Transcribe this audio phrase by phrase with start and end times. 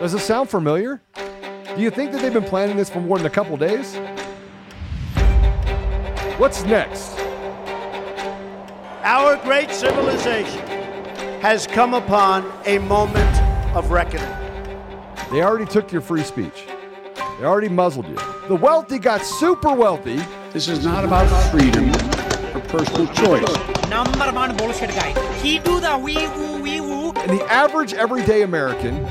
[0.00, 1.00] Does it sound familiar?
[1.14, 3.96] Do you think that they've been planning this for more than a couple days?
[6.38, 7.18] What's next?
[9.02, 10.66] Our great civilization
[11.40, 13.40] has come upon a moment
[13.74, 14.28] of reckoning.
[15.30, 16.66] They already took your free speech.
[17.38, 18.18] They already muzzled you.
[18.48, 20.20] The wealthy got super wealthy.
[20.52, 21.88] This is not about freedom
[22.54, 23.88] or personal choice.
[23.88, 25.14] Number one bullshit guy.
[25.38, 27.12] He do the wee woo wee woo.
[27.12, 29.06] And the average everyday American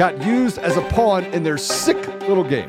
[0.00, 2.66] got used as a pawn in their sick little game.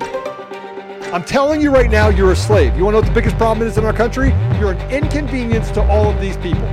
[1.14, 2.76] I'm telling you right now, you're a slave.
[2.76, 4.32] You want to know what the biggest problem is in our country?
[4.60, 6.68] You're an inconvenience to all of these people.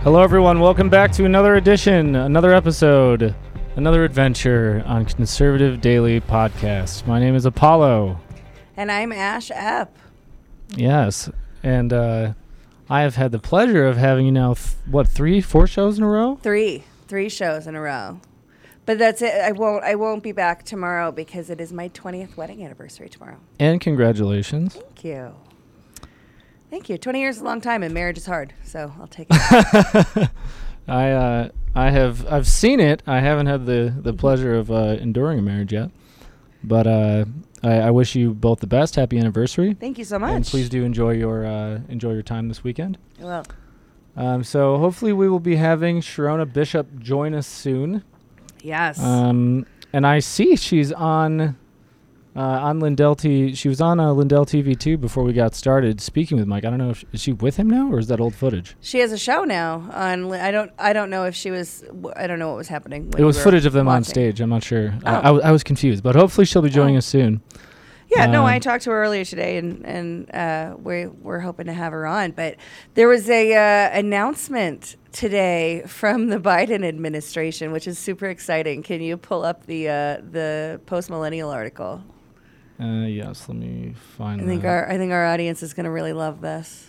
[0.00, 0.58] Hello, everyone.
[0.60, 3.34] Welcome back to another edition, another episode,
[3.76, 7.06] another adventure on Conservative Daily Podcast.
[7.06, 8.18] My name is Apollo.
[8.78, 9.88] And I'm Ash Epp.
[10.76, 11.28] Yes.
[11.62, 12.32] And uh,
[12.94, 16.04] I have had the pleasure of having you now, th- what, three, four shows in
[16.04, 16.38] a row?
[16.44, 18.20] Three, three shows in a row.
[18.86, 19.34] But that's it.
[19.34, 19.82] I won't.
[19.82, 23.38] I won't be back tomorrow because it is my 20th wedding anniversary tomorrow.
[23.58, 24.74] And congratulations.
[24.74, 25.34] Thank you.
[26.70, 26.96] Thank you.
[26.96, 30.30] 20 years is a long time, and marriage is hard, so I'll take it.
[30.86, 33.02] I uh, I have I've seen it.
[33.08, 35.90] I haven't had the the pleasure of uh, enduring a marriage yet,
[36.62, 37.24] but uh,
[37.64, 38.94] I, I wish you both the best.
[38.96, 39.74] Happy anniversary.
[39.74, 40.32] Thank you so much.
[40.32, 42.98] And please do enjoy your uh, enjoy your time this weekend.
[43.20, 43.44] Well,
[44.16, 48.04] Um, so hopefully we will be having Sherronna Bishop join us soon.
[48.62, 49.00] yes.
[49.02, 51.56] Um, and I see she's on
[52.36, 56.00] uh, on Lindell TV, She was on uh, Lindell TV too before we got started
[56.00, 56.64] speaking with Mike.
[56.64, 58.74] I don't know if is she with him now or is that old footage?
[58.80, 60.32] she has a show now on.
[60.32, 60.72] I don't.
[60.78, 61.84] I don't know if she was.
[62.16, 63.12] I don't know what was happening.
[63.16, 64.40] it was we footage of them on stage.
[64.40, 64.94] I'm not sure.
[65.04, 65.18] I, Oh.
[65.18, 66.98] I, w- I was confused, but hopefully she'll be joining Oh.
[66.98, 67.40] us soon.
[68.14, 71.66] Yeah, no, I Um, talked to her earlier today, and and uh, we we're hoping
[71.66, 72.32] to have her on.
[72.32, 72.56] But
[72.94, 78.82] there was a uh, announcement today from the Biden administration, which is super exciting.
[78.82, 82.02] Can you pull up the uh, the post millennial article?
[82.80, 84.40] Uh, yes, let me find.
[84.40, 84.68] I think that.
[84.68, 86.88] our I think our audience is going to really love this.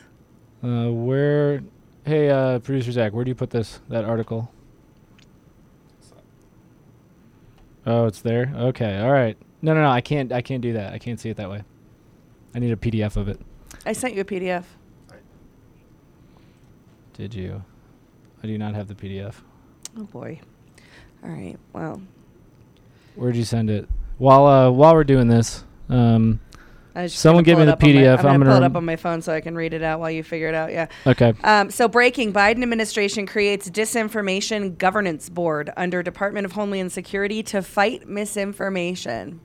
[0.64, 1.62] Uh, where?
[2.06, 4.52] Hey, uh, producer Zach, where do you put this that article?
[7.86, 8.52] Oh, it's there.
[8.56, 9.38] Okay, all right.
[9.62, 9.90] No, no, no.
[9.90, 10.32] I can't.
[10.32, 10.94] I can't do that.
[10.94, 11.64] I can't see it that way.
[12.56, 13.40] I need a PDF of it.
[13.86, 14.64] I sent you a PDF.
[17.14, 17.64] Did you?
[18.44, 19.36] I do not have the PDF.
[19.98, 20.42] Oh boy.
[21.24, 21.58] All right.
[21.74, 22.02] Well,
[23.16, 23.88] Where'd you send it?
[24.18, 26.40] While uh, while we're doing this, um,
[27.08, 28.24] Someone give me the PDF.
[28.24, 29.84] my- I'm I'm gonna pull it up on my phone so I can read it
[29.84, 30.72] out while you figure it out.
[30.72, 30.88] Yeah.
[31.06, 31.34] okay.
[31.44, 37.62] Um, so, breaking Biden administration creates disinformation governance board under Department of Homeland Security to
[37.62, 39.42] fight misinformation.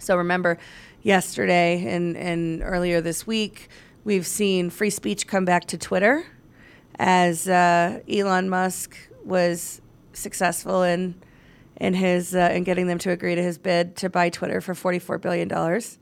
[0.00, 0.58] So, remember,
[1.02, 3.68] yesterday and, and earlier this week,
[4.04, 6.24] we've seen free speech come back to Twitter
[7.00, 9.80] as uh, Elon Musk was
[10.12, 11.20] successful in
[11.80, 14.74] in his uh, in getting them to agree to his bid to buy Twitter for
[14.74, 15.98] forty four billion dollars.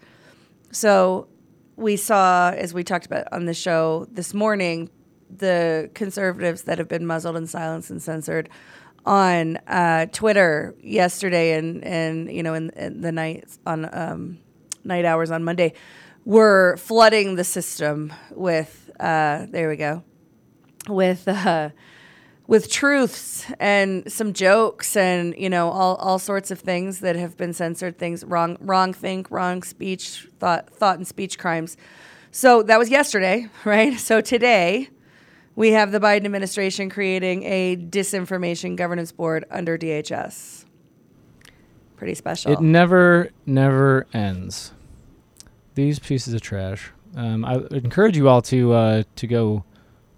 [0.71, 1.29] So
[1.77, 4.91] we saw, as we talked about on the show this morning,
[5.35, 8.49] the conservatives that have been muzzled and silenced and censored
[9.07, 14.39] on uh, Twitter yesterday and and you know in, in the nights on um,
[14.85, 15.73] night hours on Monday
[16.25, 20.03] were flooding the system with uh, there we go
[20.89, 21.71] with uh,
[22.49, 27.37] with truths and some jokes and you know all, all sorts of things that have
[27.37, 31.77] been censored things wrong wrong think wrong speech thought thought and speech crimes
[32.33, 34.89] so that was yesterday right so today
[35.55, 40.65] we have the biden administration creating a disinformation governance board under dhs
[41.99, 44.73] pretty special It never, never ends.
[45.75, 46.93] These pieces of trash.
[47.15, 49.65] Um, I encourage you all to uh, to go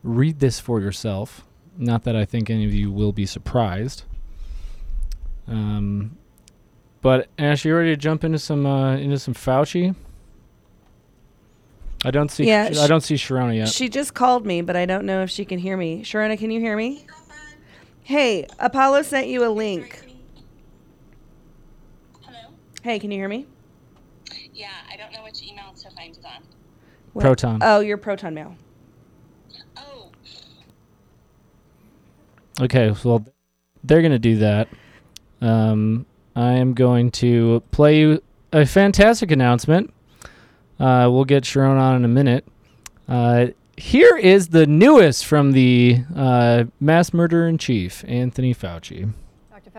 [0.02, 1.44] read this for yourself.
[1.80, 4.02] Not that I think any of you will be surprised.
[5.48, 6.18] Um,
[7.00, 9.94] but Ash, you ready to jump into some uh, into some Fauci?
[12.04, 12.44] I don't see.
[12.44, 13.68] Yeah, I don't see Sherronna yet.
[13.68, 16.02] She just called me, but I don't know if she can hear me.
[16.02, 17.06] Sherronna, can you hear me?
[18.02, 20.02] Hey, Apollo sent you a link.
[22.22, 22.52] Hello?
[22.82, 23.46] Hey, can you hear me?
[24.52, 26.42] Yeah, I don't know which email to find it on.
[27.14, 27.58] What- Proton.
[27.62, 28.56] Oh, your Proton mail.
[32.60, 33.24] Okay, well,
[33.82, 34.68] they're going to do that.
[35.40, 36.04] Um,
[36.36, 38.22] I am going to play you
[38.52, 39.92] a fantastic announcement.
[40.78, 42.46] Uh, we'll get Sharon on in a minute.
[43.08, 49.12] Uh, here is the newest from the uh, mass murderer in chief, Anthony Fauci.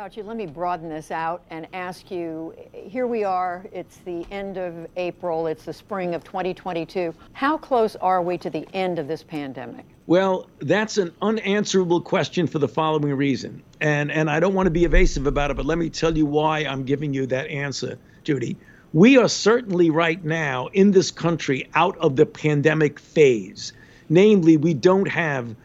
[0.02, 4.58] Fauci, let me broaden this out and ask you here we are, it's the end
[4.58, 7.14] of April, it's the spring of 2022.
[7.34, 9.86] How close are we to the end of this pandemic?
[10.08, 13.62] Well, that's an unanswerable question for the following reason.
[13.80, 16.26] And, and I don't want to be evasive about it, but let me tell you
[16.26, 18.58] why I'm giving you that answer, Judy.
[18.94, 23.74] We are certainly right now in this country out of the pandemic phase.
[24.10, 25.56] Namely, we don't have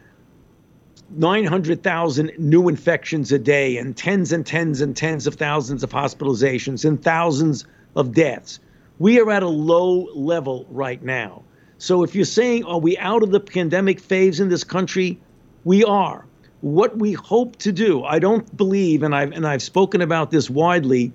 [1.09, 6.83] 900,000 new infections a day and tens and tens and tens of thousands of hospitalizations
[6.85, 7.65] and thousands
[7.95, 8.59] of deaths.
[8.99, 11.43] We are at a low level right now.
[11.77, 15.19] So if you're saying, are we out of the pandemic phase in this country?
[15.63, 16.25] We are.
[16.61, 20.49] What we hope to do, I don't believe, and I've, and I've spoken about this
[20.49, 21.13] widely,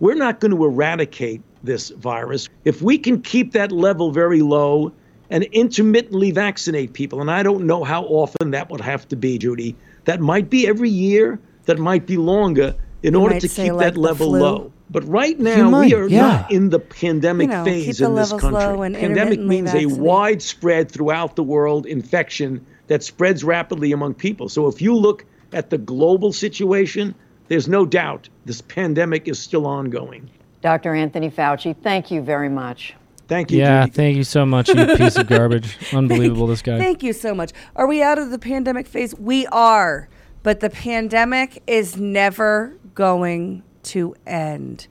[0.00, 2.48] we're not going to eradicate this virus.
[2.64, 4.92] If we can keep that level very low,
[5.30, 7.20] and intermittently vaccinate people.
[7.20, 9.76] And I don't know how often that would have to be, Judy.
[10.04, 13.94] That might be every year, that might be longer in You order to keep like
[13.94, 14.40] that level flu.
[14.40, 14.72] low.
[14.90, 16.20] But right now, might, we are yeah.
[16.20, 18.60] not in the pandemic You know, phase in this levels country.
[18.64, 19.96] low and pandemic means vaccinate.
[19.98, 24.48] a widespread throughout the world infection that spreads rapidly among people.
[24.48, 27.14] So if you look at the global situation,
[27.46, 30.28] there's no doubt this pandemic is still ongoing.
[30.60, 30.94] Dr.
[30.94, 32.94] Anthony Fauci, thank you very much.
[33.30, 33.92] Thank you, Yeah, Judy.
[33.94, 35.78] thank you so much, you piece of garbage.
[35.94, 36.78] Unbelievable, this guy.
[36.78, 37.52] Thank you so much.
[37.76, 39.14] Are we out of the pandemic phase?
[39.14, 40.08] We are,
[40.42, 44.88] but the pandemic is never going to end.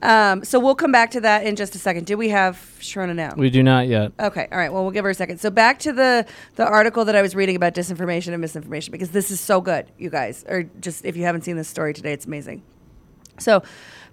[0.00, 2.06] Um, so we'll come back to that in just a second.
[2.06, 3.34] Do we have Sherronna now?
[3.36, 4.12] We do not yet.
[4.20, 4.72] Okay, all right.
[4.72, 5.40] Well, we'll give her a second.
[5.40, 6.24] So back to the
[6.54, 9.90] the article that I was reading about disinformation and misinformation because this is so good,
[9.98, 10.44] you guys.
[10.48, 12.62] Or just if you haven't seen this story today, it's amazing.
[13.38, 13.62] So,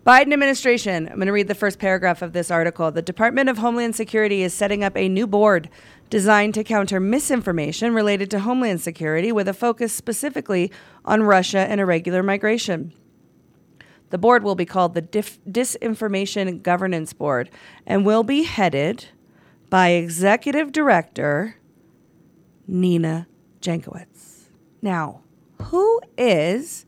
[0.06, 2.92] Biden administration, I'm going to read the first paragraph of this article.
[2.92, 5.70] The Department of Homeland Security is setting up a new board
[6.10, 10.70] designed to counter misinformation related to Homeland Security with a focus specifically
[11.06, 12.92] on Russia and irregular migration.
[14.10, 17.50] The board will be called the Dif- Disinformation Governance Board
[17.86, 19.06] and will be headed
[19.70, 21.56] by Executive Director
[22.68, 23.28] Nina
[23.62, 24.50] Jankowicz.
[24.82, 25.22] Now,
[25.62, 26.86] who is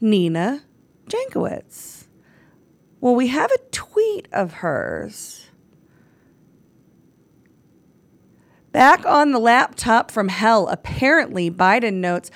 [0.00, 0.64] Nina
[1.06, 2.01] Jankowicz?
[3.02, 5.48] Well, we have a tweet of hers.
[8.70, 12.30] Back on the laptop from hell, apparently, Biden notes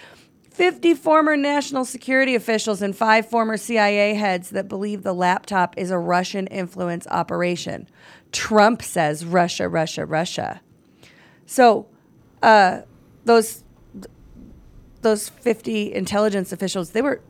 [0.51, 5.93] 50 former national security officials and five former CIA heads that believe the laptop is
[5.93, 7.89] a Russian influence operation.
[8.33, 10.61] Trump says Russia, Russia, Russia.
[11.47, 11.87] So,
[12.43, 12.81] uh,
[13.25, 13.63] those
[15.03, 17.21] those 50 intelligence officials, they were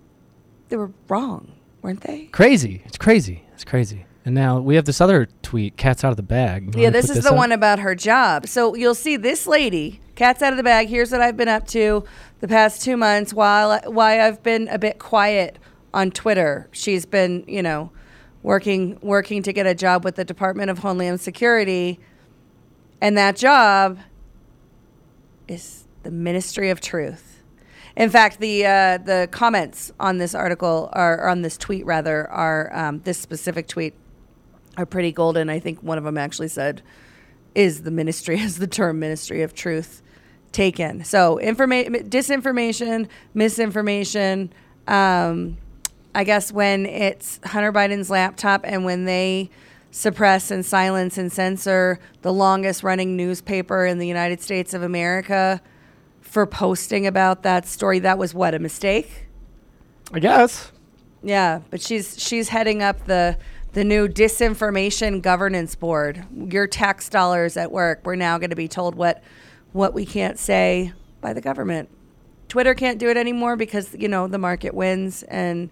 [0.70, 1.52] they were wrong,
[1.86, 2.24] weren't they?
[2.26, 2.82] Crazy.
[2.84, 3.44] It's crazy.
[3.54, 4.04] It's crazy.
[4.24, 6.74] And now we have this other tweet, cat's out of the bag.
[6.74, 7.36] You Yeah, wanna this is the up?
[7.36, 8.48] one about her job.
[8.48, 10.88] So you'll see this lady, cat's out of the bag.
[10.88, 12.02] Here's what I've been up to
[12.40, 15.60] the past two months while why I've been a bit quiet
[15.94, 16.68] on Twitter.
[16.72, 17.92] She's been, you know,
[18.42, 22.00] working working to get a job with the Department of Homeland Security,
[23.00, 24.00] and that job
[25.46, 27.25] is the Ministry of Truth.
[27.96, 32.30] In fact, the uh, the comments on this article are or on this tweet rather
[32.30, 33.94] are um, this specific tweet
[34.76, 35.48] are pretty golden.
[35.48, 36.82] I think one of them actually said,
[37.54, 40.02] "Is the ministry is the term Ministry of Truth
[40.52, 44.52] taken?" So, informa- disinformation, misinformation.
[44.86, 45.56] Um,
[46.14, 49.50] I guess when it's Hunter Biden's laptop and when they
[49.90, 55.60] suppress and silence and censor the longest running newspaper in the United States of America
[56.36, 59.26] for posting about that story, that was what a mistake.
[60.12, 60.70] I guess.
[61.22, 63.38] Yeah, but she's she's heading up the
[63.72, 66.26] the new disinformation governance board.
[66.34, 68.02] Your tax dollars at work.
[68.04, 69.24] We're now going to be told what
[69.72, 71.88] what we can't say by the government.
[72.48, 75.70] Twitter can't do it anymore because you know the market wins and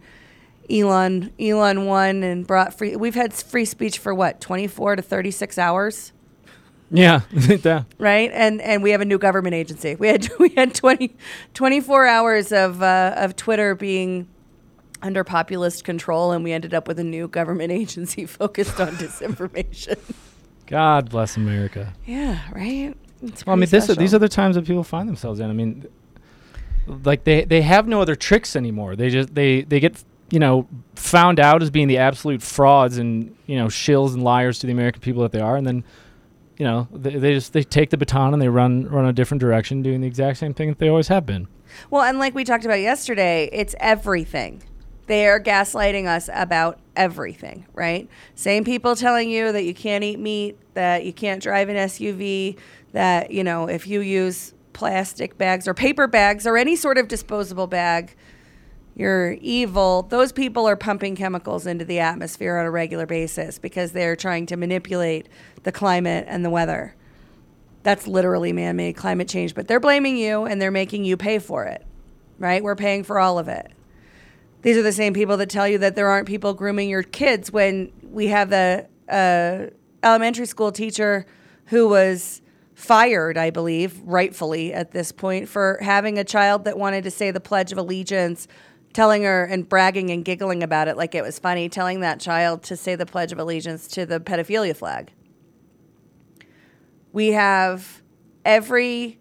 [0.71, 2.97] Elon Elon won and brought free.
[2.97, 6.15] We've had free speech for what twenty four to thirty six hours
[6.91, 7.21] Yeah.
[7.33, 7.85] yeah.
[7.99, 8.31] right?
[8.33, 9.95] And and we have a new government agency.
[9.95, 11.17] We had we had 20,
[11.55, 14.29] 24 hours of uh, of Twitter being
[15.03, 19.99] under populist control, and we ended up with a new government agency focused on disinformation.
[20.67, 21.93] God bless America.
[22.07, 22.97] yeah, right.
[23.23, 25.49] It's Well, I mean, this are, these are the times that people find themselves in.
[25.49, 25.87] I mean,
[26.87, 28.97] like they they have no other tricks anymore.
[28.97, 33.37] They just they they get you know found out as being the absolute frauds and
[33.47, 35.85] you know shills and liars to the American people that they are, and then
[36.57, 39.41] you know they, they just they take the baton and they run run a different
[39.41, 41.49] direction, doing the exact same thing that they always have been.
[41.91, 44.63] Well, and like we talked about yesterday, it's everything.
[45.07, 48.09] They're gaslighting us about everything, right?
[48.35, 52.57] Same people telling you that you can't eat meat, that you can't drive an SUV,
[52.93, 57.09] that, you know, if you use plastic bags or paper bags or any sort of
[57.09, 58.17] disposable bag,
[58.97, 60.03] you're evil.
[60.03, 64.47] Those people are pumping chemicals into the atmosphere on a regular basis because they're trying
[64.47, 65.29] to manipulate
[65.65, 66.95] the climate and the weather.
[67.83, 71.39] That's literally man made climate change, but they're blaming you and they're making you pay
[71.39, 71.85] for it,
[72.39, 72.63] right?
[72.63, 73.71] We're paying for all of it.
[74.63, 77.53] These are the same people that tell you that there aren't people grooming your kids
[77.53, 78.87] when we have the
[80.03, 81.27] elementary school teacher
[81.67, 82.41] who was
[82.75, 87.31] fired, I believe, rightfully at this point, for having a child that wanted to say
[87.31, 88.49] the Pledge of Allegiance,
[88.95, 92.63] telling her and bragging and giggling about it like it was funny, telling that child
[92.63, 95.13] to say the Pledge of Allegiance to the pedophilia flag.
[97.13, 98.03] We have
[98.45, 99.19] every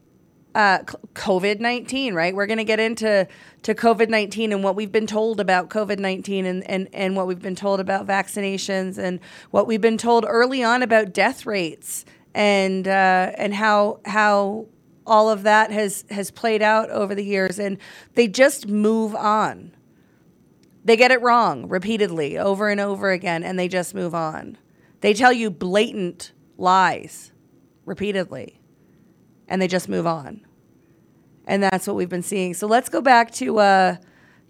[0.55, 0.79] uh,
[1.15, 2.35] COVID 19, right?
[2.35, 3.27] We're going to get into
[3.63, 7.27] to COVID 19 and what we've been told about COVID 19 and, and, and what
[7.27, 9.19] we've been told about vaccinations and
[9.51, 14.67] what we've been told early on about death rates and uh, and how how
[15.05, 17.77] all of that has has played out over the years and
[18.15, 19.72] they just move on.
[20.86, 24.57] They get it wrong repeatedly over and over again and they just move on.
[25.01, 27.31] They tell you blatant lies
[27.86, 28.60] repeatedly
[29.48, 30.41] and they just move on.
[31.45, 32.53] And that's what we've been seeing.
[32.53, 33.95] So let's go back to uh,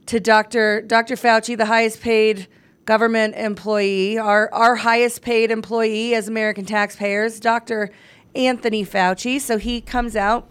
[0.05, 2.47] to dr dr fauci the highest paid
[2.85, 7.91] government employee, our, our highest paid employee as American taxpayers, Dr.
[8.35, 9.39] Anthony Fauci.
[9.39, 10.47] So he comes out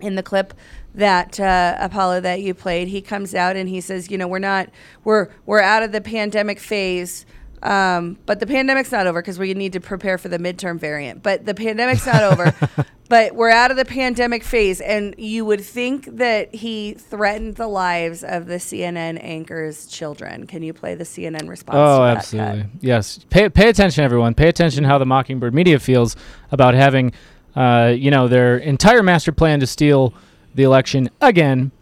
[0.00, 0.54] in the clip
[0.94, 2.88] that uh, Apollo that you played.
[2.88, 4.68] He comes out and he says, you know, we're not,
[5.04, 7.24] we're we're out of the pandemic phase.
[7.62, 11.22] Um, but the pandemic's not over because we need to prepare for the midterm variant.
[11.22, 12.54] But the pandemic's not over.
[13.08, 17.66] but we're out of the pandemic phase, and you would think that he threatened the
[17.66, 20.46] lives of the CNN anchor's children.
[20.46, 21.76] Can you play the CNN response?
[21.76, 22.66] Oh, absolutely.
[22.80, 23.20] Yes.
[23.30, 24.34] Pay pay attention, everyone.
[24.34, 26.16] Pay attention how the Mockingbird media feels
[26.52, 27.12] about having,
[27.56, 30.14] uh, you know, their entire master plan to steal
[30.54, 31.72] the election again,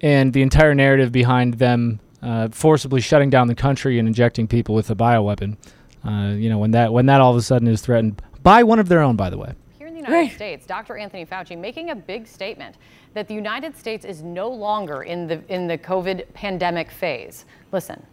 [0.00, 4.74] and the entire narrative behind them uh, forcibly shutting down the country and injecting people
[4.74, 5.56] with a bioweapon.
[6.04, 8.78] Uh, you know, when that when that all of a sudden is threatened by one
[8.78, 9.54] of their own, by the way.
[9.78, 10.32] Here in the United right.
[10.32, 10.96] States, Dr.
[10.96, 12.76] Anthony Fauci making a big statement
[13.14, 17.44] that the United States is no longer in the in the COVID pandemic phase.
[17.70, 18.04] Listen.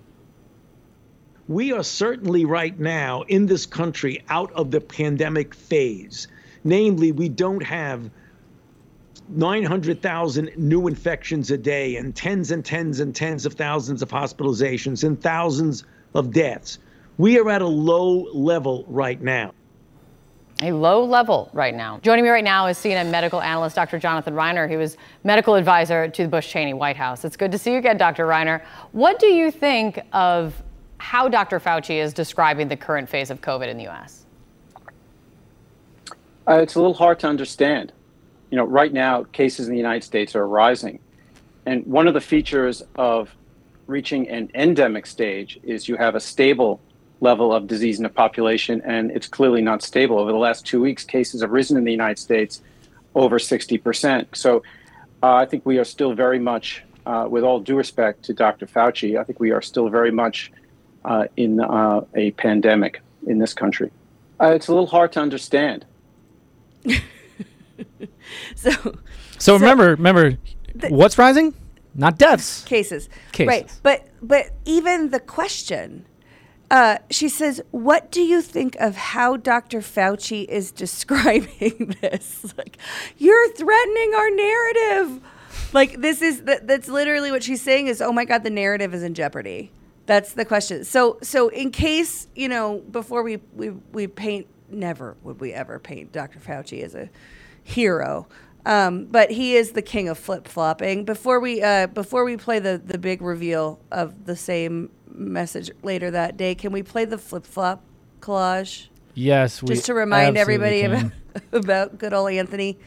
[1.47, 6.27] We are certainly right now in this country out of the pandemic phase.
[6.63, 8.11] Namely, we don't have
[9.29, 15.03] 900,000 new infections a day and tens and tens and tens of thousands of hospitalizations
[15.03, 15.83] and thousands
[16.15, 16.79] of deaths.
[17.17, 19.53] We are at a low level right now.
[20.62, 22.00] A low level right now.
[22.01, 23.98] Joining me right now is CNN medical analyst Dr.
[23.98, 24.69] Jonathan Reiner.
[24.69, 27.24] He was medical advisor to the Bush Cheney White House.
[27.24, 28.25] It's good to see you again, Dr.
[28.25, 28.62] Reiner.
[28.91, 30.62] What do you think of
[30.98, 31.59] how Dr.
[31.62, 34.25] Fauci is describing the current phase of COVID in the U.S.?
[36.45, 37.93] Uh, it's a little hard to understand
[38.50, 41.00] you know, right now cases in the United States are rising.
[41.65, 43.29] And one of the features of
[43.88, 46.79] reaching an endemic stage is you have a stable
[47.22, 50.18] level of disease in the population, and it's clearly not stable.
[50.20, 52.62] Over the last two weeks, cases have risen in the United States
[53.15, 54.27] over 60%.
[54.36, 54.63] So
[55.22, 58.65] uh, I think we are still very much, uh, with all due respect to Dr.
[58.65, 60.51] Fauci, I think we are still very much
[61.03, 63.91] uh, in uh, a pandemic in this country.
[64.39, 65.86] Uh, it's a little hard to understand.
[68.55, 69.00] so, so,
[69.38, 70.38] so remember, remember,
[70.75, 71.53] the, what's rising?
[71.95, 72.63] Not deaths.
[72.63, 73.09] Cases.
[73.31, 73.48] Cases.
[73.48, 73.79] Right.
[73.83, 76.05] But but even the question,
[76.69, 79.79] uh, she says, "What do you think of how Dr.
[79.79, 82.53] Fauci is describing this?
[82.57, 82.77] Like,
[83.17, 85.21] you're threatening our narrative.
[85.74, 87.88] Like, this is that, that's literally what she's saying.
[87.88, 89.71] Is oh my god, the narrative is in jeopardy.
[90.05, 90.83] That's the question.
[90.86, 95.79] So so in case you know, before we we we paint, never would we ever
[95.79, 96.39] paint Dr.
[96.39, 97.09] Fauci as a
[97.69, 98.27] hero.
[98.65, 101.05] Um, but he is the king of flip flopping.
[101.05, 106.11] Before we uh, before we play the the big reveal of the same message later
[106.11, 107.83] that day, can we play the flip flop
[108.19, 108.88] collage?
[109.13, 111.11] Yes, we just to remind everybody about,
[111.51, 112.77] about good old Anthony.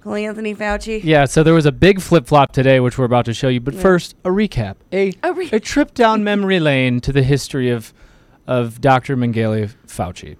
[0.00, 1.00] Good old Anthony Fauci.
[1.02, 3.60] Yeah, so there was a big flip flop today, which we're about to show you.
[3.60, 3.82] But yeah.
[3.82, 7.94] first, a recap, a a, re- a trip down memory lane to the history of
[8.46, 9.16] of Dr.
[9.16, 10.36] Mengele Fauci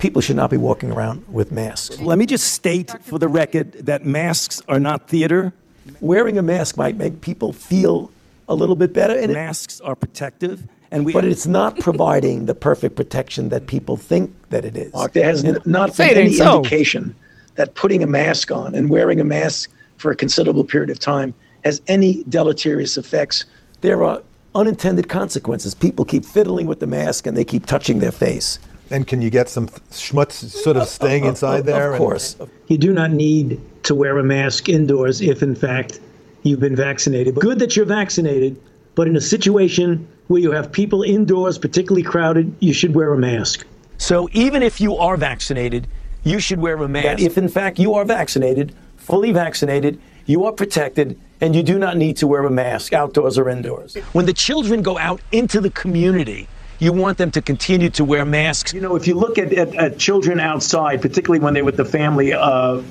[0.00, 2.00] people should not be walking around with masks.
[2.00, 5.52] Let me just state for the record that masks are not theater.
[6.00, 8.10] Wearing a mask might make people feel
[8.48, 10.66] a little bit better, and masks are protective.
[10.90, 14.92] And we, but it's not providing the perfect protection that people think that it is.
[14.92, 16.56] Mark, there has not been any so.
[16.56, 17.14] indication
[17.54, 21.32] that putting a mask on and wearing a mask for a considerable period of time
[21.64, 23.44] has any deleterious effects.
[23.82, 24.22] There are
[24.54, 25.74] unintended consequences.
[25.74, 28.58] People keep fiddling with the mask and they keep touching their face.
[28.90, 31.92] And can you get some schmutz sort of staying inside there?
[31.92, 32.36] Of course.
[32.66, 36.00] You do not need to wear a mask indoors if, in fact,
[36.42, 37.36] you've been vaccinated.
[37.36, 38.60] Good that you're vaccinated,
[38.94, 43.18] But in a situation where you have people indoors, particularly crowded, you should wear a
[43.18, 43.66] mask.
[43.98, 45.86] So even if you are vaccinated,
[46.24, 47.22] you should wear a mask.
[47.22, 51.96] If in fact you are vaccinated, fully vaccinated, you are protected, and you do not
[51.96, 53.94] need to wear a mask outdoors or indoors.
[54.12, 56.46] When the children go out into the community,
[56.80, 58.72] you want them to continue to wear masks.
[58.72, 61.84] You know, if you look at, at, at children outside, particularly when they're with the
[61.84, 62.82] family, uh,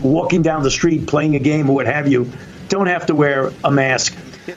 [0.00, 2.30] walking down the street, playing a game or what have you,
[2.68, 4.16] don't have to wear a mask.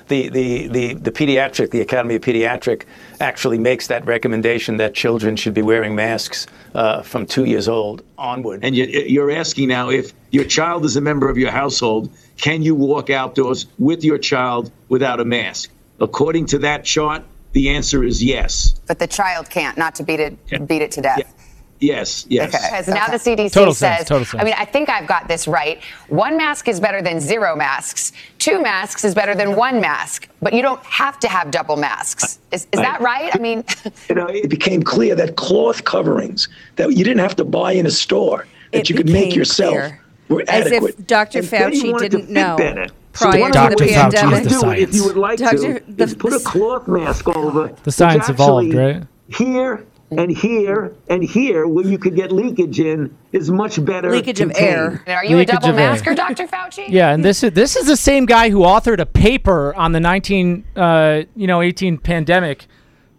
[0.09, 2.83] The, the, the, the pediatric, the Academy of Pediatric,
[3.21, 8.03] actually makes that recommendation that children should be wearing masks uh, from two years old
[8.17, 8.63] onward.
[8.63, 12.61] And you, you're asking now if your child is a member of your household, can
[12.61, 15.71] you walk outdoors with your child without a mask?
[15.99, 18.75] According to that chart, the answer is yes.
[18.87, 21.33] But the child can't, not to beat it, beat it to death.
[21.79, 22.51] Yes, yes.
[22.51, 24.41] Because now the CDC Total says, sense, total sense.
[24.41, 25.81] I mean, I think I've got this right.
[26.07, 28.13] One mask is better than zero masks.
[28.39, 30.27] Two masks is better than one mask.
[30.41, 32.39] But you don't have to have double masks.
[32.51, 33.33] Is, is that right?
[33.35, 33.63] I mean,
[34.09, 37.85] You know, it became clear that cloth coverings that you didn't have to buy in
[37.85, 40.01] a store, that you could make yourself, clear.
[40.29, 41.05] were As if.
[41.05, 41.39] Dr.
[41.39, 42.87] And Fauci didn't know better.
[43.17, 43.75] Prior So to what Dr.
[43.75, 44.43] the Fauci is pandemic.
[44.43, 44.95] the do, if science.
[44.95, 47.71] you would like Doctor- to, the- is put a cloth mask over.
[47.83, 49.03] The science which evolved, right?
[49.29, 54.09] Here and here and here, where you could get leakage in, is much better.
[54.09, 55.03] Leakage of air.
[55.07, 56.47] are you a double masker, Dr.
[56.47, 56.85] Fauci?
[56.89, 59.99] Yeah, and this is this is the same guy who authored a paper on the
[59.99, 62.67] 19 uh, you know 18 pandemic,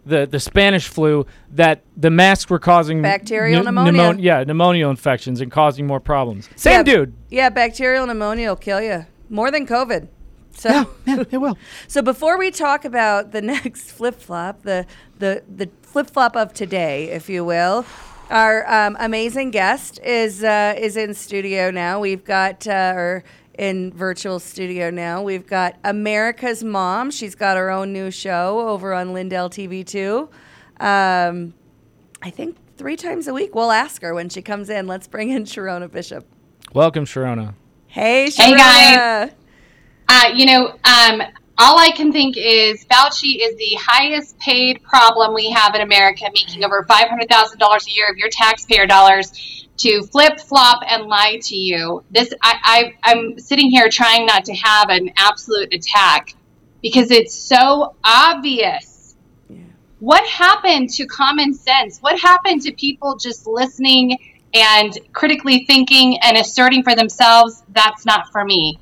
[0.06, 3.92] the the Spanish flu that the masks were causing Bacterial pneu- pneumonia.
[4.02, 6.48] pneumo- yeah, pneumonia infections and causing more problems.
[6.56, 7.14] Same Yeah, dude.
[7.28, 10.08] Yeah, bacterial pneumonia will kill you more than COVID.
[10.52, 11.56] So, Yeah, yeah, it will.
[11.86, 14.86] so before we talk about the next flip flop, the
[15.18, 17.84] the the flip flop of today, if you will,
[18.30, 22.00] our um, amazing guest is uh, is in studio now.
[22.00, 23.24] We've got uh, or
[23.58, 25.22] in virtual studio now.
[25.22, 27.10] We've got America's Mom.
[27.10, 30.28] She's got her own new show over on Lindell TV two.
[30.80, 31.54] Um,
[32.22, 33.54] I think three times a week.
[33.54, 34.86] We'll ask her when she comes in.
[34.86, 36.26] Let's bring in Sherronna Bishop.
[36.72, 37.54] Welcome, Sherronna.
[37.88, 38.44] Hey, Sherronna.
[38.44, 39.30] Hey, guys.
[40.08, 41.22] Uh, you know, um,
[41.58, 46.24] all I can think is Fauci is the highest paid problem we have in America,
[46.32, 51.56] making over $500,000 a year of your taxpayer dollars to flip flop and lie to
[51.56, 52.04] you.
[52.10, 56.34] This, I, I, I'm sitting here trying not to have an absolute attack
[56.82, 59.16] because it's so obvious.
[60.00, 61.98] What happened to common sense?
[61.98, 64.16] What happened to people just listening
[64.54, 68.78] and critically thinking and asserting for themselves, that's not for me?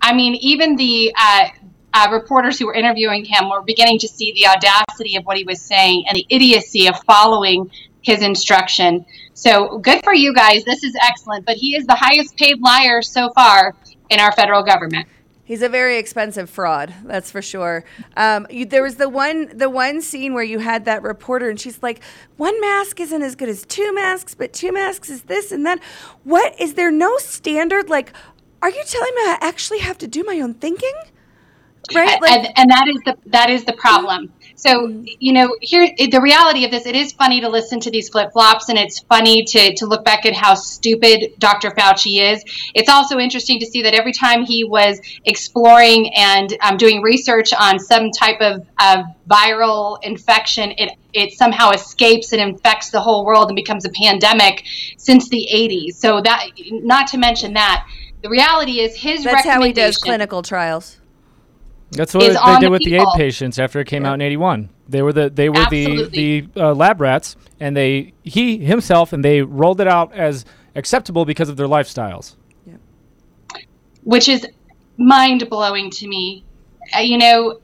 [0.00, 1.48] I mean, even the uh,
[1.94, 5.44] uh, reporters who were interviewing him were beginning to see the audacity of what he
[5.44, 7.70] was saying and the idiocy of following
[8.02, 9.04] his instruction.
[9.34, 10.64] So good for you guys.
[10.64, 11.44] This is excellent.
[11.44, 13.74] But he is the highest paid liar so far
[14.10, 15.08] in our federal government.
[15.46, 17.84] He's a very expensive fraud, that's for sure.
[18.16, 21.58] Um, you, there was the one, the one scene where you had that reporter, and
[21.58, 22.02] she's like,
[22.36, 25.80] "One mask isn't as good as two masks, but two masks is this and that."
[26.24, 27.88] What is there no standard?
[27.88, 28.12] Like,
[28.60, 30.94] are you telling me I actually have to do my own thinking?
[31.94, 32.20] Right?
[32.20, 34.32] Like, and, and that is the that is the problem.
[34.56, 38.08] So you know, here the reality of this, it is funny to listen to these
[38.08, 41.70] flip flops, and it's funny to to look back at how stupid Dr.
[41.70, 42.42] Fauci is.
[42.74, 47.52] It's also interesting to see that every time he was exploring and um, doing research
[47.52, 53.24] on some type of, of viral infection, it it somehow escapes and infects the whole
[53.24, 54.64] world and becomes a pandemic
[54.96, 55.94] since the 80s.
[55.94, 57.86] So that, not to mention that,
[58.22, 60.98] the reality is his that's how he does clinical trials.
[61.90, 63.08] That's what they did the with the people.
[63.08, 64.70] AIDS patients after it came out in '81.
[64.88, 66.40] They were the they were Absolutely.
[66.40, 70.44] the the uh, lab rats, and they he himself and they rolled it out as
[70.74, 72.34] acceptable because of their lifestyles.
[74.02, 74.46] which is
[74.96, 76.44] mind blowing to me.
[76.94, 77.60] Uh, you know,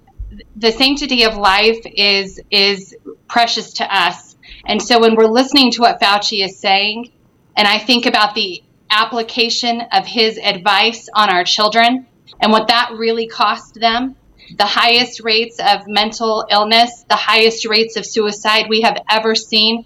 [0.57, 2.97] the sanctity of life is is
[3.29, 7.11] precious to us, and so when we're listening to what Fauci is saying,
[7.57, 12.07] and I think about the application of his advice on our children
[12.41, 14.17] and what that really cost them.
[14.57, 19.85] The highest rates of mental illness, the highest rates of suicide we have ever seen.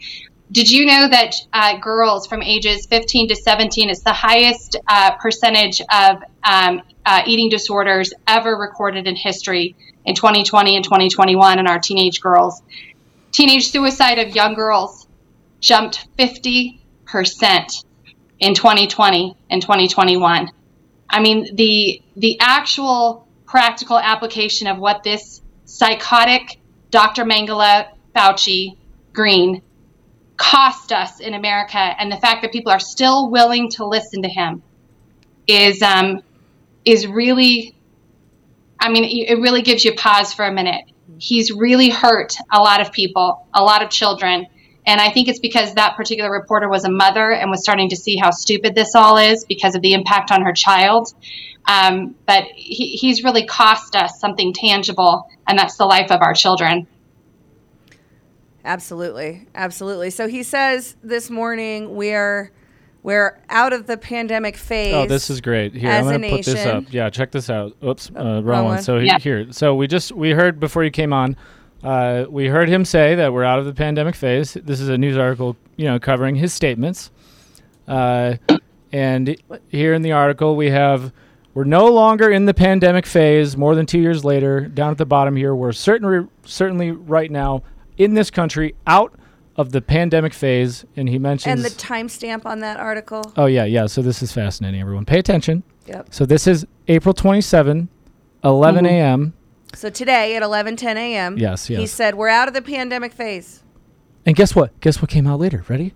[0.52, 5.16] Did you know that uh, girls from ages 15 to 17 is the highest uh,
[5.16, 11.66] percentage of um, uh, eating disorders ever recorded in history in 2020 and 2021 in
[11.66, 12.62] our teenage girls?
[13.32, 15.06] Teenage suicide of young girls
[15.60, 16.78] jumped 50%
[18.38, 20.50] in 2020 and 2021.
[21.08, 26.58] I mean, the the actual practical application of what this psychotic
[26.90, 27.24] Dr.
[27.24, 28.76] Mangala Fauci
[29.12, 29.62] Green
[30.36, 34.28] cost us in America, and the fact that people are still willing to listen to
[34.28, 34.62] him
[35.46, 36.22] is um,
[36.84, 37.76] is really
[38.78, 40.84] I mean, it it really gives you pause for a minute.
[41.18, 44.46] He's really hurt a lot of people, a lot of children.
[44.86, 47.96] And I think it's because that particular reporter was a mother and was starting to
[47.96, 51.12] see how stupid this all is because of the impact on her child.
[51.66, 56.34] Um, but he, he's really cost us something tangible, and that's the life of our
[56.34, 56.86] children.
[58.64, 59.46] Absolutely.
[59.54, 60.10] Absolutely.
[60.10, 62.52] So he says this morning we're
[63.02, 64.92] we're out of the pandemic phase.
[64.92, 65.74] Oh, this is great.
[65.74, 66.92] Here, I'm going to put this up.
[66.92, 67.76] Yeah, check this out.
[67.84, 68.74] Oops, uh, wrong, wrong one.
[68.74, 68.82] one.
[68.82, 69.20] So Yeah.
[69.20, 71.36] here, so we just we heard before you came on,
[71.86, 74.54] uh, we heard him say that we're out of the pandemic phase.
[74.54, 77.10] This is a news article, you know, covering his statements.
[77.86, 78.34] Uh,
[78.92, 79.36] and
[79.68, 81.12] here in the article we have
[81.54, 83.56] we're no longer in the pandemic phase.
[83.56, 87.62] More than two years later, down at the bottom here, we're certainly certainly right now
[87.96, 89.14] in this country out
[89.56, 90.84] of the pandemic phase.
[90.96, 93.22] And he mentions and the timestamp on that article.
[93.38, 93.86] Oh yeah, yeah.
[93.86, 94.80] So this is fascinating.
[94.82, 95.62] Everyone, pay attention.
[95.86, 96.08] Yep.
[96.10, 97.88] So this is April 27,
[98.44, 98.88] 11 Mhm.
[98.88, 99.32] a.m.
[99.76, 101.36] So today at 11:10 a.m.
[101.36, 103.62] Yes, He said we're out of the pandemic phase.
[104.24, 104.78] And guess what?
[104.80, 105.64] Guess what came out later?
[105.68, 105.92] Ready?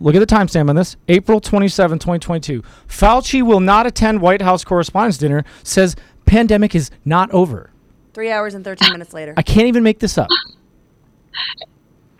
[0.00, 0.96] Look at the timestamp on this.
[1.06, 2.62] April 27, 2022.
[2.88, 5.44] Fauci will not attend White House Correspondents' Dinner.
[5.62, 7.70] Says pandemic is not over.
[8.14, 9.34] Three hours and 13 minutes later.
[9.36, 10.28] I can't even make this up.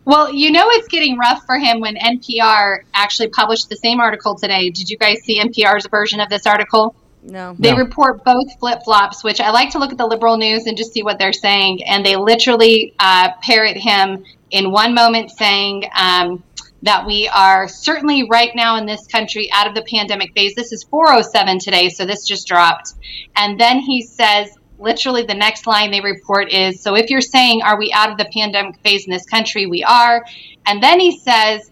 [0.04, 4.34] Well, you know it's getting rough for him when NPR actually published the same article
[4.34, 4.68] today.
[4.68, 6.94] Did you guys see NPR's version of this article?
[7.22, 7.54] No.
[7.58, 10.76] They report both flip flops, which I like to look at the liberal news and
[10.76, 11.84] just see what they're saying.
[11.84, 16.42] And they literally uh, parrot him in one moment saying um,
[16.82, 20.54] that we are certainly right now in this country out of the pandemic phase.
[20.54, 22.94] This is 407 today, so this just dropped.
[23.36, 27.62] And then he says, literally, the next line they report is So if you're saying,
[27.62, 29.66] are we out of the pandemic phase in this country?
[29.66, 30.24] We are.
[30.66, 31.70] And then he says,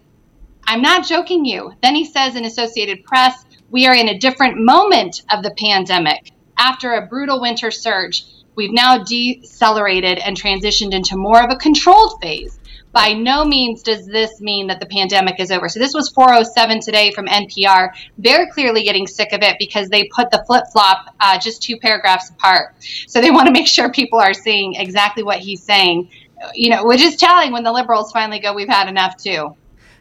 [0.67, 1.73] I'm not joking you.
[1.83, 6.33] Then he says in Associated Press, we are in a different moment of the pandemic.
[6.57, 12.21] After a brutal winter surge, we've now decelerated and transitioned into more of a controlled
[12.21, 12.59] phase.
[12.91, 15.69] By no means does this mean that the pandemic is over.
[15.69, 17.91] So this was 407 today from NPR.
[18.17, 21.77] Very clearly getting sick of it because they put the flip flop uh, just two
[21.77, 22.75] paragraphs apart.
[23.07, 26.11] So they want to make sure people are seeing exactly what he's saying.
[26.55, 29.55] You know, which is telling when the liberals finally go, "We've had enough too."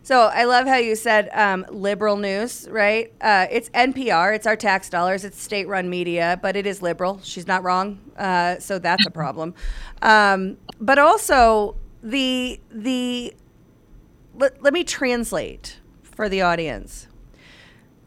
[0.07, 3.11] So I love how you said um, liberal news, right?
[3.19, 4.33] Uh, it's NPR.
[4.33, 5.25] It's our tax dollars.
[5.25, 7.19] It's state-run media, but it is liberal.
[7.23, 7.99] She's not wrong.
[8.15, 9.53] Uh, so that's a problem.
[10.01, 13.33] Um, but also the the
[14.33, 17.07] let, let me translate for the audience.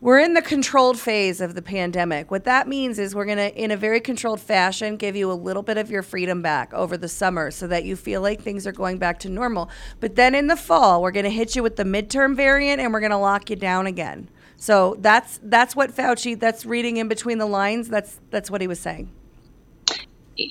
[0.03, 2.31] We're in the controlled phase of the pandemic.
[2.31, 5.35] What that means is we're going to, in a very controlled fashion, give you a
[5.35, 8.67] little bit of your freedom back over the summer so that you feel like things
[8.67, 9.69] are going back to normal.
[10.01, 12.95] But then in the fall, we're going to hit you with the midterm variant and
[12.95, 14.31] we're going to lock you down again.
[14.57, 16.39] So that's that's what Fauci.
[16.39, 17.91] That's reading in between the lines.
[17.91, 19.13] That's that's what he was saying.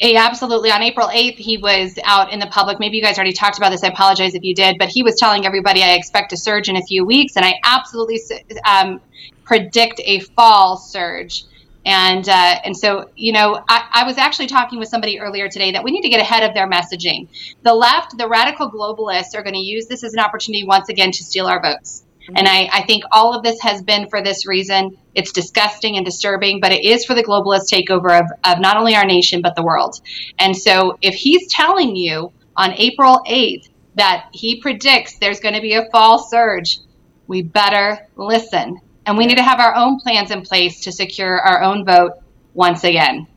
[0.02, 0.72] Absolutely.
[0.72, 2.80] On April 8th, he was out in the public.
[2.80, 3.84] Maybe you guys already talked about this.
[3.84, 6.76] I apologize if you did, but he was telling everybody, I expect a surge in
[6.76, 7.36] a few weeks.
[7.36, 8.20] And I absolutely
[8.66, 9.02] um,
[9.44, 11.46] predict a fall surge.
[11.86, 15.72] And uh, and so, you know, I, I was actually talking with somebody earlier today
[15.72, 17.30] that we need to get ahead of their messaging.
[17.64, 21.12] The left, the radical globalists, are going to use this as an opportunity once again
[21.12, 22.04] to steal our votes.
[22.36, 24.98] And I, I think all of this has been for this reason.
[25.16, 28.96] It's disgusting and disturbing, but it is for the globalist takeover of, of not only
[28.96, 30.00] our nation, but the world.
[30.38, 35.62] And so if he's telling you on April 8th that he predicts there's going to
[35.62, 36.80] be a fall surge,
[37.28, 38.80] we better listen.
[39.06, 42.14] And we need to have our own plans in place to secure our own vote
[42.54, 43.28] once again.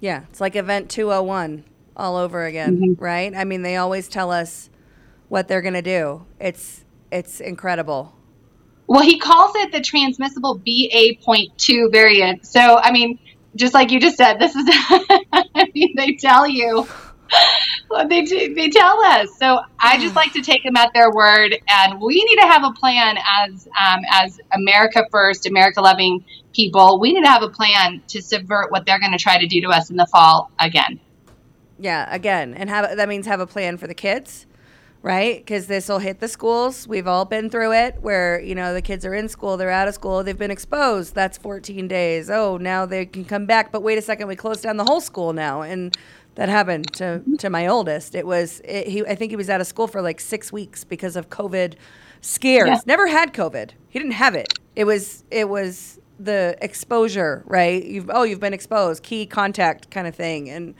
[0.00, 1.64] Yeah, it's like Event 201
[1.96, 3.04] all over again, mm-hmm.
[3.04, 3.34] right?
[3.34, 4.70] I mean, they always tell us
[5.28, 6.24] what they're going to do.
[6.38, 8.14] It's it's incredible.
[8.86, 12.46] Well, he calls it the transmissible BA.2 variant.
[12.46, 13.18] So, I mean,
[13.54, 16.86] just like you just said, this is, I mean, they tell you
[17.88, 19.28] what they, they tell us.
[19.38, 21.58] So I just like to take them at their word.
[21.68, 26.98] And we need to have a plan as, um, as America first, America loving people.
[26.98, 29.60] We need to have a plan to subvert what they're going to try to do
[29.62, 31.00] to us in the fall again.
[31.80, 34.46] Yeah, again, and have that means have a plan for the kids,
[35.02, 35.38] right?
[35.38, 36.86] Because this will hit the schools.
[36.88, 39.88] We've all been through it, where you know the kids are in school, they're out
[39.88, 41.14] of school, they've been exposed.
[41.14, 42.30] That's 14 days.
[42.30, 43.72] Oh, now they can come back.
[43.72, 45.96] But wait a second, we closed down the whole school now, and
[46.34, 48.14] that happened to to my oldest.
[48.14, 49.04] It was it, he.
[49.04, 51.74] I think he was out of school for like six weeks because of COVID
[52.20, 52.68] scares.
[52.68, 52.80] Yeah.
[52.86, 53.70] Never had COVID.
[53.88, 54.52] He didn't have it.
[54.76, 57.84] It was it was the exposure, right?
[57.84, 60.74] You've oh you've been exposed, key contact kind of thing, and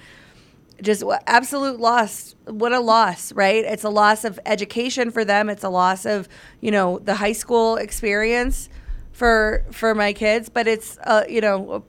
[0.83, 2.35] just absolute loss.
[2.47, 3.64] What a loss, right?
[3.64, 5.49] It's a loss of education for them.
[5.49, 6.29] It's a loss of
[6.61, 8.69] you know the high school experience
[9.12, 10.49] for for my kids.
[10.49, 11.85] But it's uh, you know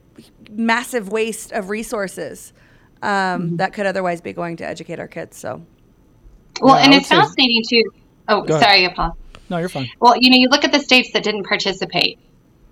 [0.50, 2.52] massive waste of resources
[3.02, 3.56] um, Mm-hmm.
[3.56, 5.36] that could otherwise be going to educate our kids.
[5.38, 5.64] So,
[6.60, 7.84] Well, Yeah, and would it's say- fascinating too.
[8.28, 8.62] Oh, Go ahead.
[8.68, 9.16] sorry, Paul.
[9.48, 9.88] No, you're fine.
[10.00, 12.18] Well, you know, you look at the states that didn't participate,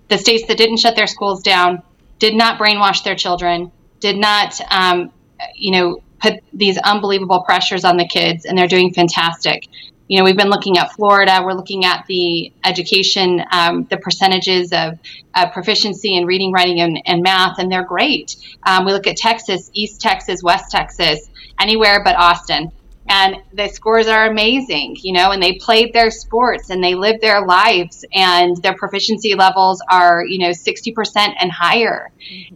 [0.07, 1.81] the states that didn't shut their schools down,
[2.19, 5.11] did not brainwash their children, did not, um,
[5.55, 9.67] you know, put these unbelievable pressures on the kids, and they're doing fantastic.
[10.07, 11.41] You know, we've been looking at Florida.
[11.43, 14.97] We're looking at the education, um, the percentages of
[15.35, 18.35] uh, proficiency in reading, writing, and, and math, and they're great.
[18.65, 21.29] Um, we look at Texas, East Texas, West Texas,
[21.59, 22.71] anywhere but Austin
[23.09, 27.21] and the scores are amazing, you know, and they played their sports and they lived
[27.21, 32.11] their lives and their proficiency levels are, you know, 60% and higher.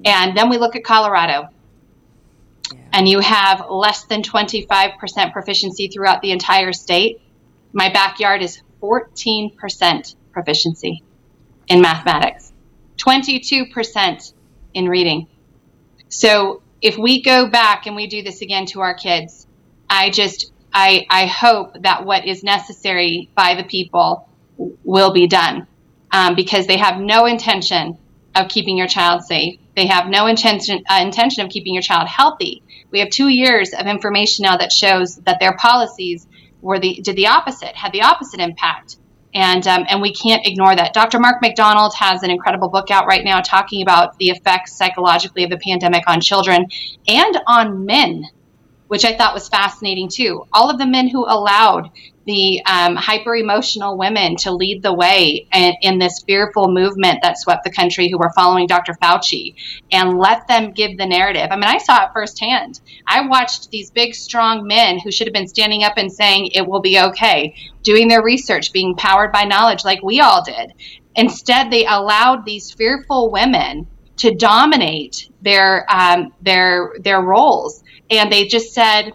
[0.06, 1.50] And then we look at Colorado
[2.92, 7.22] and you have less than 25% proficiency throughout the entire state.
[7.74, 11.04] My backyard is 14% proficiency
[11.68, 12.54] in mathematics,
[12.98, 14.34] 22%
[14.74, 15.28] in reading.
[16.10, 19.48] So if we go back and we do this again to our kids,
[19.90, 24.28] I just I I hope that what is necessary by the people
[24.84, 25.68] will be done
[26.12, 27.98] um, because they have no intention
[28.36, 29.60] of keeping your child safe.
[29.76, 32.64] They have no intention uh, intention of keeping your child healthy.
[32.92, 36.28] We have two years of information now that shows that their policies
[36.62, 38.98] were the did the opposite, had the opposite impact,
[39.34, 40.94] and um, and we can't ignore that.
[40.94, 41.20] Dr.
[41.20, 45.50] Mark McDonald has an incredible book out right now talking about the effects psychologically of
[45.50, 46.68] the pandemic on children
[47.08, 48.26] and on men
[48.94, 50.46] which I thought was fascinating too.
[50.54, 51.90] All of the men who allowed
[52.28, 57.40] the um, hyper emotional women to lead the way in, in this fearful movement that
[57.40, 58.94] swept the country, who were following Dr.
[59.02, 59.56] Fauci,
[59.92, 61.48] and let them give the narrative.
[61.50, 62.82] I mean, I saw it firsthand.
[63.08, 66.68] I watched these big, strong men who should have been standing up and saying, it
[66.68, 70.72] will be okay, doing their research, being powered by knowledge like we all did.
[71.16, 78.48] Instead, they allowed these fearful women to dominate their um, their their roles, and they
[78.48, 79.12] just said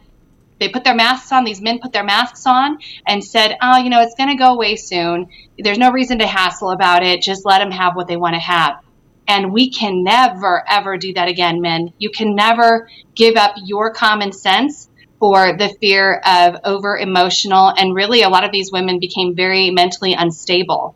[0.58, 1.44] they put their masks on.
[1.44, 4.52] These men put their masks on and said, "Oh, you know, it's going to go
[4.52, 5.28] away soon.
[5.58, 7.22] There's no reason to hassle about it.
[7.22, 8.80] Just let them have what they want to have."
[9.26, 11.92] And we can never ever do that again, men.
[11.98, 14.88] You can never give up your common sense
[15.20, 19.70] for the fear of over emotional, and really, a lot of these women became very
[19.70, 20.94] mentally unstable.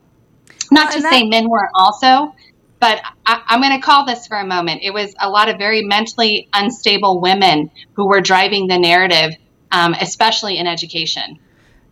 [0.71, 2.35] Not to that- say men weren't also,
[2.83, 4.81] but I, I'm going to call this for a moment.
[4.83, 9.37] It was a lot of very mentally unstable women who were driving the narrative,
[9.71, 11.39] um, especially in education.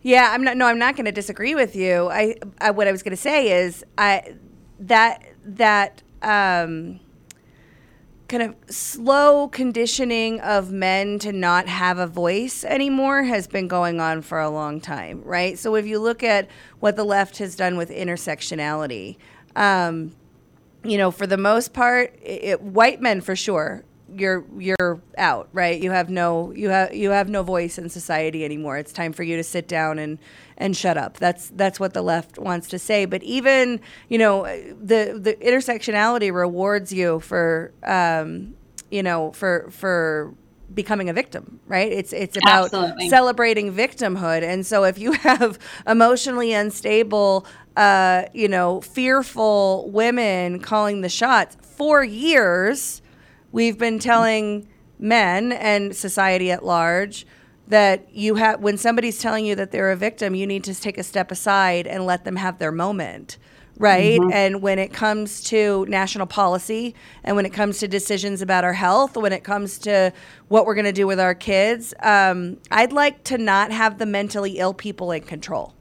[0.01, 0.57] Yeah, I'm not.
[0.57, 2.09] No, I'm not going to disagree with you.
[2.09, 4.35] I, I what I was going to say is, I
[4.79, 6.99] that that um,
[8.27, 14.01] kind of slow conditioning of men to not have a voice anymore has been going
[14.01, 15.57] on for a long time, right?
[15.57, 16.49] So if you look at
[16.81, 19.15] what the left has done with intersectionality,
[19.55, 20.11] um,
[20.83, 23.83] you know, for the most part, it, it, white men for sure.
[24.13, 25.81] You're you're out, right?
[25.81, 28.77] You have no you have you have no voice in society anymore.
[28.77, 30.19] It's time for you to sit down and
[30.57, 31.17] and shut up.
[31.17, 33.05] That's that's what the left wants to say.
[33.05, 38.55] But even you know the the intersectionality rewards you for um,
[38.89, 40.33] you know for for
[40.73, 41.91] becoming a victim, right?
[41.91, 43.09] It's it's about Absolutely.
[43.09, 44.43] celebrating victimhood.
[44.43, 47.45] And so if you have emotionally unstable,
[47.77, 53.01] uh, you know, fearful women calling the shots for years,
[53.51, 54.67] we've been telling
[54.99, 57.25] men and society at large
[57.67, 60.97] that you have when somebody's telling you that they're a victim, you need to take
[60.97, 63.37] a step aside and let them have their moment.
[63.77, 64.19] Right.
[64.19, 64.31] Mhm.
[64.31, 68.73] And when it comes to national policy and when it comes to decisions about our
[68.73, 70.13] health, when it comes to
[70.49, 74.05] what we're going to do with our kids, um, I'd like to not have the
[74.05, 75.73] mentally ill people in control.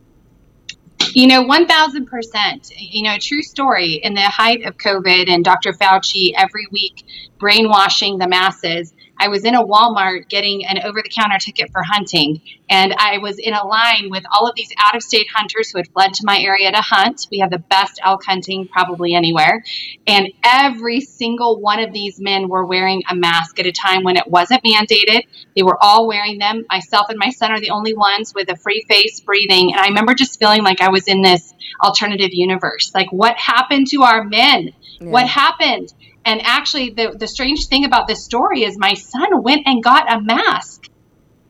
[1.12, 2.72] You know, 1000%.
[2.76, 3.94] You know, true story.
[4.02, 5.72] In the height of COVID and Dr.
[5.72, 7.04] Fauci every week
[7.38, 11.82] brainwashing the masses, I was in a Walmart getting an over the counter ticket for
[11.82, 12.40] hunting.
[12.70, 15.78] And I was in a line with all of these out of state hunters who
[15.78, 17.26] had fled to my area to hunt.
[17.30, 19.62] We have the best elk hunting probably anywhere.
[20.06, 24.16] And every single one of these men were wearing a mask at a time when
[24.16, 25.24] it wasn't mandated.
[25.54, 26.64] They were all wearing them.
[26.70, 29.72] Myself and my son are the only ones with a free face breathing.
[29.72, 31.52] And I remember just feeling like I was in this
[31.84, 32.92] alternative universe.
[32.94, 34.72] Like, what happened to our men?
[35.02, 35.92] What happened?
[36.24, 40.12] And actually, the, the strange thing about this story is my son went and got
[40.12, 40.88] a mask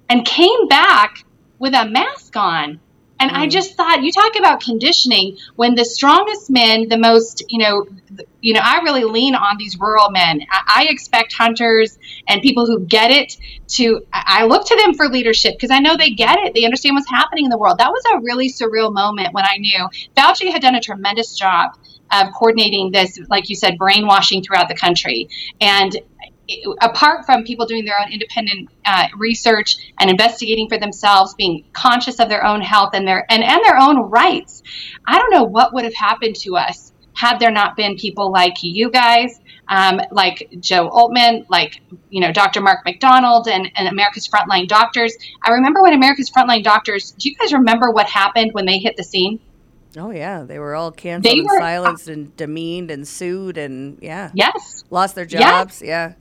[0.09, 1.25] and came back
[1.59, 2.81] with a mask on.
[3.21, 3.51] And I mm.
[3.51, 7.87] just thought, you talk about conditioning when the strongest men, the most, you know,
[8.41, 10.41] you know, I really lean on these rural men.
[10.51, 13.37] I, I expect hunters and people who get it
[13.75, 16.55] to, I I look to them for leadership because I know they get it.
[16.55, 17.79] They understand what's happening in the world.
[17.79, 21.77] That was a really surreal moment when I knew Fauci had done a tremendous job
[22.13, 25.29] of coordinating this, like you said, brainwashing throughout the country.
[25.61, 25.97] And
[26.81, 32.19] apart from people doing their own independent uh, research and investigating for themselves, being conscious
[32.19, 34.63] of their own health and their and, and their own rights,
[35.07, 38.63] I don't know what would have happened to us had there not been people like
[38.63, 42.61] you guys, um, like Joe Oltmann, like you know Dr.
[42.61, 45.17] Mark McDonald, and, and America's Frontline Doctors.
[45.45, 47.13] I remember when America's Frontline Doctors.
[47.13, 49.41] Do you guys remember what happened when they hit the scene?
[49.97, 53.59] Oh yeah, they were all canceled They and were- uh, silenced and demeaned and sued
[53.59, 54.31] and yeah.
[54.35, 54.85] Yes.
[54.91, 55.41] Lost their Yes.
[55.41, 55.83] jobs.
[55.83, 56.13] Yeah.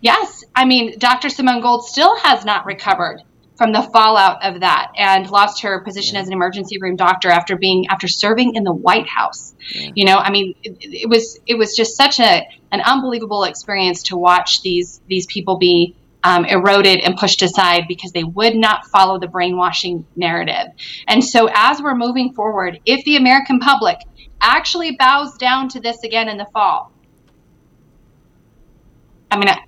[0.00, 1.28] Yes, I mean, Dr.
[1.30, 3.22] Simone Gold still has not recovered
[3.56, 7.56] from the fallout of that and lost her position as an emergency room doctor after
[7.56, 9.54] being after serving in the White House.
[9.94, 14.02] You know, I mean, it, it was it was just such a an unbelievable experience
[14.04, 18.86] to watch these these people be um, eroded and pushed aside because they would not
[18.86, 20.68] follow the brainwashing narrative.
[21.06, 23.98] And so, as we're moving forward, if the American public
[24.40, 26.90] actually bows down to this again in the fall,
[29.30, 29.60] I mean, I-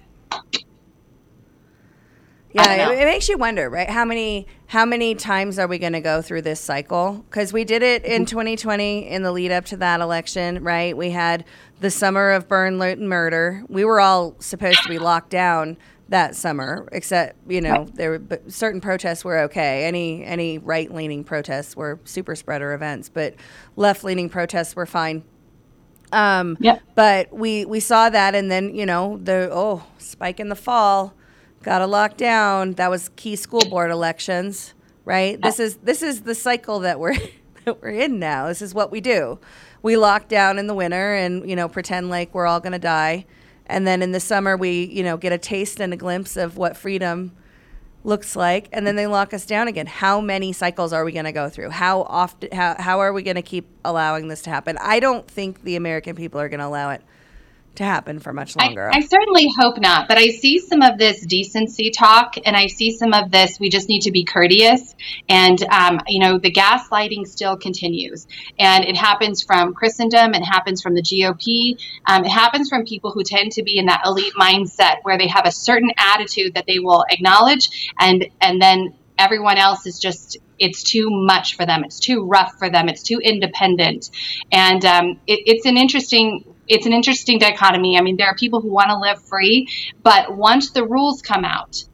[2.53, 3.88] Yeah, it, it makes you wonder, right?
[3.90, 7.25] How many how many times are we going to go through this cycle?
[7.29, 8.12] Because we did it Mm-hmm.
[8.12, 10.97] in 2020 in the lead up to that election, right?
[10.97, 11.45] We had
[11.81, 13.62] the summer of burn, loot, and murder.
[13.69, 15.77] We were all supposed to be locked down
[16.09, 19.85] that summer, except you know there were but certain protests were okay.
[19.85, 23.35] Any any right leaning protests were super spreader events, but
[23.77, 25.25] left leaning protests were fine.
[26.12, 26.83] Um, Yep.
[26.95, 31.14] But we we saw that, and then you know the oh spike in the fall,
[31.62, 32.77] got a lockdown.
[32.77, 35.40] That was key school board elections, right?
[35.40, 37.16] This is this is the cycle that we're
[37.64, 38.47] that we're in now.
[38.47, 39.40] This is what we do.
[39.83, 43.27] We lock down in the winter, and you know pretend like we're all gonna die,
[43.66, 46.57] and then in the summer we you know get a taste and a glimpse of
[46.57, 47.33] what freedom
[48.05, 48.68] looks like.
[48.72, 49.87] And then they lock us down again.
[49.87, 51.70] How many cycles are we going to go through?
[51.70, 54.79] How often how, how are we going to keep allowing this to happen?
[54.81, 57.02] I don't think the american people are going to allow it
[57.77, 60.99] to happen for much longer I, I certainly hope not, but I see some of
[60.99, 63.59] this decency talk, and I see some of this.
[63.61, 64.95] We just need to be courteous,
[65.29, 68.27] and um, you know, the gaslighting still continues,
[68.59, 73.12] and it happens from Christendom, it happens from the GOP, um, it happens from people
[73.12, 76.67] who tend to be in that elite mindset where they have a certain attitude that
[76.67, 81.85] they will acknowledge, and and then everyone else is just it's too much for them.
[81.85, 82.88] It's too rough for them.
[82.88, 84.11] It's too independent.
[84.50, 87.96] And um, it, it's an interesting it's an interesting dichotomy.
[87.96, 89.68] I mean there are people who want to live free
[90.02, 91.85] but once the rules come out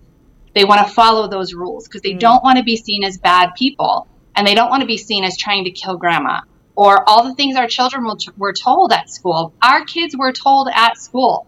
[0.55, 3.51] they want to follow those rules because they don't want to be seen as bad
[3.57, 4.07] people
[4.37, 6.41] and they don't want to be seen as trying to kill grandma.
[6.75, 8.07] Or all the things our children
[8.37, 11.47] were told at school our kids were told at school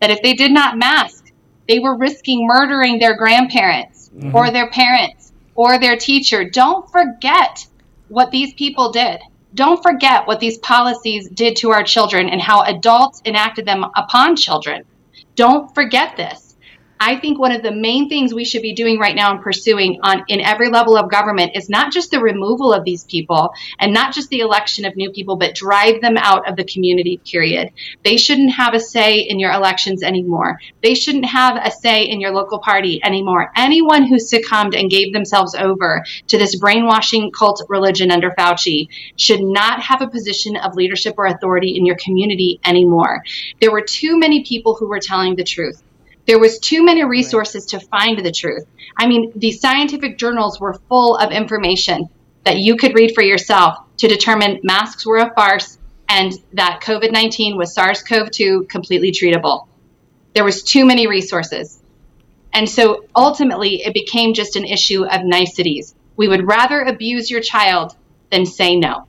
[0.00, 1.32] that if they did not mask
[1.68, 4.34] they were risking murdering their grandparents Mm-hmm.
[4.34, 6.42] or their parents or their teacher.
[6.42, 7.66] Don't forget
[8.08, 9.20] what these people did.
[9.54, 14.34] Don't forget what these policies did to our children and how adults enacted them upon
[14.34, 14.84] children.
[15.36, 16.47] Don't forget this.
[17.00, 20.00] I think one of the main things we should be doing right now and pursuing
[20.02, 23.92] on in every level of government is not just the removal of these people and
[23.92, 27.20] not just the election of new people, but drive them out of the community.
[27.24, 27.70] Period.
[28.04, 30.58] They shouldn't have a say in your elections anymore.
[30.82, 33.52] They shouldn't have a say in your local party anymore.
[33.56, 39.40] Anyone who succumbed and gave themselves over to this brainwashing cult religion under Fauci should
[39.40, 43.22] not have a position of leadership or authority in your community anymore.
[43.60, 45.82] There were too many people who were telling the truth
[46.28, 48.66] there was too many resources to find the truth.
[48.98, 52.06] I mean, the scientific journals were full of information
[52.44, 55.78] that you could read for yourself to determine masks were a farce
[56.10, 59.68] and that COVID-19 was SARS-CoV-2 completely treatable.
[60.34, 61.82] There was too many resources.
[62.52, 65.94] And so ultimately it became just an issue of niceties.
[66.16, 67.96] We would rather abuse your child
[68.30, 69.06] than say no.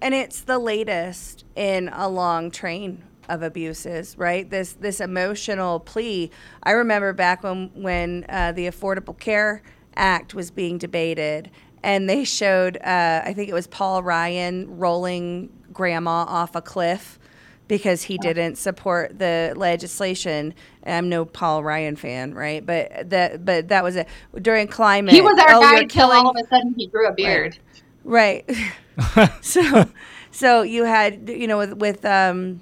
[0.00, 6.30] and it's the latest in a long train of abuses right this this emotional plea
[6.62, 9.62] i remember back when when uh, the affordable care
[9.96, 11.50] act was being debated
[11.82, 17.18] and they showed uh, i think it was paul ryan rolling grandma off a cliff
[17.72, 20.52] because he didn't support the legislation.
[20.84, 22.64] I'm no Paul Ryan fan, right?
[22.64, 24.08] But that, but that was it
[24.42, 25.14] during climate.
[25.14, 27.58] He was our oh, guy until killing- all of a sudden he grew a beard.
[28.04, 28.44] Right.
[29.40, 29.88] so,
[30.30, 32.60] so you had you know with with um,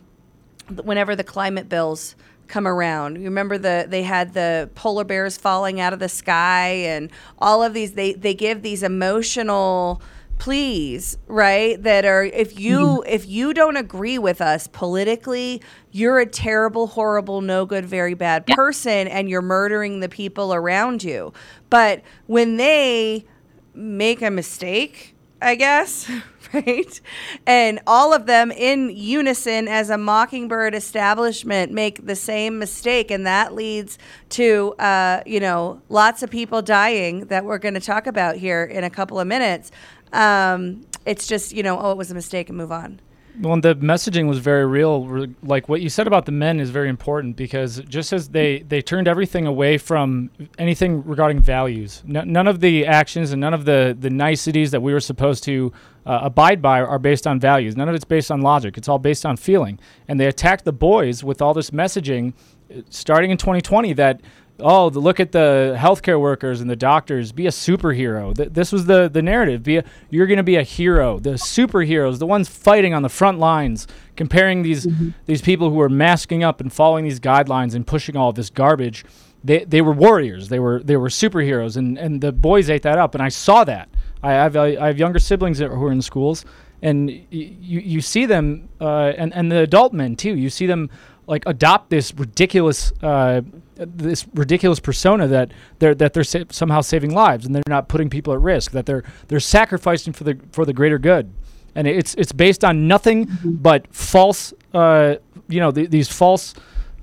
[0.70, 2.14] whenever the climate bills
[2.48, 6.68] come around, you remember the they had the polar bears falling out of the sky
[6.68, 7.92] and all of these.
[7.92, 10.02] They they give these emotional
[10.40, 13.12] pleas right that are if you mm-hmm.
[13.12, 15.60] if you don't agree with us politically
[15.92, 21.04] you're a terrible horrible no good very bad person and you're murdering the people around
[21.04, 21.32] you.
[21.68, 23.26] But when they
[23.74, 26.11] make a mistake I guess,
[26.53, 27.01] right?
[27.47, 33.11] And all of them in unison as a mockingbird establishment make the same mistake.
[33.11, 33.99] And that leads
[34.30, 38.64] to, uh, you know, lots of people dying that we're going to talk about here
[38.64, 39.70] in a couple of minutes.
[40.12, 43.01] Um, it's just, you know, oh, it was a mistake and move on.
[43.41, 45.26] Well, the messaging was very real.
[45.43, 48.82] Like what you said about the men is very important because just as they they
[48.82, 53.97] turned everything away from anything regarding values, none of the actions and none of the
[53.99, 55.72] the niceties that we were supposed to
[56.05, 57.76] uh, abide by are based on values.
[57.76, 58.76] None of it's based on logic.
[58.76, 59.78] It's all based on feeling.
[60.07, 62.34] And they attacked the boys with all this messaging,
[62.70, 64.20] uh, starting in 2020 that
[64.62, 67.32] oh, the, look at the healthcare workers and the doctors.
[67.32, 68.34] Be a superhero.
[68.34, 69.62] Th- this was the the narrative.
[69.62, 71.18] Be a, you're going to be a hero.
[71.18, 73.86] The superheroes, the ones fighting on the front lines,
[74.16, 74.86] comparing these
[75.26, 79.04] these people who are masking up and following these guidelines and pushing all this garbage.
[79.42, 80.48] They, they were warriors.
[80.48, 83.14] They were they were superheroes, and, and the boys ate that up.
[83.14, 83.88] And I saw that.
[84.22, 86.44] I have I have younger siblings that who are in schools,
[86.82, 90.36] and y- you you see them, uh, and and the adult men too.
[90.36, 90.90] You see them
[91.30, 93.40] like adopt this ridiculous uh,
[93.76, 98.10] this ridiculous persona that they're that they're sa- somehow saving lives and they're not putting
[98.10, 101.32] people at risk that they're they're sacrificing for the for the greater good.
[101.76, 105.14] And it's it's based on nothing but false uh,
[105.48, 106.52] you know th- these false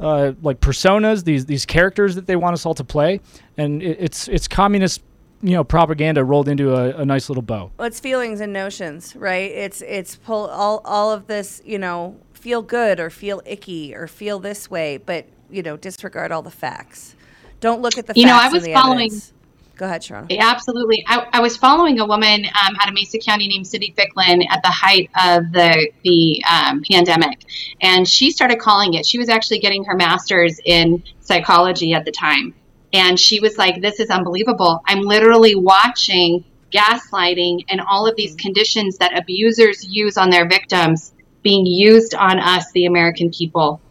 [0.01, 3.21] uh, like personas these these characters that they want us all to play.
[3.55, 5.01] And it, it's it's communist
[5.41, 7.71] you know propaganda rolled into a, a nice little bow.
[7.77, 9.51] Well, it's feelings and notions, right?
[9.51, 14.07] It's it's pull all all of this, you know, feel good or feel icky or
[14.07, 17.15] feel this way, but you know, disregard all the facts.
[17.59, 19.33] Don't look at the You know, facts I was following- evidence.
[19.77, 20.25] Go ahead, Sherronna.
[20.31, 21.03] Yeah, absolutely.
[21.07, 24.63] I, I was following a woman um, out of Mesa County named Cindy Ficklin at
[24.63, 27.41] the height of the the um, pandemic,
[27.81, 29.05] and she started calling it.
[29.05, 32.55] She was actually getting her master's in psychology at the time,
[32.91, 34.81] and she was like, "This is unbelievable.
[34.87, 41.13] I'm literally watching gaslighting and all of these conditions that abusers use on their victims
[41.43, 43.81] being used on us, the American people."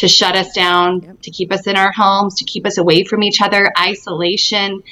[0.00, 3.22] To shut us down, to keep us in our homes, to keep us away from
[3.22, 4.82] each other, isolation,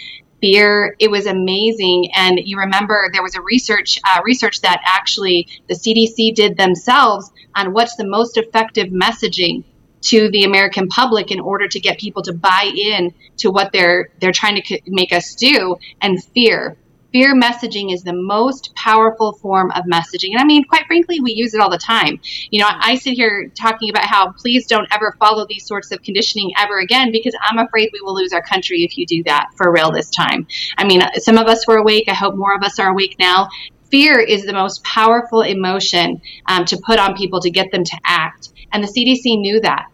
[0.44, 0.94] fear.
[0.98, 2.10] It was amazing.
[2.14, 7.32] And you remember there was a research uh, research that actually the CDC did themselves
[7.56, 9.64] on what's the most effective messaging
[10.02, 14.10] to the American public in order to get people to buy in to what they're
[14.20, 15.76] they're trying to c- make us do.
[16.02, 16.76] And fear.
[17.14, 20.32] Fear messaging is the most powerful form of messaging.
[20.32, 22.18] And I mean, quite frankly, we use it all the time.
[22.50, 26.02] You know, I sit here talking about how please don't ever follow these sorts of
[26.02, 29.46] conditioning ever again because I'm afraid we will lose our country if you do that
[29.54, 30.48] for real this time.
[30.76, 32.06] I mean, some of us were awake.
[32.08, 33.48] I hope more of us are awake now.
[33.92, 38.00] Fear is the most powerful emotion um, to put on people to get them to
[38.04, 38.48] act.
[38.72, 39.86] And the CDC knew that.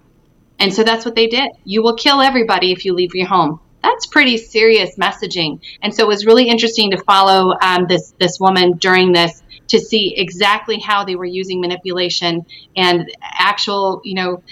[0.59, 1.51] And so that's what they did.
[1.64, 3.61] You will kill everybody if you leave your home.
[3.83, 5.61] That's pretty serious messaging.
[5.83, 9.78] And so it was really interesting to follow um, this this woman during this to
[9.78, 12.45] see exactly how they were using manipulation
[12.76, 14.43] and actual, you know,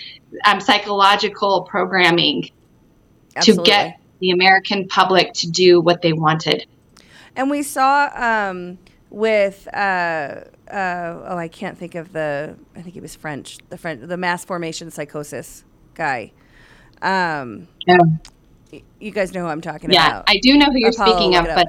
[0.46, 2.48] um, psychological programming
[3.36, 3.64] Absolutely.
[3.64, 6.66] to get the American public to do what they wanted.
[7.36, 8.78] And we saw um,
[9.10, 12.56] with uh, uh, oh, I can't think of the.
[12.76, 13.58] I think he was French.
[13.68, 15.64] The French, the mass formation psychosis
[15.94, 16.32] guy.
[17.00, 17.96] Um, y-
[19.00, 20.26] You guys know who I'm talking Yeah, about.
[20.28, 21.68] Yeah, I do know who you're Apollo, speaking of, but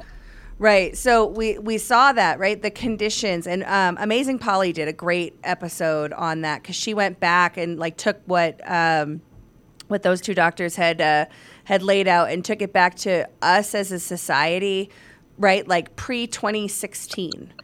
[0.58, 0.96] Right.
[0.96, 2.60] So we we saw that, right?
[2.60, 7.18] The conditions and um, Amazing Polly did a great episode on that because she went
[7.18, 9.22] back and like took what um,
[9.88, 11.26] what those two doctors had uh,
[11.64, 14.90] had laid out and took it back to us as a society,
[15.38, 15.66] right?
[15.66, 17.54] Like pre 2016.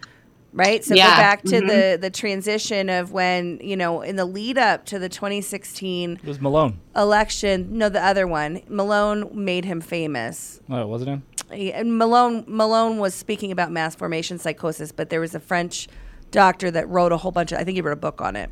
[0.57, 1.11] Right, so Yeah.
[1.11, 1.67] go back to Mhm.
[1.69, 6.25] the the transition of when you know in the lead up to the 2016 it
[6.25, 7.69] was malone election.
[7.79, 10.61] No, the other one, Malone made him famous.
[10.71, 15.21] oh wasn't him Yeah, and Malone Malone was speaking about mass formation psychosis, but there
[15.21, 15.89] was a French
[16.31, 18.49] doctor that wrote a whole bunch of I think he wrote a book on it.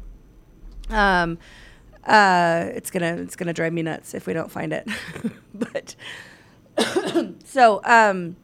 [0.91, 1.39] Um
[2.07, 4.87] uh it's gonna it's gonna drive me nuts if we don't find it.
[5.55, 5.97] but
[7.45, 8.37] so um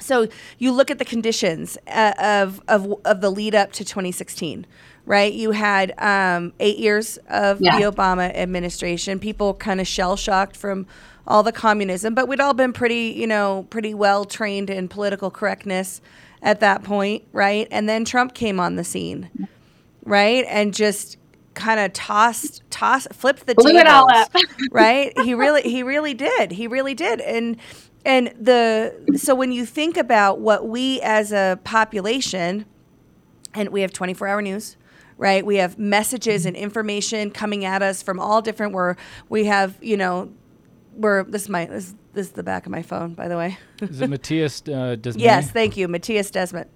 [0.00, 0.26] so
[0.58, 4.66] you look at the conditions uh, of, of of the lead up to 2016
[5.06, 5.32] right?
[5.32, 7.78] You had um, eight years of Yeah.
[7.78, 9.18] the obama administration.
[9.18, 10.86] People kind of shell shocked from
[11.26, 15.30] all the communism but we'd all been pretty you know pretty well trained in political
[15.30, 16.00] correctness
[16.42, 17.66] at that point right?
[17.70, 19.28] And then trump came on the scene
[20.04, 20.44] right?
[20.48, 21.16] And just
[21.54, 24.42] kind of tossed tossed flipped the Blew it all tables, up.
[24.70, 25.12] right?
[25.20, 26.52] He really he really did.
[26.52, 27.20] He really did.
[27.20, 27.56] And
[28.08, 32.64] and the so when you think about what we as a population
[33.54, 34.76] and we have 24 hour news
[35.18, 38.96] right we have messages and information coming at us from all different where
[39.28, 40.32] we have you know
[40.94, 43.58] we're this is my this, this is the back of my phone by the way
[43.82, 44.96] is it matthias uh?
[45.14, 46.66] Yes, thank you, Mattias Desmet.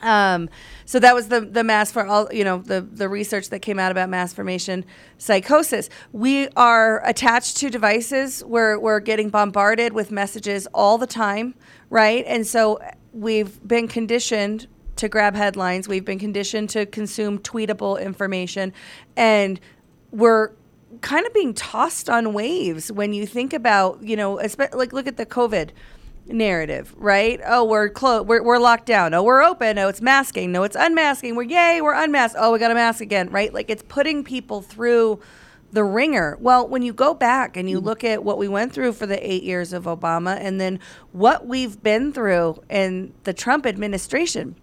[0.00, 0.48] Um,
[0.84, 3.78] so that was the the mass for all you know the the research that came
[3.78, 4.84] out about mass formation
[5.18, 5.90] psychosis.
[6.12, 8.44] We are attached to devices.
[8.44, 11.54] We're we're getting bombarded with messages all the time,
[11.90, 12.24] right?
[12.26, 12.80] And so
[13.12, 15.88] we've been conditioned to grab headlines.
[15.88, 18.72] We've been conditioned to consume tweetable information,
[19.16, 19.60] and
[20.10, 20.52] we're
[21.00, 24.34] kind of being tossed on waves when you think about you know
[24.72, 25.70] like look at the COVID
[26.28, 27.40] narrative, right?
[27.46, 28.28] Oh, we're closed.
[28.28, 29.14] We're, we're locked down.
[29.14, 29.78] Oh, we're open.
[29.78, 30.52] Oh, it's masking.
[30.52, 31.34] No, it's unmasking.
[31.34, 32.36] We're yay, we're unmasked.
[32.38, 33.52] Oh, we got a mask again, right?
[33.52, 35.20] Like it's putting people through
[35.72, 36.38] the ringer.
[36.40, 37.86] Well, when you go back and you hmm.
[37.86, 40.80] look at what we went through for the eight years of Obama and then
[41.12, 44.56] what we've been through in the Trump administration,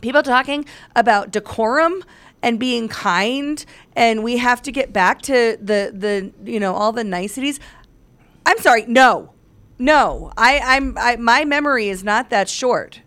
[0.00, 2.02] people talking about decorum
[2.42, 6.92] and being kind and we have to get back to the the you know all
[6.92, 7.58] the niceties
[8.44, 9.32] i'm sorry no
[9.78, 13.00] no i i'm I, my memory is not that short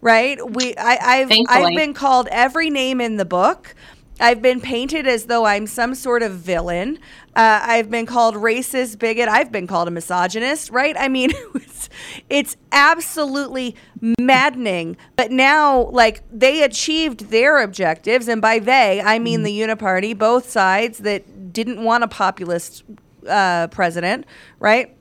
[0.00, 1.64] right we i i've Thankfully.
[1.64, 3.74] i've been called every name in the book
[4.18, 6.98] I've been painted as though I'm some sort of villain.
[7.34, 9.28] Uh, I've been called racist, bigot.
[9.28, 10.96] I've been called a misogynist, right?
[10.98, 11.90] I mean, it's,
[12.30, 13.76] it's absolutely
[14.18, 14.96] maddening.
[15.16, 18.26] But now, like, they achieved their objectives.
[18.28, 22.84] And by they, I mean the Uniparty, both sides that didn't want a populist
[23.28, 24.24] uh, president,
[24.58, 24.96] right?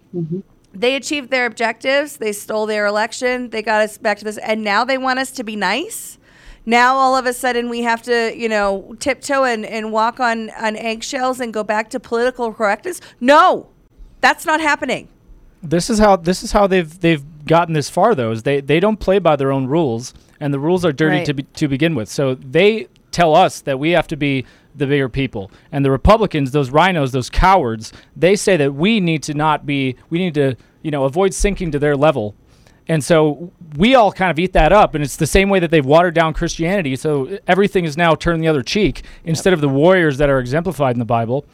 [0.75, 2.17] They achieved their objectives.
[2.17, 3.49] They stole their election.
[3.49, 4.37] They got us back to this.
[4.37, 6.17] And now they want us to be nice
[6.65, 10.49] now all of a sudden we have to you know tiptoe and, and walk on
[10.51, 13.67] on eggshells and go back to political correctness no
[14.19, 15.07] that's not happening
[15.61, 18.31] This is how this is how they've they've gotten this far though.
[18.31, 21.25] Is they they don't play by their own rules, and the rules are dirty Right.
[21.25, 22.09] to be, to begin with.
[22.09, 24.45] So they tell us that we have to be
[24.77, 29.23] the bigger people, and the Republicans, those rhinos, those cowards, they say that we need
[29.23, 29.95] to not be.
[30.09, 32.35] We need to you know avoid sinking to their level.
[32.87, 35.71] And so we all kind of eat that up, and it's the same way that
[35.71, 36.95] they've watered down Christianity.
[36.95, 40.93] So everything is now turned the other cheek instead of the warriors that are exemplified
[40.95, 41.45] in the Bible.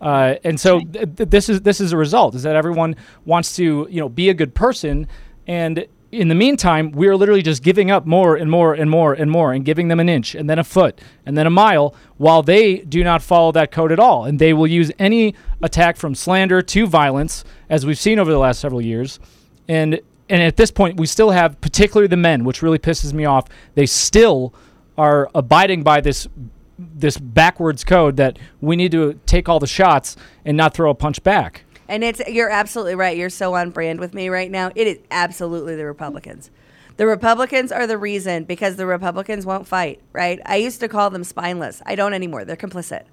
[0.00, 3.56] Uh, and so th- th- this is this is a result is that everyone wants
[3.56, 5.06] to you know be a good person,
[5.46, 9.12] and in the meantime we are literally just giving up more and more and more
[9.12, 11.94] and more and giving them an inch and then a foot and then a mile
[12.16, 15.96] while they do not follow that code at all, and they will use any attack
[15.96, 19.20] from slander to violence as we've seen over the last several years,
[19.68, 20.00] and
[20.30, 23.46] and at this point we still have particularly the men, which really pisses me off.
[23.74, 24.54] They still
[24.96, 26.26] are abiding by this
[26.78, 30.94] this backwards code that we need to take all the shots and not throw a
[30.94, 31.64] punch back.
[31.88, 33.16] And it's you're absolutely right.
[33.16, 34.70] You're so on brand with me right now.
[34.74, 36.50] It is absolutely the republicans.
[36.98, 40.40] The republicans are the reason because the republicans won't fight right?
[40.44, 41.82] I used to call them spineless.
[41.86, 42.44] I don't anymore.
[42.44, 43.04] They're complicit.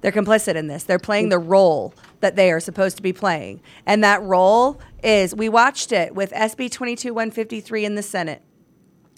[0.00, 0.84] They're complicit in this.
[0.84, 3.60] They're playing the role that they are supposed to be playing.
[3.86, 8.42] And that role is we watched it with sb 22 153 in the senate.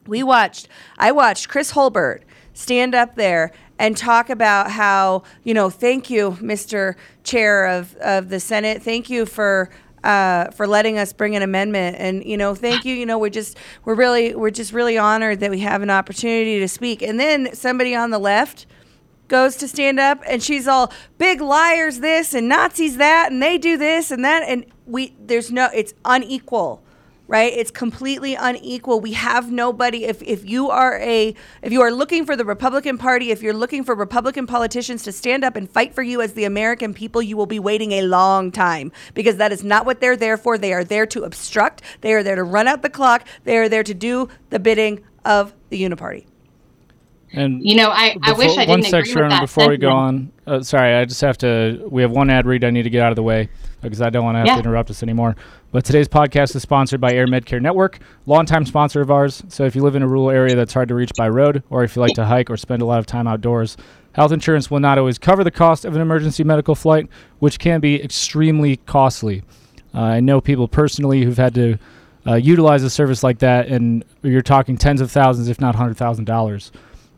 [0.06, 2.22] We watched i watched chris holbert
[2.56, 8.28] stand up there and talk about how you know thank you mr chair of, of
[8.30, 8.82] the senate.
[8.82, 9.70] Thank you for
[10.04, 11.96] uh, for letting us bring an amendment.
[11.98, 15.40] And you know thank you you know we're just we're really we're just really honored
[15.40, 17.02] that we have an opportunity to speak.
[17.02, 18.66] And then somebody on the left
[19.28, 23.58] goes to stand up and she's all big liars this and nazis that and they
[23.58, 24.44] do this and that.
[24.44, 26.82] And we there's no it's unequal
[27.28, 27.52] right?
[27.52, 29.00] It's completely unequal.
[29.00, 30.04] We have nobody.
[30.04, 33.54] If, if you are a if you are looking for the republican party if you're
[33.54, 37.20] looking for republican politicians to stand up and fight for you as the american people
[37.22, 40.58] you will be waiting a long time because that is not what they're there for.
[40.58, 41.82] They are there to obstruct.
[42.00, 43.26] They are there to run out the clock.
[43.44, 46.26] They are there to do the bidding of the uniparty.
[47.32, 49.76] And You know, I, I wish I one didn't sec, agree with that before we
[49.76, 50.32] go on.
[50.46, 51.86] Uh, sorry, I just have to.
[51.90, 53.48] We have one ad read I need to get out of the way
[53.86, 54.54] because I don't want to have Yeah.
[54.54, 55.36] to interrupt us anymore.
[55.72, 59.42] But today's podcast is sponsored by Air Medcare Network, longtime sponsor of ours.
[59.48, 61.84] So if you live in a rural area that's hard to reach by road, or
[61.84, 63.76] if you like to hike or spend a lot of time outdoors,
[64.12, 67.08] health insurance will not always cover the cost of an emergency medical flight,
[67.38, 69.42] which can be extremely costly.
[69.94, 71.78] Uh, I know people personally who've had to
[72.26, 75.96] uh, utilize a service like that, and you're talking tens of thousands, if not hundred
[75.96, 76.72] thousand dollars.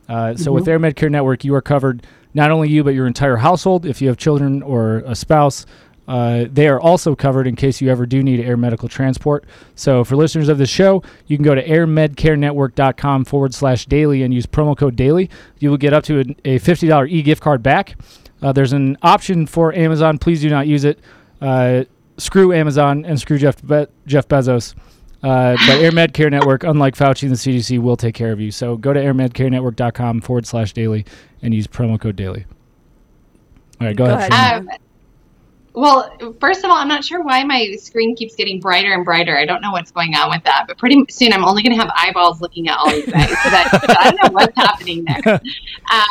[0.08, 3.36] Uh, so with Air Medcare Network, you are covered not only you but your entire
[3.36, 3.84] household.
[3.86, 5.66] If you have children or a spouse,
[6.08, 9.44] uh, they are also covered in case you ever do need air medical transport.
[9.74, 14.32] So for listeners of the show, you can go to airmedcarenetwork.com forward slash daily and
[14.32, 15.28] use promo code daily.
[15.58, 17.96] You will get up to a, a $50 e gift card back.
[18.40, 20.16] Uh, there's an option for Amazon.
[20.18, 20.98] Please do not use it.
[21.40, 21.84] Uh,
[22.16, 24.74] screw Amazon and screw Jeff Be- Jeff Bezos.
[25.22, 28.50] Uh, but Air Medcare Network, unlike Fauci and the CDC, will take care of you.
[28.50, 31.04] So go to airmedcarenetwork.com forward slash daily
[31.42, 32.46] and use promo code daily.
[33.80, 34.32] All right, go, Go ahead.
[34.32, 34.66] ahead.
[35.78, 36.10] Well,
[36.40, 39.38] first of all, I'm not sure why my screen keeps getting brighter and brighter.
[39.38, 41.80] I don't know what's going on with that, but pretty soon I'm only going to
[41.80, 43.28] have eyeballs looking at all these guys.
[43.28, 45.40] So that, so I don't know what's happening there.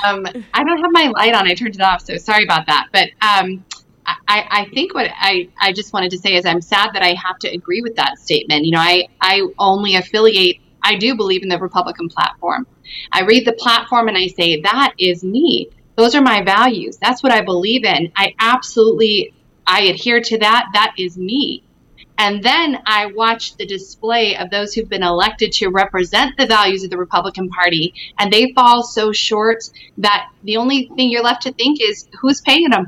[0.05, 1.45] Um, I don't have my light on.
[1.45, 2.88] I turned it off, so sorry about that.
[2.91, 3.63] But um,
[4.07, 7.13] I, I think what I, I just wanted to say is I'm sad that I
[7.13, 8.65] have to agree with that statement.
[8.65, 12.65] You know, I, I only affiliate, I do believe in the Republican platform.
[13.11, 15.70] I read the platform and I say, that is me.
[15.95, 16.97] Those are my values.
[16.97, 18.11] That's what I believe in.
[18.15, 19.34] I absolutely
[19.68, 20.70] I adhere to that.
[20.74, 21.63] That is me.
[22.18, 26.84] And then I watch the display of those who've been elected to represent the values
[26.84, 29.63] of the Republican Party, and they fall so short
[29.99, 32.88] that the only thing you're left to think is who's paying them.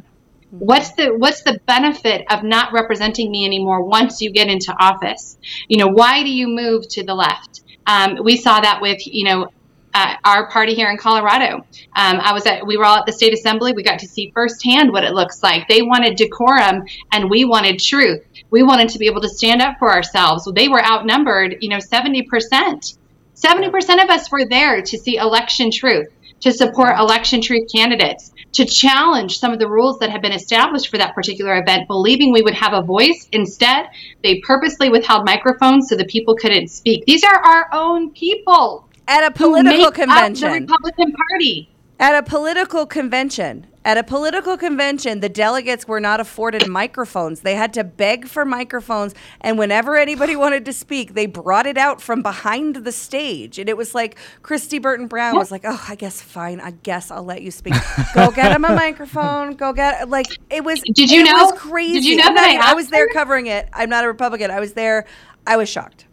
[0.50, 5.38] What's the what's the benefit of not representing me anymore once you get into office?
[5.68, 7.62] You know, why do you move to the left?
[7.86, 9.50] Um, we saw that with you know
[9.94, 11.58] uh, our party here in Colorado.
[11.96, 13.74] Um, I was at, we were all at the state assembly.
[13.74, 15.68] We got to see firsthand what it looks like.
[15.68, 18.24] They wanted decorum and we wanted truth.
[18.52, 20.50] We wanted to be able to stand up for ourselves.
[20.54, 22.98] They were outnumbered, you know, 70%.
[23.36, 26.10] 70% of us were there to see election truth,
[26.42, 30.90] to support election truth candidates, to challenge some of the rules that had been established
[30.90, 33.30] for that particular event, believing we would have a voice.
[33.32, 33.86] Instead,
[34.24, 37.06] they purposely withheld microphones so the people couldn't speak.
[37.06, 40.66] These are our own people at a political convention.
[40.66, 41.70] the Republican Party.
[42.00, 43.66] At a political convention.
[43.84, 47.42] At a political convention, the delegates were not afforded microphones.
[47.42, 49.16] They had to beg for microphones.
[49.42, 53.58] And whenever anybody wanted to speak, they brought it out from behind the stage.
[53.58, 56.62] And it was like Kristi Burton Brown was like, oh, I guess fine.
[56.62, 57.74] I guess I'll let you speak.
[58.14, 59.56] Go get him a microphone.
[59.56, 60.82] Go get like it was.
[60.94, 61.46] Did you it know?
[61.46, 61.94] Was crazy.
[61.94, 63.68] Did you know that I I was there covering it.
[63.74, 64.52] I'm not a Republican.
[64.52, 65.06] I was there.
[65.48, 66.06] I was shocked.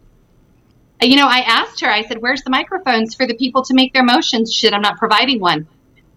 [1.01, 3.93] You know, I asked her, I said, where's the microphones for the people to make
[3.93, 4.51] their motions?
[4.51, 5.67] Shit, I'm not providing one.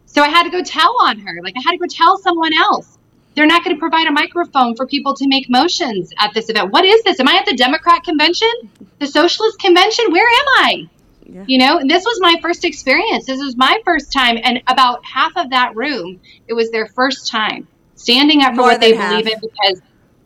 [0.07, 1.41] So I had to go tell on her.
[1.43, 2.99] Like, I had to go tell someone else.
[3.37, 6.73] They're not going to provide a microphone for people to make motions at this event.
[6.73, 7.21] What is this?
[7.21, 8.49] Am I at the Democrat convention?
[8.99, 10.07] The Socialist convention?
[10.11, 10.89] Where am I?
[11.27, 11.45] Yeah.
[11.47, 13.27] You know, this was my first experience.
[13.27, 14.37] This was my first time.
[14.43, 18.67] And about half of that room, it was their first time standing up for More
[18.71, 19.11] what they half.
[19.11, 19.81] believe in because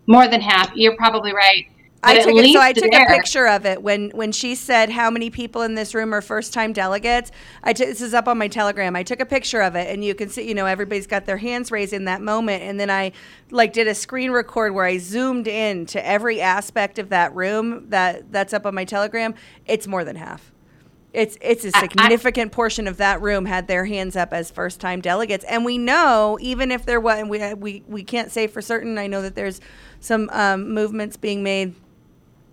[0.07, 0.75] more than half.
[0.75, 1.67] You're probably right.
[2.05, 4.89] I took it, so I took there- a picture of it when when she said
[4.89, 7.31] how many people in this room are first time delegates.
[7.63, 8.95] I this is up on my Telegram.
[8.95, 11.37] I took a picture of it, and you can see you know everybody's got their
[11.37, 13.11] hands raised in that moment, and then I
[13.51, 17.89] like did a screen record where I zoomed in to every aspect of that room
[17.89, 19.35] that that's up on my Telegram.
[19.65, 20.51] It's more than half.
[21.13, 24.99] It's it's a significant portion of that room had their hands up as first time
[24.99, 28.61] delegates, and we know even if there was and we we we can't say for
[28.61, 28.97] certain.
[28.97, 29.61] I know that there's
[30.01, 31.73] some um, movements being made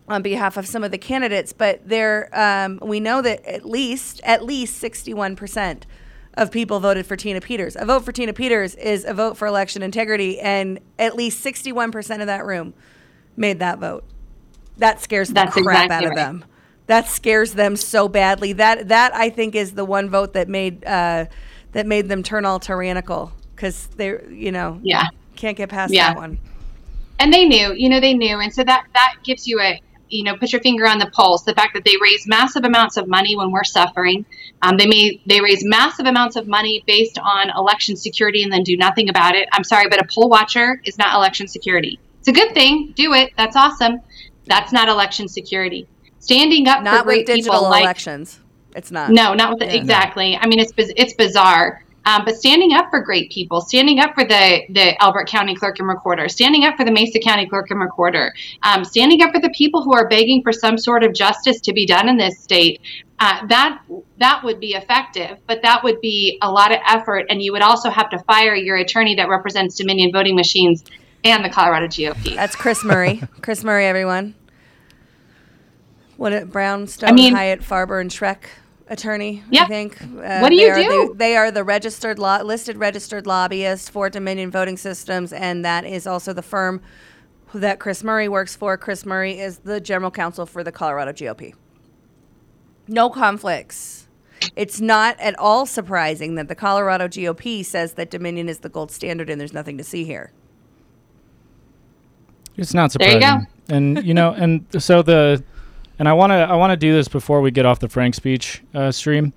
[0.08, 4.20] on behalf of some of the candidates, but there um, we know that at least
[4.24, 5.86] at least sixty one percent
[6.34, 7.76] of people voted for Tina Peters.
[7.78, 11.72] A vote for Tina Peters is a vote for election integrity, and at least sixty
[11.72, 12.74] one percent of that room
[13.36, 14.04] made that vote.
[14.78, 16.16] That scares the That's crap exactly out of right.
[16.16, 16.44] them.
[16.86, 18.52] That scares them so badly.
[18.54, 21.26] That that I think is the one vote that made uh,
[21.72, 25.04] that made them turn all tyrannical because they you know Yeah.
[25.36, 26.08] can't get past Yeah.
[26.08, 26.38] that one.
[27.20, 29.80] and they knew you know they knew and so that that gives you a
[30.12, 32.96] you know put your finger on the pulse the fact that they raise massive amounts
[32.96, 34.24] of money when we're suffering
[34.62, 38.62] um, they may they raise massive amounts of money based on election security and then
[38.62, 42.28] do nothing about it i'm sorry but a poll watcher is not election security it's
[42.28, 44.00] a good thing do it that's awesome
[44.46, 45.88] that's not election security
[46.22, 48.38] standing up Not for great with digital people like elections.
[48.74, 49.10] It's not.
[49.10, 49.72] no, not with the, Yeah.
[49.72, 50.36] exactly.
[50.36, 51.81] I mean, it's it's bizarre.
[52.04, 55.78] Um, but standing up for great people, standing up for the the Elbert County Clerk
[55.78, 59.40] and Recorder, standing up for the Mesa County Clerk and Recorder, um, standing up for
[59.40, 62.40] the people who are begging for some sort of justice to be done in this
[62.40, 62.80] state,
[63.20, 63.82] uh, that
[64.18, 65.38] that would be effective.
[65.46, 68.54] But that would be a lot of effort, and you would also have to fire
[68.54, 70.84] your attorney that represents Dominion voting machines
[71.24, 72.34] and the Colorado GOP.
[72.34, 73.22] That's Chris Murray.
[73.42, 74.34] Chris Murray, everyone.
[76.16, 78.46] What it Brownstein, I mean- Hyatt, Farber, and Schreck
[78.92, 79.42] attorney.
[79.52, 80.00] I think.
[80.00, 81.08] Uh, What do they you are do?
[81.08, 85.84] The, they are the registered lo- listed registered lobbyist for Dominion Voting Systems, and that
[85.84, 86.80] is also the firm
[87.54, 88.76] that Chris Murray works for.
[88.76, 91.54] Chris Murray is the general counsel for the Colorado GOP.
[92.86, 94.08] No conflicts.
[94.56, 98.90] It's not at all surprising that the Colorado GOP says that Dominion is the gold
[98.90, 100.32] standard and there's nothing to see here.
[102.56, 103.20] It's not surprising.
[103.20, 103.46] There you surprising.
[103.68, 105.42] And you know, and so the,
[106.02, 108.16] and I want to I want to do this before we get off the Frank
[108.16, 109.32] speech uh, stream.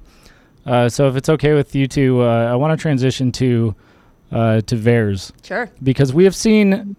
[0.66, 3.76] Uh, so if it's okay with you two, uh, I want to transition to
[4.32, 5.32] uh, to VAERS.
[5.46, 5.70] Sure.
[5.84, 6.96] Because we have seen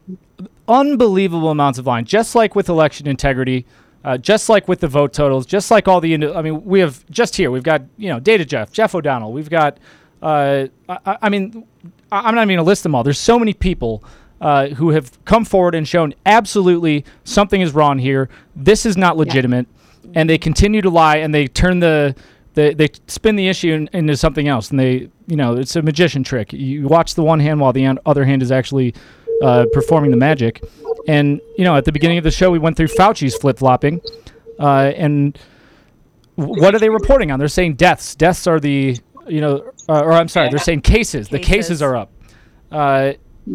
[0.68, 3.66] unbelievable amounts of line, just like with election integrity,
[4.04, 6.14] uh, just like with the vote totals, just like all the.
[6.14, 7.50] indi- I mean, we have just here.
[7.50, 9.32] We've got you know Data Jeff, Jeff O'Donnell.
[9.32, 9.78] We've got.
[10.22, 11.66] Uh, I, I mean,
[12.12, 13.02] I- I'm not even gonna list them all.
[13.02, 14.04] There's so many people
[14.40, 18.28] uh, who have come forward and shown absolutely something is wrong here.
[18.54, 19.66] This is not legitimate,
[20.14, 22.14] and they continue to lie and they turn the
[22.54, 25.82] they, they spin the issue in, into something else, and they you know it's a
[25.82, 26.52] magician trick.
[26.52, 28.94] You watch the one hand while the an- other hand is actually
[29.42, 30.62] uh, performing the magic.
[31.08, 34.00] And you know, at the beginning of the show, we went through Fauci's flip flopping,
[34.58, 35.38] uh, and
[36.36, 37.38] what are they reporting on?
[37.38, 38.14] They're saying deaths.
[38.14, 38.96] Deaths are the
[39.28, 41.28] you know, uh, or I'm sorry, they're saying cases.
[41.28, 42.10] The cases are up,
[42.70, 43.12] uh,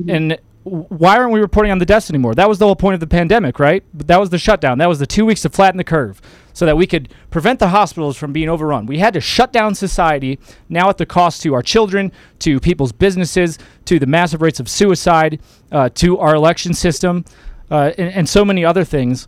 [0.08, 2.36] and w- why aren't we reporting on the deaths anymore?
[2.36, 3.84] That was the whole point of the pandemic, right?
[3.94, 4.78] That was the shutdown.
[4.78, 6.22] That was the two weeks to flatten the curve,
[6.54, 8.86] so that we could prevent the hospitals from being overrun.
[8.86, 10.40] We had to shut down society
[10.70, 14.70] now at the cost to our children, to people's businesses, to the massive rates of
[14.70, 15.40] suicide,
[15.72, 17.26] uh, to our election system,
[17.72, 19.28] uh, and, and so many other things.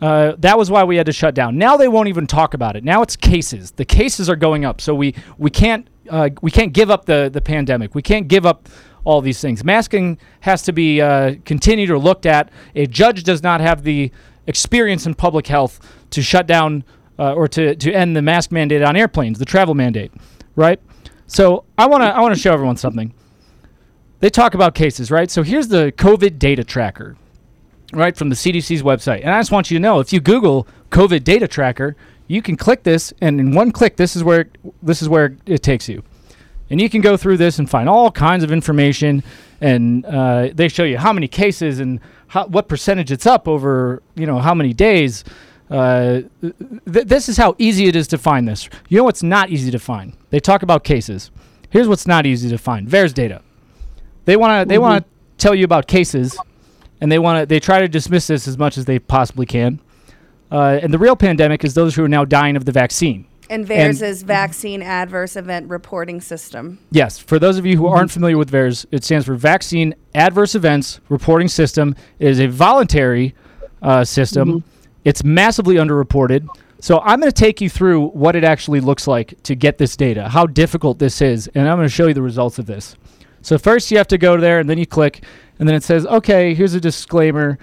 [0.00, 1.58] Uh, that was why we had to shut down.
[1.58, 2.84] Now they won't even talk about it.
[2.84, 3.72] Now it's cases.
[3.72, 7.28] The cases are going up, so we we can't uh, we can't give up the
[7.32, 7.96] the pandemic.
[7.96, 8.68] We can't give up
[9.04, 9.64] all these things.
[9.64, 12.50] Masking has to be uh, continued or looked at.
[12.74, 14.10] A judge does not have the
[14.46, 15.80] experience in public health
[16.10, 16.84] to shut down
[17.18, 20.12] uh, or to to end the mask mandate on airplanes, the travel mandate,
[20.56, 20.80] right?
[21.26, 23.12] So I want to I want to show everyone something.
[24.20, 25.30] They talk about cases, right?
[25.30, 27.16] So here's the COVID data tracker
[27.92, 29.20] right from the CDC's website.
[29.20, 31.96] And I just want you to know if you Google COVID data tracker,
[32.26, 34.48] you can click this, and in one click, this is where
[34.82, 36.02] this is where it takes you.
[36.70, 39.22] And you can go through this and find all kinds of information,
[39.60, 44.02] and uh, they show you how many cases and how, what percentage it's up over
[44.14, 45.24] you know how many days.
[45.70, 46.54] Uh, th-
[46.90, 48.68] th- this is how easy it is to find this.
[48.88, 50.14] You know what's not easy to find?
[50.30, 51.30] They talk about cases.
[51.70, 53.42] Here's what's not easy to find: VAERS data.
[54.24, 56.36] They want to they want to tell you about cases,
[57.00, 59.80] and they want to they try to dismiss this as much as they possibly can.
[60.50, 63.26] Uh, and the real pandemic is those who are now dying of the vaccine.
[63.50, 66.78] And VAERS is Vaccine Adverse Event Reporting System.
[66.90, 70.54] Yes, for those of you who aren't familiar with VAERS, it stands for Vaccine Adverse
[70.54, 71.94] Events Reporting System.
[72.18, 73.34] It is a voluntary
[73.80, 74.62] uh, system.
[75.04, 76.46] It's massively underreported.
[76.80, 79.96] So I'm going to take you through what it actually looks like to get this
[79.96, 82.96] data, how difficult this is, and I'm going to show you the results of this.
[83.40, 85.24] So first you have to go there, and then you click,
[85.58, 87.58] and then it says, okay, here's a disclaimer.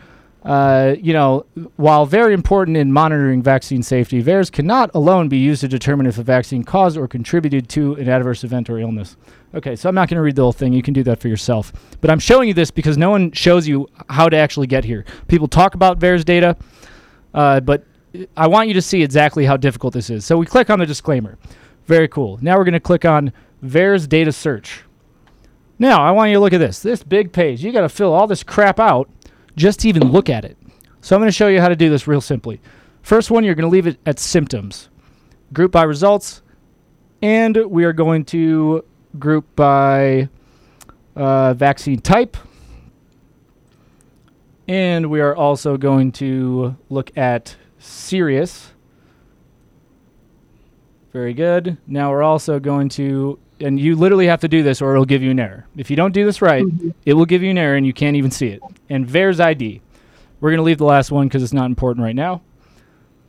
[0.45, 1.43] Uh, you know,
[1.77, 6.19] while very important in monitoring vaccine safety, VAERS cannot alone be used to determine if
[6.19, 9.17] a vaccine caused or contributed to an adverse event or illness.
[9.55, 10.71] Okay, so I'm not going to read the whole thing.
[10.71, 11.73] You can do that for yourself.
[11.99, 15.03] But I'm showing you this because no one shows you how to actually get here.
[15.27, 16.55] People talk about VAERS data,
[17.33, 17.83] uh, but
[18.37, 20.25] I want you to see exactly how difficult this is.
[20.25, 21.39] So we click on the disclaimer.
[21.87, 22.37] Very cool.
[22.39, 23.33] Now we're going to click on
[23.63, 24.83] VAERS data search.
[25.79, 26.81] Now I want you to look at this.
[26.81, 27.63] This big page.
[27.63, 29.09] You got to fill all this crap out
[29.55, 30.57] just to even look at it.
[31.01, 32.59] So I'm going to show you how to do this real simply.
[33.01, 34.89] First one, you're going to leave it at symptoms.
[35.53, 36.41] Group by results,
[37.21, 38.83] and we are going to
[39.19, 40.29] group by
[41.15, 42.35] uh, vaccine type.
[44.67, 48.73] And we are also going to look at serious.
[51.13, 51.77] Very good.
[51.85, 55.23] Now we're also going to, and you literally have to do this or it'll give
[55.23, 55.65] you an error.
[55.77, 56.89] If you don't do this right, mm-hmm.
[57.05, 58.61] it will give you an error and you can't even see it.
[58.89, 59.81] And VAERS ID.
[60.41, 62.41] We're going to leave the last one because it's not important right now.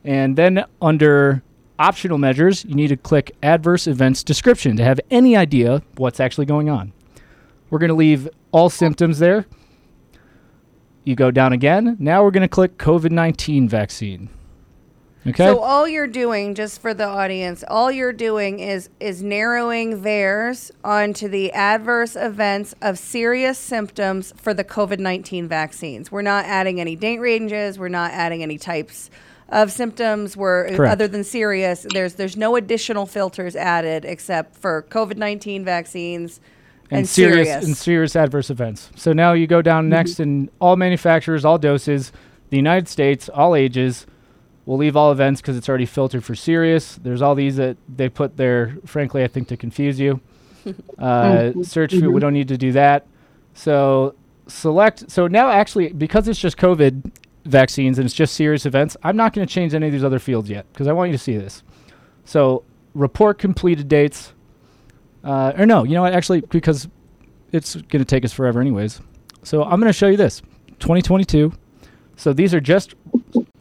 [0.05, 1.43] And then under
[1.79, 6.47] optional measures, you need to click adverse events description to have any idea what's actually
[6.47, 6.93] going on.
[7.70, 9.47] We're going to leave all symptoms there.
[11.05, 11.97] You go down again.
[12.01, 14.29] Now we're going to click COVID 19 vaccine.
[15.27, 15.45] Okay.
[15.45, 20.70] So all you're doing, just for the audience, all you're doing is is narrowing VAERS
[20.85, 26.12] onto the adverse events of serious symptoms for the COVID nineteen vaccines.
[26.12, 27.77] We're not adding any date ranges.
[27.77, 29.11] We're not adding any types
[29.49, 30.37] of symptoms.
[30.37, 30.93] We're Correct.
[30.93, 31.87] other than serious.
[31.91, 36.41] There's there's no additional filters added except for COVID nineteen vaccines
[36.89, 37.66] and, serious, serious.
[37.66, 38.91] and serious adverse events.
[38.95, 39.91] So now you go down mm-hmm.
[39.91, 42.12] next, and all manufacturers, all doses,
[42.51, 44.07] the United States, all ages.
[44.67, 46.97] We'll leave all events because it's already filtered for serious.
[46.97, 50.21] There's all these that they put there, frankly, I think to confuse you.
[50.99, 53.07] Uh, search for, we don't need to do that.
[53.55, 54.17] So
[54.49, 57.12] select, so now actually, because it's just COVID
[57.45, 60.19] vaccines and it's just serious events, I'm not going to change any of these other
[60.19, 61.62] fields yet because I want you to see this.
[62.25, 62.64] So
[62.95, 64.33] report completed dates.
[65.23, 66.12] Uh, or no, you know what?
[66.12, 66.89] Actually, because
[67.53, 69.01] it's going to take us forever, anyways.
[69.43, 70.41] So I'm going to show you this
[70.81, 71.53] 2022.
[72.17, 72.95] So these are just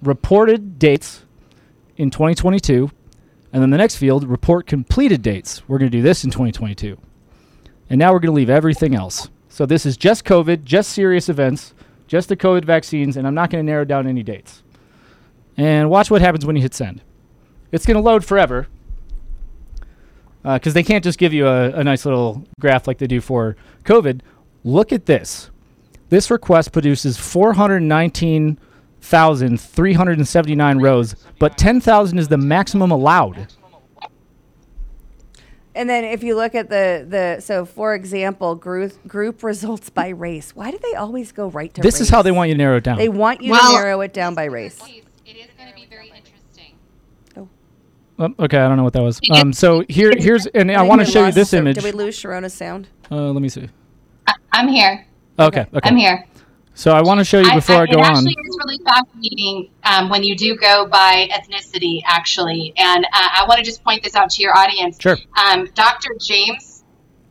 [0.06, 1.26] reported dates
[1.98, 2.92] in 2022.
[3.52, 5.68] And then the next field, report completed dates.
[5.68, 6.98] We're going to do this in 2022.
[7.90, 9.30] And now we're going to leave everything else.
[9.48, 11.74] So this is just COVID, just serious events,
[12.08, 14.64] just the COVID vaccines, and I'm not going to narrow down any dates.
[15.56, 17.02] And watch what happens when you hit send.
[17.72, 18.68] It's going to load forever
[20.44, 23.22] uh, because they can't just give you a, a nice little graph like they do
[23.22, 24.22] for COVID.
[24.64, 25.50] Look at this.
[26.10, 27.18] This request produces
[29.06, 33.48] 419,379 rows, but 10,000 is the maximum allowed.
[35.74, 40.08] And then if you look at the the so for example, group group results by
[40.08, 40.56] race.
[40.56, 42.02] Why do they always go right to This race?
[42.02, 42.98] is how they want you to narrow it down.
[42.98, 44.80] They want you Well- to narrow it down by race.
[45.26, 46.78] It is going to be very interesting.
[48.18, 49.20] Oh, okay, I don't know what that was.
[49.32, 51.76] Um, so here, here's, and I want to think we show you this Sha- image.
[51.76, 52.88] Did we lose Sherronna's sound?
[53.12, 53.68] Uh, let me see.
[54.54, 55.06] I'm here.
[55.38, 55.80] Okay, okay.
[55.84, 56.24] I'm here.
[56.76, 58.18] So I want to show you before I, I, go it on.
[58.18, 62.74] actually is really fascinating um, when you do go by ethnicity, actually.
[62.76, 64.98] And uh, I want to just point this out to your audience.
[65.00, 65.18] Sure.
[65.38, 66.10] Um, Dr.
[66.20, 66.84] James,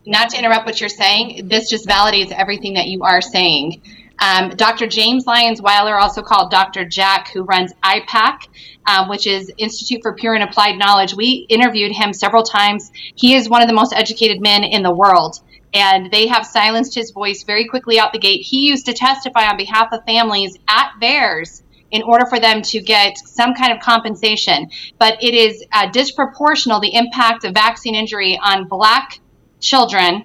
[0.06, 3.82] not to interrupt what you're saying, this just validates everything that you are saying.
[4.18, 4.86] Um, Dr.
[4.86, 6.86] James Lyons Weiler, also called Dr.
[6.86, 8.48] Jack, who runs IPAK,
[8.86, 11.14] um, which is Institute for Pure and Applied Knowledge.
[11.14, 12.90] We interviewed him several times.
[12.94, 15.40] He is one of the most educated men in the world,
[15.74, 18.42] and they have silenced his voice very quickly out the gate.
[18.42, 22.80] He used to testify on behalf of families at VAERS in order for them to
[22.80, 24.70] get some kind of compensation.
[24.98, 29.18] But it is uh, disproportional the impact of vaccine injury on black
[29.60, 30.24] children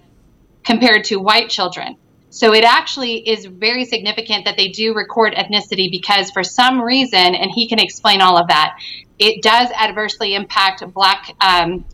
[0.64, 1.98] compared to white children.
[2.32, 7.20] So it actually is very significant that they do record ethnicity because for some reason,
[7.36, 8.78] and he can explain all of that,
[9.18, 11.86] it does adversely impact black um,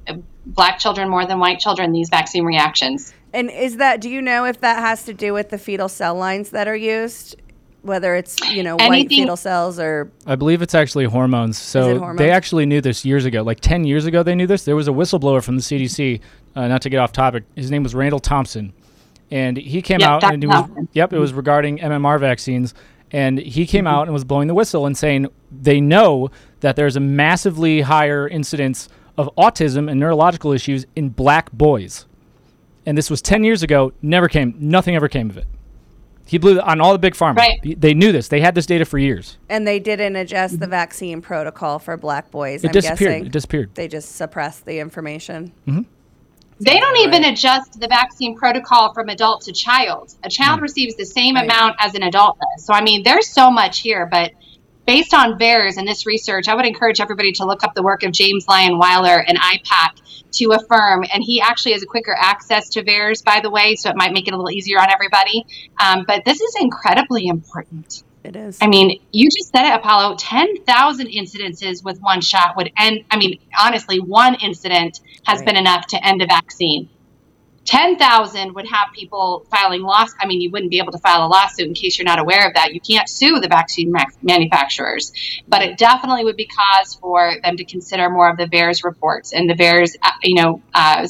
[0.46, 1.92] black children more than white children.
[1.92, 3.14] These vaccine reactions.
[3.36, 4.02] And is that?
[4.02, 6.76] Do you know if that has to do with the fetal cell lines that are
[6.76, 7.36] used,
[7.82, 11.58] whether it's you know white Anything- fetal cells or I believe it's actually hormones.
[11.58, 12.18] So hormones?
[12.18, 13.42] they actually knew this years ago.
[13.44, 14.64] Like 10 years ago, they knew this.
[14.66, 16.22] There was a whistleblower from the CDC,
[16.56, 17.44] uh, not to get off topic.
[17.56, 18.74] His name was Randall Thompson.
[19.32, 20.34] And he came Yep, out Dr.
[20.36, 20.88] and it was, Thompson.
[20.94, 22.74] yep, it was regarding MMR vaccines.
[23.12, 26.30] And he came out and was blowing the whistle and saying they know
[26.62, 32.06] that there's a massively higher incidence of autism and neurological issues in black boys.
[32.86, 35.48] And this was 10 years ago, never came, nothing ever came of it.
[36.28, 37.36] He blew on all the big pharma.
[37.38, 37.80] Right.
[37.80, 38.28] They knew this.
[38.30, 39.38] They had this data for years.
[39.50, 42.64] and they didn't adjust the vaccine protocol for black boys.
[42.64, 43.12] It I'm disappeared.
[43.12, 43.76] guessing It disappeared.
[43.76, 45.52] They just suppressed the information.
[45.68, 45.82] Mm-hmm.
[46.60, 50.16] They don't even adjust the vaccine protocol from adult to child.
[50.24, 52.66] A child receives the same amount as an adult does.
[52.66, 54.32] So, I mean, there's so much here, but
[54.86, 58.04] based on VAERS and this research, I would encourage everybody to look up the work
[58.04, 61.06] of James Lyon Weiler and IPAK to affirm.
[61.14, 64.14] And he actually has a quicker access to VAERS, by the way, so it might
[64.14, 65.46] make it a little easier on everybody.
[65.80, 68.04] Um, but this is incredibly important.
[68.24, 68.58] It is.
[68.60, 70.16] I mean, you just said it, Apollo.
[70.18, 73.04] 10,000 incidences with one shot would end.
[73.12, 76.90] I mean, honestly, one incident has been enough to end a vaccine.
[77.66, 80.14] 10,000 would have people filing loss.
[80.20, 82.48] I mean, you wouldn't be able to file a lawsuit in case you're not aware
[82.48, 82.74] of that.
[82.74, 85.12] You can't sue the vaccine ma- manufacturers,
[85.48, 89.34] but it definitely would be cause for them to consider more of the VAERS reports
[89.34, 91.08] and the VAERS, uh, you know, uh,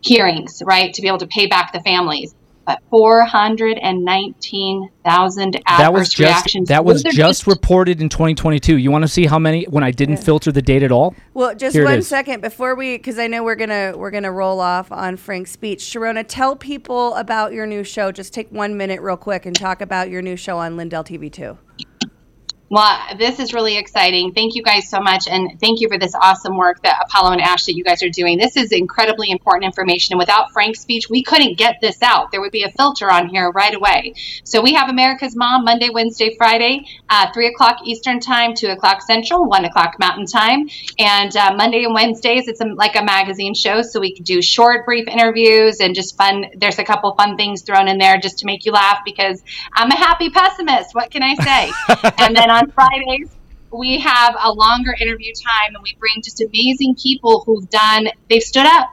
[0.00, 2.34] hearings, right, to be able to pay back the families.
[2.66, 6.68] But 419,000 adverse that was just reactions.
[6.68, 8.76] that was Those just reported in 2022.
[8.76, 11.14] You want to see how many when I didn't filter the date at all?
[11.32, 12.08] Well, just Here it one is.
[12.08, 15.78] second before we, because I know we're gonna we're gonna roll off on Frank's speech.
[15.80, 18.10] Sherronna, tell people about your new show.
[18.10, 21.32] Just take one minute, real quick, and talk about your new show on Lindell TV
[21.32, 21.56] two.
[22.68, 24.32] Well, this is really exciting.
[24.32, 25.28] Thank you guys so much.
[25.28, 28.10] And thank you for this awesome work that Apollo and Ash that you guys are
[28.10, 28.38] doing.
[28.38, 30.14] This is incredibly important information.
[30.14, 32.32] And without Frank's speech, we couldn't get this out.
[32.32, 34.14] There would be a filter on here right away.
[34.42, 39.00] So we have America's Mom Monday, Wednesday, Friday, uh, 3 o'clock Eastern Time, 2 o'clock
[39.00, 40.68] Central, 1 o'clock Mountain Time.
[40.98, 43.82] And uh, Monday and Wednesdays, it's a, like a magazine show.
[43.82, 46.46] So we do short, brief interviews and just fun.
[46.56, 49.40] There's a couple fun things thrown in there just to make you laugh because
[49.72, 50.96] I'm a happy pessimist.
[50.96, 51.72] What can I say?
[52.18, 53.30] and then on Fridays,
[53.70, 58.42] we have a longer interview time and we bring just amazing people who've done, they've
[58.42, 58.90] stood up.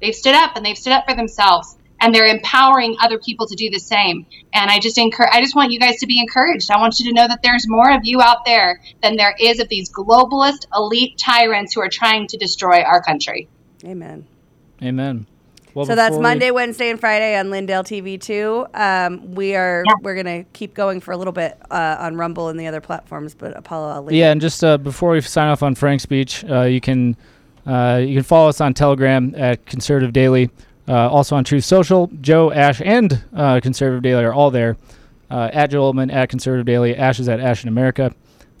[0.00, 3.54] They've stood up and they've stood up for themselves and they're empowering other people to
[3.54, 4.26] do the same.
[4.52, 6.70] And I just encourage, I just want you guys to be encouraged.
[6.70, 9.60] I want you to know that there's more of you out there than there is
[9.60, 13.48] of these globalist elite tyrants who are trying to destroy our country.
[13.84, 14.26] Amen.
[14.82, 15.26] Amen.
[15.74, 18.66] Well, so that's before we- Monday, Wednesday, and Friday on Lindell TV too.
[18.74, 22.58] Um, we are we're gonna keep going for a little bit uh, on Rumble and
[22.60, 24.16] the other platforms, but Apollo, I'll leave.
[24.16, 27.16] Yeah, and just uh, before we sign off on Frank's speech, uh, you can
[27.66, 30.50] uh, you can follow us on Telegram at Conservative Daily,
[30.88, 32.10] uh, also on Truth Social.
[32.20, 34.76] Joe, Ash, and uh, Conservative Daily are all there.
[35.30, 38.12] Uh, at Joe Oltmann, at Conservative Daily, Ash is at Ash in America.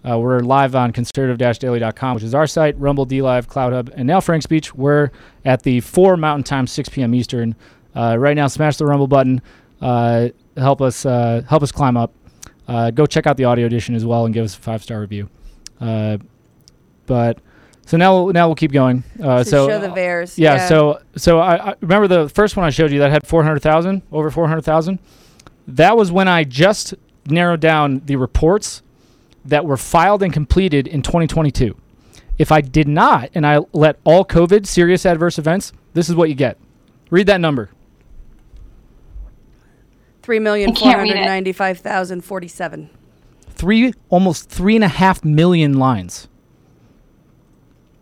[0.08, 4.20] Uh, we're live on conservative-daily.com, which is our site, Rumble, D Live, CloutHub, and now
[4.20, 4.74] Frank's speech.
[4.74, 5.10] We're
[5.44, 7.14] at the 4 Mountain Time, 6 p.m.
[7.14, 7.54] Eastern.
[7.94, 9.40] Uh, right now, smash the Rumble button.
[9.80, 12.12] Uh, help us uh, help us climb up.
[12.66, 15.00] Uh, go check out the audio edition as well and give us a five star
[15.00, 15.28] review.
[15.80, 16.18] Uh,
[17.06, 17.38] but
[17.86, 19.04] so now now we'll keep going.
[19.22, 20.68] Uh, So so show the VAERS, Yeah, yeah.
[20.68, 24.30] So so I, I remember the first one I showed you that had 400,000 over
[24.30, 24.98] 400,000.
[25.68, 26.94] That was when I just
[27.26, 28.82] narrowed down the reports
[29.44, 31.76] that were filed and completed in 2022.
[32.38, 36.28] If I did not, and I let all COVID serious adverse events, this is what
[36.28, 36.58] you get.
[37.10, 37.70] Read that number.
[40.22, 41.26] Three million I four can't read hundred it.
[41.26, 42.90] ninety-five thousand forty-seven.
[43.50, 46.28] Three, almost three and a half million lines.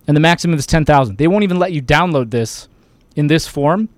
[0.06, 1.18] And the maximum is 10,000.
[1.18, 2.68] They won't even let you download this
[3.14, 3.88] in this form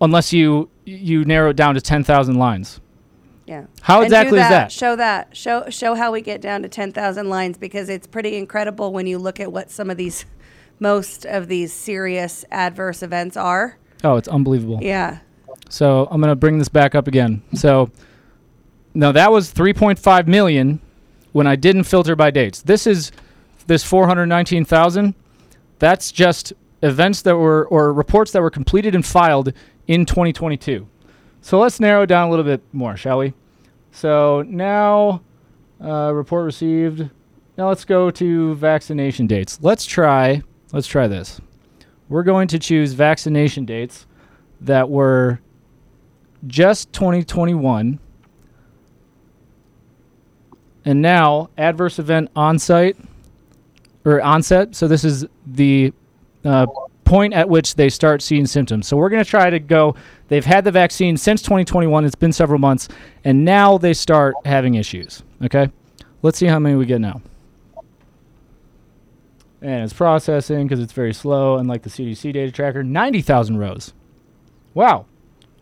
[0.00, 2.80] unless you you narrow it down to 10,000 lines.
[3.50, 3.66] Yeah.
[3.80, 4.70] How And do exactly is that?
[4.70, 5.36] Show that.
[5.36, 9.08] Show show how we get down to ten thousand lines because it's pretty incredible when
[9.08, 10.24] you look at what some of these,
[10.78, 13.76] most of these serious adverse events are.
[14.04, 14.78] Oh, it's unbelievable.
[14.80, 15.18] Yeah.
[15.68, 17.42] So I'm going to bring this back up again.
[17.54, 17.90] So
[18.94, 20.80] now that was 3.5 million
[21.32, 22.62] when I didn't filter by dates.
[22.62, 23.10] This is
[23.66, 25.12] this 419,000.
[25.80, 26.52] That's just
[26.84, 29.52] events that were or reports that were completed and filed
[29.88, 30.86] in 2022.
[31.40, 33.34] So let's narrow it down a little bit more, shall we?
[33.92, 35.22] So now
[35.82, 37.08] uh, report received.
[37.56, 39.58] Now let's go to vaccination dates.
[39.60, 40.42] Let's try.
[40.72, 41.40] Let's try this.
[42.08, 44.06] We're going to choose vaccination dates
[44.60, 45.40] that were
[46.46, 47.98] just 2021.
[50.84, 52.96] And now adverse event on-site
[54.04, 54.74] or onset.
[54.74, 55.92] So this is the
[56.44, 56.66] uh,
[57.10, 58.86] point at which they start seeing symptoms.
[58.86, 59.96] So we're going to try to go.
[60.28, 62.04] They've had the vaccine since 2021.
[62.04, 62.88] It's been several months,
[63.24, 65.24] and now they start having issues.
[65.42, 65.70] Okay,
[66.22, 67.20] let's see how many we get now.
[69.60, 72.82] And it's processing because it's very slow, unlike the CDC data tracker.
[72.82, 73.92] 90,000 rows.
[74.72, 75.06] Wow.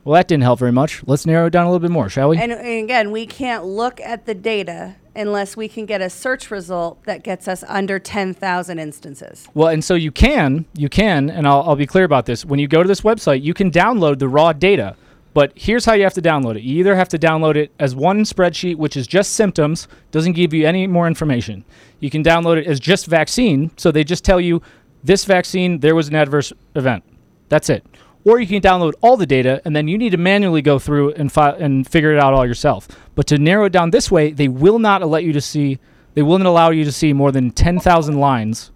[0.08, 1.02] Well, that didn't help very much.
[1.06, 2.38] Let's narrow it down a little bit more, shall we?
[2.38, 6.50] And, and again, we can't look at the data unless we can get a search
[6.50, 9.46] result that gets us under ten thousand instances.
[9.52, 12.42] Well, and so you can, you can, and I'll, I'll be clear about this.
[12.42, 14.96] When you go to this website, you can download the raw data.
[15.34, 16.62] But here's how you have to download it.
[16.62, 20.54] You either have to download it as one spreadsheet, which is just symptoms, doesn't give
[20.54, 21.66] you any more information.
[22.00, 24.62] You can download it as just vaccine, so they just tell you
[25.04, 27.04] this vaccine, there was an adverse event.
[27.50, 27.84] That's it.
[28.24, 31.12] Or you can download all the data, and then you need to manually go through
[31.14, 32.88] and fi- and figure it out all yourself.
[33.14, 35.78] But to narrow it down this way, they will not let you to see.
[36.14, 38.70] They will not allow you to see more than ten thousand lines.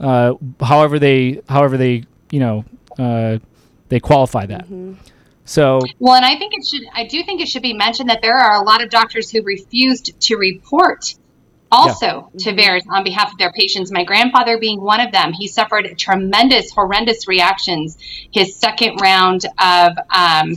[0.00, 2.64] Uh, however they, however they, you know,
[2.98, 3.38] uh,
[3.88, 4.66] they qualify that.
[5.44, 6.82] So Well, and I think it should.
[6.94, 9.42] I do think it should be mentioned that there are a lot of doctors who
[9.42, 11.14] refused to report
[11.72, 13.90] also to VAERS on behalf of their patients.
[13.90, 15.32] My grandfather being one of them.
[15.32, 17.96] He suffered tremendous, horrendous reactions.
[18.30, 20.54] His second round of, um,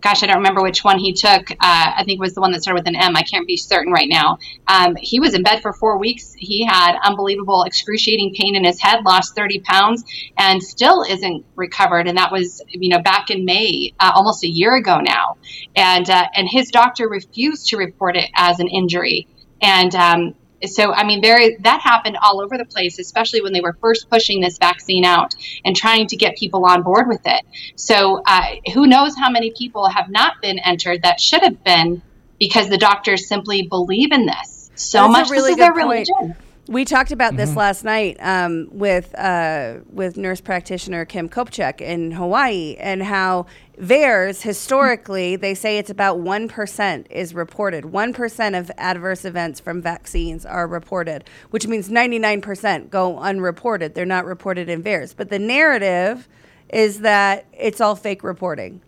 [0.00, 1.50] gosh, I don't remember which one he took.
[1.50, 3.14] Uh, I think it was the one that started with an M.
[3.16, 4.38] I can't be certain right now.
[4.66, 6.32] Um, he was in bed for four weeks.
[6.38, 10.04] He had unbelievable, excruciating pain in his head, lost 30 pounds,
[10.38, 12.08] and still isn't recovered.
[12.08, 15.36] And that was, you know, back in May, uh, almost a year ago now.
[15.76, 19.28] And uh, and his doctor refused to report it as an injury.
[19.62, 20.34] And um,
[20.64, 24.10] so, I mean, there that happened all over the place, especially when they were first
[24.10, 25.34] pushing this vaccine out
[25.64, 27.44] and trying to get people on board with it.
[27.76, 32.02] So, uh, who knows how many people have not been entered that should have been
[32.38, 35.28] because the doctors simply believe in this so That's much.
[35.28, 36.08] A really this is their good point.
[36.08, 36.36] religion.
[36.70, 37.56] We talked about this Mhm.
[37.56, 43.46] last night um, with uh, with nurse practitioner Kim Kopchak in Hawaii, and how
[43.76, 47.86] VAERS historically they say it's about one percent is reported.
[47.86, 53.18] One percent of adverse events from vaccines are reported, which means ninety nine percent go
[53.18, 53.96] unreported.
[53.96, 55.12] They're not reported in VAERS.
[55.16, 56.28] But the narrative
[56.72, 58.80] is that it's all fake reporting.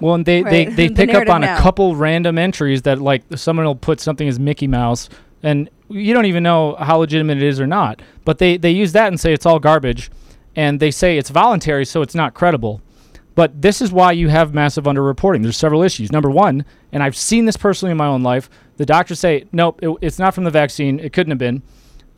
[0.00, 0.50] Well, and they, Right.
[0.52, 3.74] they, they The pick up narrative on a couple random entries that like someone will
[3.74, 5.08] put something as Mickey Mouse,
[5.42, 8.02] and you don't even know how legitimate it is or not.
[8.24, 10.10] But they, they use that and say it's all garbage,
[10.56, 12.80] and they say it's voluntary, so it's not credible.
[13.34, 15.42] But this is why you have massive underreporting.
[15.42, 16.10] There's several issues.
[16.10, 19.78] Number one, and I've seen this personally in my own life, the doctors say, nope,
[19.82, 20.98] it, it's not from the vaccine.
[20.98, 21.62] It couldn't have been.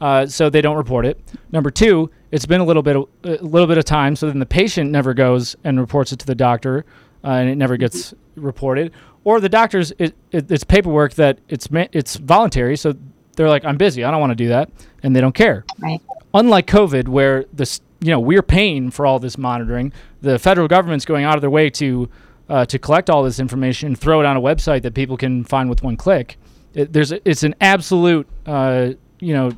[0.00, 1.20] Uh, so they don't report it.
[1.52, 4.38] Number two, it's been a little bit of, a little bit of time, so then
[4.38, 6.86] the patient never goes and reports it to the doctor,
[7.22, 8.92] uh, and it never gets reported.
[9.24, 12.94] Or the doctors, it, it, it's paperwork that it's it's voluntary, so
[13.40, 14.68] they're like, I'm busy, I don't want to do that,
[15.02, 15.64] and they don't care.
[15.78, 15.98] Right.
[16.34, 21.06] Unlike COVID, where this, you know, we're paying for all this monitoring, the federal government's
[21.06, 22.10] going out of their way to
[22.50, 25.42] uh, to collect all this information and throw it on a website that people can
[25.44, 26.36] find with one click.
[26.74, 29.52] It, there's a, it's an absolute, uh, you know,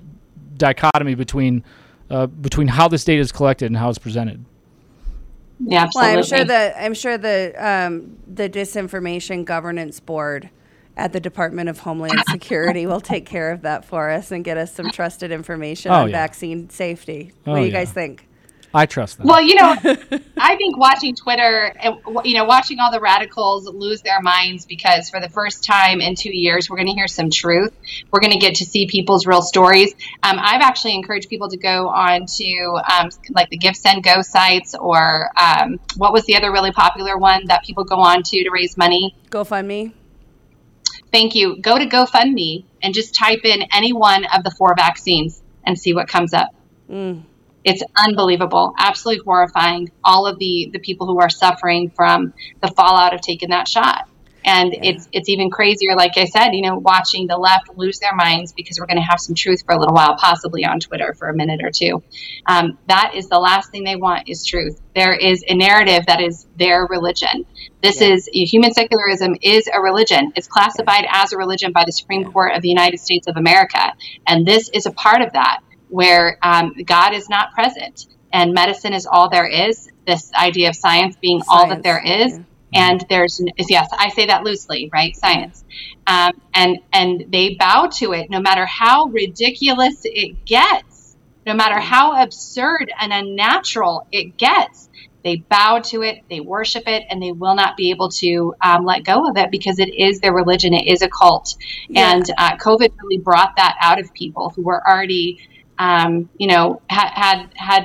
[0.59, 1.64] dichotomy between
[2.09, 4.45] uh, between how this data is collected and how it's presented.
[5.59, 6.47] Yeah, Well, I'm sure absolutely.
[6.47, 10.51] the I'm sure the um, the disinformation governance board
[10.97, 14.57] at the Department of Homeland Security will take care of that for us and get
[14.57, 16.12] us some trusted information Oh, on yeah.
[16.12, 17.32] vaccine safety.
[17.47, 17.80] Oh, what do you yeah.
[17.80, 18.28] guys think?
[18.74, 19.26] I trust them.
[19.26, 19.76] Well, you know,
[20.38, 25.11] I think watching Twitter, and you know, watching all the radicals lose their minds because
[25.11, 27.70] for the first time in two years, we're going to hear some truth.
[28.11, 29.93] We're going to get to see people's real stories.
[30.22, 34.22] Um, I've actually encouraged people to go on to um, like the Give Send Go
[34.22, 38.43] sites, or um, what was the other really popular one that people go on to
[38.45, 39.14] to raise money?
[39.28, 39.93] GoFundMe.
[41.13, 41.61] Thank you.
[41.61, 45.93] Go to GoFundMe and just type in any one of the four vaccines and see
[45.93, 46.49] what comes up.
[46.91, 47.25] Mm.
[47.65, 49.93] It's unbelievable, absolutely horrifying.
[50.03, 54.09] All of the the people who are suffering from the fallout of taking that shot,
[54.45, 55.95] and it's it's even crazier.
[55.97, 59.09] Like I said, you know, watching the left lose their minds because we're going to
[59.09, 62.03] have some truth for a little while, possibly on Twitter for a minute or two.
[62.47, 64.80] Um, that is the last thing they want is truth.
[64.95, 67.47] There is a narrative that is their religion.
[67.82, 70.32] This is human secularism is a religion.
[70.36, 73.93] It's classified as a religion by the Supreme Court of the United States of America,
[74.26, 78.93] and this is a part of that where um, God is not present and medicine
[78.93, 79.88] is all there is.
[80.07, 82.40] This idea of science being all that there is,
[82.73, 85.14] and there's yes, I say that loosely, right?
[85.16, 85.64] Science,
[86.07, 91.16] um, and and they bow to it no matter how ridiculous it gets,
[91.47, 94.89] no matter how absurd and unnatural it gets.
[95.25, 98.85] They bow to it, they worship it, and they will not be able to um,
[98.85, 100.75] let go of it because it is their religion.
[100.75, 101.55] It is a cult,
[101.89, 102.12] Yeah.
[102.12, 105.39] and uh, COVID really brought that out of people who were already
[105.79, 107.85] um, you know, had had had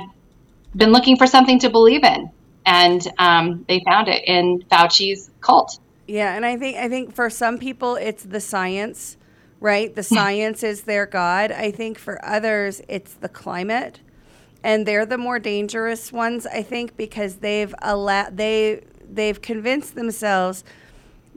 [0.76, 2.30] been looking for something to believe in,
[2.68, 5.80] and um, they found it in Fauci's cult.
[6.06, 9.16] Yeah, and I think I think for some people it's the science,
[9.58, 9.94] right?
[9.94, 11.50] The science is their god.
[11.50, 14.00] I think for others it's the climate,
[14.62, 16.46] and they're the more dangerous ones.
[16.46, 20.62] I think because they've allowed they they've convinced themselves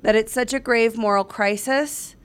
[0.01, 2.17] that it's such a grave moral crisis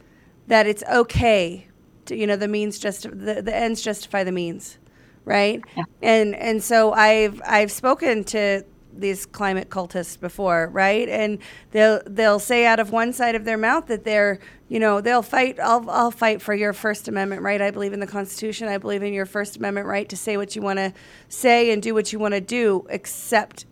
[0.48, 1.68] that it's okay
[2.06, 4.78] to you know the means just the, the ends justify the means
[5.24, 5.62] right
[6.02, 8.64] and and so i've i've spoken to
[9.00, 11.08] these climate cultists before right?
[11.08, 11.38] And
[11.70, 14.38] they'll they'll say out of one side of their mouth that they're
[14.68, 17.60] you know they'll fight I'll, I'll fight for your first amendment right.
[17.60, 18.68] I believe in the constitution.
[18.68, 20.92] I believe in your first amendment right to say what you want to
[21.28, 23.66] say and do what you want to do except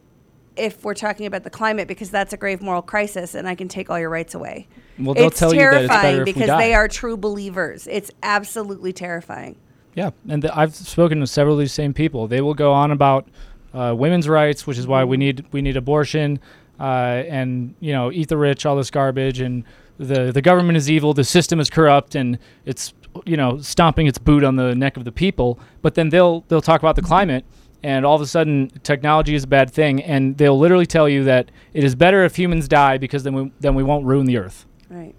[0.56, 3.66] if we're talking about the climate because that's a grave moral crisis and i can
[3.66, 4.68] take all your rights away.
[4.98, 6.58] Well, they'll it's tell you that it's terrifying better we because die.
[6.58, 7.88] they are true believers.
[7.90, 9.56] It's absolutely terrifying.
[9.94, 12.26] Yeah, and th- I've spoken to several of these same people.
[12.26, 13.28] They will go on about
[13.74, 16.38] uh, women's rights, which is why we need we need abortion,
[16.78, 19.64] uh, and you know, eat the rich, all this garbage, and
[19.98, 22.94] the the government is evil, the system is corrupt, and it's
[23.26, 25.58] you know stomping its boot on the neck of the people.
[25.82, 27.44] But then they'll they'll talk about the climate,
[27.82, 31.24] and all of a sudden technology is a bad thing, and they'll literally tell you
[31.24, 34.36] that it is better if humans die because then we then we won't ruin the
[34.38, 34.66] earth.
[34.88, 35.14] right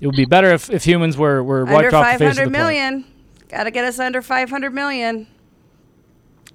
[0.00, 2.44] It would be better if, if humans were, were wiped under off the face of
[2.44, 2.52] 500 the planet.
[2.52, 3.04] million
[3.48, 5.26] gotta get us under 500 million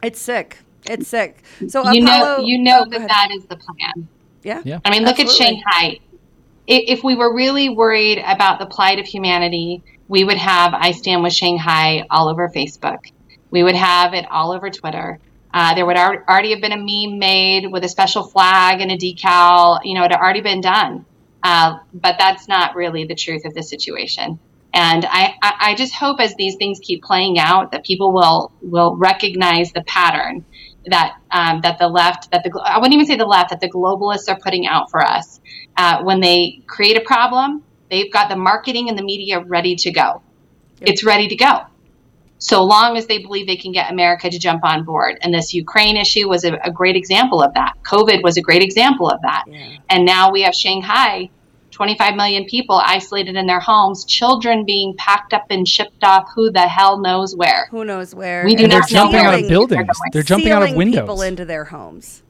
[0.02, 0.60] it's sick
[0.90, 4.08] it's sick so you know, you know oh, that that is the plan.
[4.44, 4.80] yeah Yeah.
[4.86, 5.46] I mean, look Absolutely.
[5.46, 6.00] at Shanghai.
[6.68, 11.24] If we were really worried about the plight of humanity, we would have I Stand
[11.24, 13.00] with Shanghai all over Facebook.
[13.52, 15.20] We would have it all over Twitter.
[15.54, 18.92] Uh, there would al- already have been a meme made with a special flag and
[18.92, 19.80] a decal.
[19.84, 21.06] You know, it had already been done.
[21.44, 24.40] Uh, but that's not really the truth of the situation.
[24.74, 28.52] And I, I, I just hope as these things keep playing out that people will
[28.62, 30.44] will recognize the pattern
[30.88, 33.70] that um, that the left that the I wouldn't even say the left that the
[33.70, 35.40] globalists are putting out for us.
[35.78, 39.92] Uh, when they create a problem, they've got the marketing and the media ready to
[39.92, 40.22] go.
[40.82, 41.62] It's ready to go.
[42.38, 45.18] So long as they believe they can get America to jump on board.
[45.22, 47.74] And this Ukraine issue was a, a great example of that.
[47.84, 49.46] COVID was a great example of that.
[49.90, 51.30] And now we have Shanghai,
[51.76, 56.50] 25 million people isolated in their homes, children being packed up and shipped off who
[56.52, 57.68] the hell knows where.
[57.70, 59.88] who knows where We do And They're not jumping out of buildings.
[60.12, 61.02] They're jumping out of windows.
[61.02, 62.24] people into their homes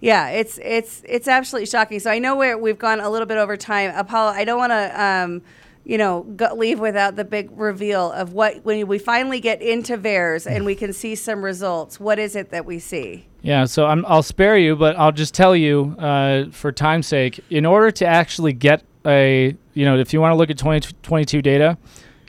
[0.00, 3.36] yeah it's it's it's absolutely shocking so i know where we've gone a little bit
[3.36, 5.42] over time apollo i don't want to um
[5.84, 9.96] you know go, leave without the big reveal of what when we finally get into
[9.96, 13.86] VAERS and we can see some results what is it that we see Yeah, so
[13.86, 17.90] I'm, I'll spare you, but I'll just tell you, uh, for time's sake, in order
[17.92, 21.78] to actually get a, you know, if you want to look at 2022 data,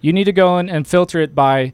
[0.01, 1.73] you need to go in and filter it by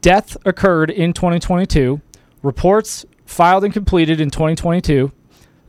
[0.00, 2.00] death occurred in 2022,
[2.42, 5.10] reports filed and completed in 2022,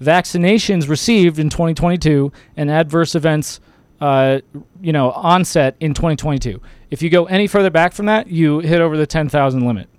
[0.02, 3.60] vaccinations received in 2022, and adverse events,
[4.02, 4.40] uh,
[4.82, 6.62] you know, onset in 2022.
[6.92, 9.90] If you go any further back from that, you hit over the 10,000 limit.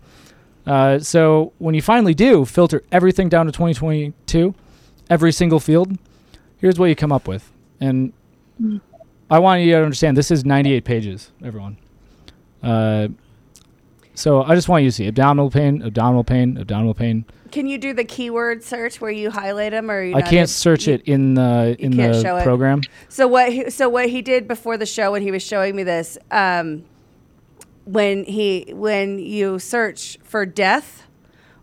[0.68, 4.54] Uh, so when you finally do filter everything down to 2022,
[5.08, 5.96] every single field,
[6.58, 7.50] here's what you come up with.
[7.80, 8.12] And
[9.30, 11.78] I want you to understand this is 98 pages, everyone.
[12.62, 13.08] Uh,
[14.14, 17.24] So I just want you to see abdominal pain, abdominal pain, abdominal pain.
[17.52, 20.88] Can you do the keyword search where you highlight them, or you I can't search
[20.88, 22.42] it in the in the show it.
[22.42, 22.80] program.
[23.08, 23.52] So what?
[23.52, 26.84] He, so what he did before the show when he was showing me this, um,
[27.88, 31.06] when he when you search for death,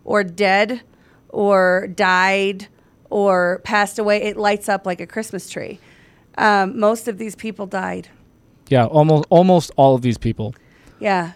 [0.04, 0.82] or dead,
[1.28, 2.66] or died,
[3.10, 5.78] or passed away, it lights up like a Christmas tree.
[6.36, 8.08] Um, most of these people died.
[8.68, 10.54] Yeah, almost almost all of these people.
[10.98, 11.32] Yeah.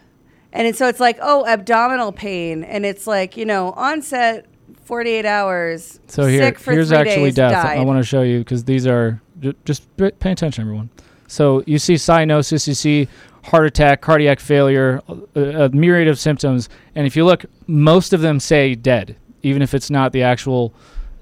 [0.52, 2.64] And it, so it's like, oh, abdominal pain.
[2.64, 4.46] And it's like, you know, onset
[4.82, 6.00] 48 hours.
[6.08, 7.52] So here, sick for here's actually days, death.
[7.52, 7.78] died.
[7.78, 10.90] I want to show you because these are ju- just pay attention, everyone.
[11.30, 13.06] So you see cyanosis, you see
[13.44, 15.00] heart attack, cardiac failure,
[15.36, 19.62] a, a myriad of symptoms, and if you look, most of them say dead, even
[19.62, 20.74] if it's not the actual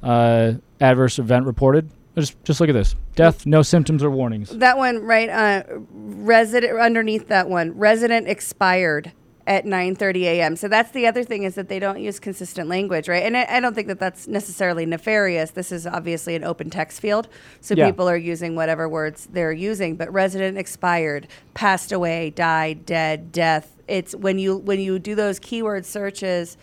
[0.03, 1.91] uh, adverse event reported.
[2.17, 4.49] Just just look at this: death, no symptoms or warnings.
[4.49, 5.29] That one, right?
[5.29, 5.63] Uh,
[5.93, 9.13] resident underneath that one, resident expired
[9.49, 10.57] at 9:30 a.m.
[10.57, 13.23] So that's the other thing is that they don't use consistent language, right?
[13.25, 15.53] And I, I don't think that that's necessarily nefarious.
[15.53, 17.29] This is obviously an open text field,
[17.63, 17.87] so Yeah.
[17.87, 19.97] people are using whatever words they're using.
[19.97, 23.75] But resident expired, passed away, died, dead, death.
[23.89, 26.59] It's when you when you do those keyword searches,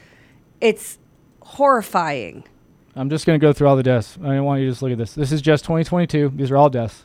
[0.62, 0.99] it's
[1.41, 2.44] horrifying.
[2.95, 4.18] I'm just going to go through all the deaths.
[4.24, 5.14] I want you to just look at this.
[5.16, 6.34] This is just 2022.
[6.36, 7.03] These are all deaths,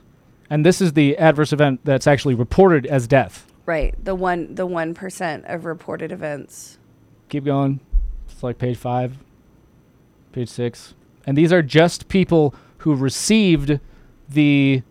[0.50, 3.46] and this is the adverse event that's actually reported as death.
[3.70, 6.76] Right, the one the one percent of reported events.
[7.28, 7.78] Keep going.
[8.28, 9.16] It's like page five,
[10.32, 10.94] page six.
[11.24, 13.78] And these are just people who received
[14.28, 14.82] the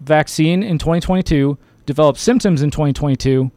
[0.00, 3.50] vaccine in 2022, developed symptoms in 2022,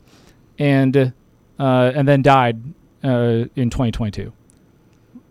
[0.60, 1.14] and
[1.58, 2.62] uh, and then died
[3.02, 4.34] uh, in 2022.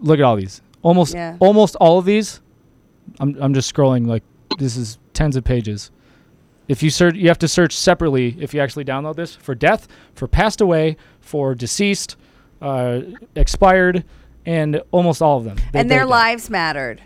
[0.01, 0.63] Look at all these.
[0.81, 1.37] Almost Yeah.
[1.39, 2.41] almost all of these.
[3.21, 4.23] I'm I'm just scrolling like
[4.59, 5.91] this is tens of pages.
[6.69, 8.37] If you search, you have to search separately.
[8.41, 12.17] If you actually download this for death, for passed away, for deceased,
[12.63, 13.01] uh,
[13.35, 14.05] expired,
[14.47, 15.57] and almost all of them.
[15.73, 17.03] They- and their lives mattered.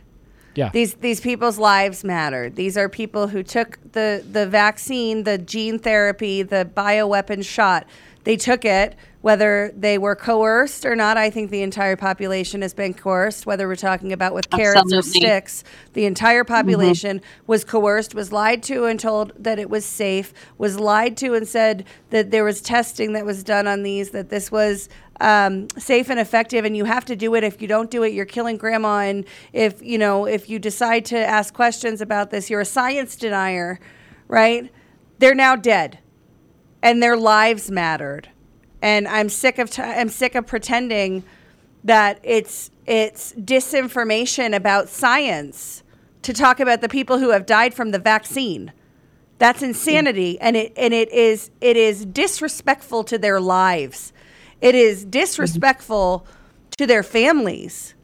[0.55, 0.71] Yeah.
[0.73, 2.57] These these people's lives mattered.
[2.57, 7.87] These are people who took the the vaccine, the gene therapy, the bioweapon shot.
[8.25, 8.97] They took it
[9.29, 11.19] whether they were coerced or not.
[11.19, 15.03] I think the entire population has been coerced, whether we're talking about with carrots or
[15.03, 15.65] sticks.
[15.93, 20.81] The entire population was coerced, was lied to and told that it was safe, was
[20.81, 24.51] lied to and said that there was testing that was done on these, that this
[24.51, 24.89] was
[25.21, 27.45] um, safe and effective, and you have to do it.
[27.45, 29.01] If you don't do it, you're killing grandma.
[29.01, 33.15] And if you know, if you decide to ask questions about this, you're a science
[33.15, 33.79] denier,
[34.27, 34.73] right?
[35.19, 35.99] They're now dead,
[36.83, 38.31] and their lives mattered.
[38.81, 41.25] And I'm sick of t- I'm sick of pretending
[41.85, 45.83] that it's it's disinformation about science
[46.23, 48.73] to talk about the people who have died from the vaccine.
[49.39, 50.39] That's insanity, mm.
[50.41, 54.13] and it and it is it is disrespectful to their lives.
[54.61, 56.71] It is disrespectful mm-hmm.
[56.79, 57.95] to their families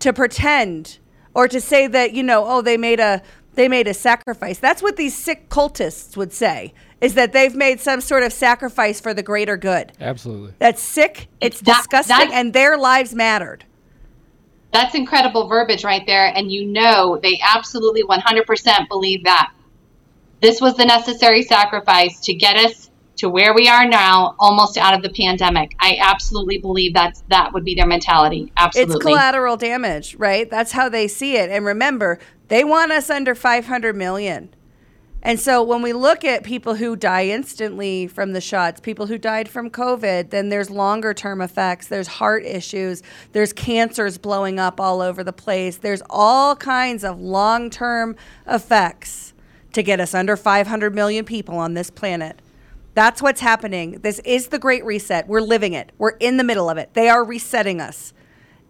[0.00, 0.98] to pretend
[1.34, 3.22] or to say that you know oh they made a
[3.54, 4.58] they made a sacrifice.
[4.58, 9.00] That's what these sick cultists would say is that they've made some sort of sacrifice
[9.00, 9.92] for the greater good.
[10.00, 10.54] Absolutely.
[10.58, 11.28] That's sick.
[11.40, 13.64] It's That- disgusting, that- and their lives mattered.
[14.72, 16.32] That's incredible verbiage right there.
[16.34, 19.52] And you know, they absolutely 100% believe that.
[20.40, 24.92] This was the necessary sacrifice to get us to where we are now, almost out
[24.92, 25.72] of the pandemic.
[25.80, 28.52] I absolutely believe that that would be their mentality.
[28.58, 28.94] Absolutely.
[28.96, 30.50] It's collateral damage, right?
[30.50, 31.48] That's how they see it.
[31.50, 32.18] And remember,
[32.48, 34.50] they want us under 500 million.
[35.26, 39.18] And so when we look at people who die instantly from the shots, people who
[39.18, 41.88] died from COVID, then there's longer term effects.
[41.88, 43.02] There's heart issues.
[43.32, 45.78] There's cancers blowing up all over the place.
[45.78, 48.14] There's all kinds of long term
[48.46, 49.34] effects
[49.72, 52.40] to get us under 500 million people on this planet.
[52.94, 53.98] That's what's happening.
[54.02, 55.26] This is the great reset.
[55.26, 55.90] We're living it.
[55.98, 56.94] We're in the middle of it.
[56.94, 58.12] They are resetting us.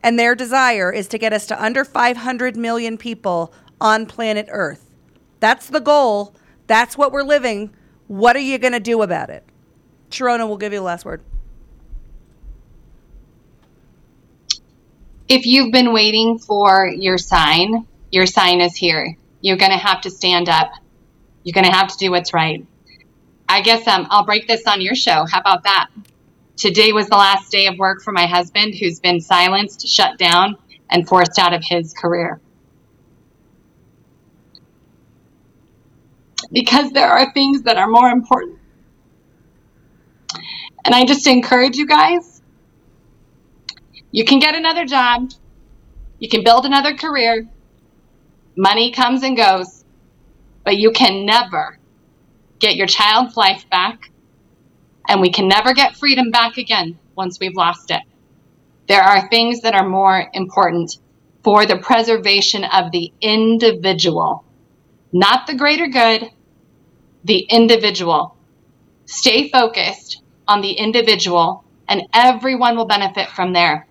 [0.02, 4.90] And their desire is to get us to under 500 million people on planet Earth.
[5.38, 6.34] That's the goal.
[6.66, 7.70] That's what we're living.
[8.08, 9.44] What are you going to do about it?
[10.10, 11.22] Sherronna we'll give you the last word.
[15.28, 19.16] if you've been waiting for your sign, your sign is here.
[19.40, 20.70] You're going to have to stand up.
[21.42, 22.64] You're going to have to do what's right.
[23.48, 25.24] I guess um, I'll break this on your show.
[25.30, 25.88] How about that?
[26.56, 30.56] Today was the last day of work for my husband, who's been silenced, shut down,
[30.90, 32.40] and forced out of his career.
[36.52, 38.58] Because there are things that are more important.
[40.84, 42.36] And I just encourage you guys
[44.16, 45.30] you can get another job,
[46.18, 47.46] you can build another career,
[48.56, 49.84] money comes and goes,
[50.64, 51.78] but you can never
[52.58, 54.10] get your child's life back,
[55.06, 58.00] and we can never get freedom back again once we've lost it.
[58.88, 60.96] There are things that are more important
[61.44, 64.45] for the preservation of the individual,
[65.18, 66.30] not the greater good,
[67.24, 68.36] the individual.
[69.06, 73.86] Stay focused on the individual, and everyone will benefit from there.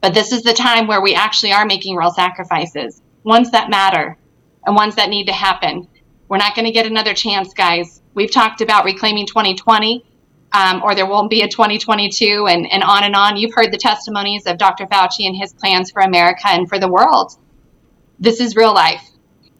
[0.00, 4.18] But this is the time where we actually are making real sacrifices, ones that matter
[4.66, 5.86] and ones that need to happen.
[6.28, 8.02] We're not going to get another chance, guys.
[8.14, 10.04] We've talked about reclaiming 2020,
[10.52, 13.36] um, or there won't be a 2022, and, and on and on.
[13.36, 14.86] You've heard the testimonies of Dr.
[14.86, 17.36] Fauci and his plans for America and for the world.
[18.18, 19.11] This is real life.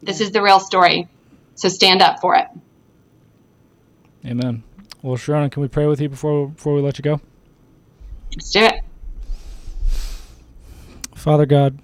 [0.03, 1.09] This is the real story.
[1.55, 2.47] So stand up for it.
[4.27, 4.63] Amen.
[5.03, 7.21] Well, Sherronna, can we pray with you before before we let you go?
[8.37, 8.75] Let's do it.
[11.15, 11.79] Father God,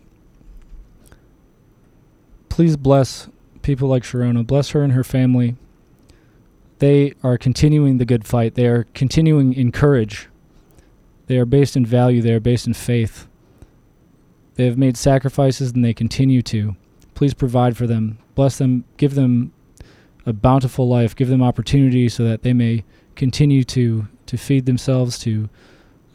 [2.49, 3.29] please bless
[3.63, 4.47] people like Sherronna.
[4.47, 5.57] Bless her and her family.
[6.79, 8.55] They are continuing the good fight.
[8.55, 10.29] They are continuing in courage.
[11.27, 12.23] They are based in value.
[12.23, 13.27] They are based in faith.
[14.55, 16.77] They have made sacrifices and they continue to.
[17.19, 18.17] Please provide for them.
[18.37, 18.85] Bless them.
[18.97, 19.53] Give them
[20.25, 21.17] a bountiful life.
[21.17, 22.85] Give them opportunity so that they may
[23.17, 25.49] continue to, to feed themselves, to,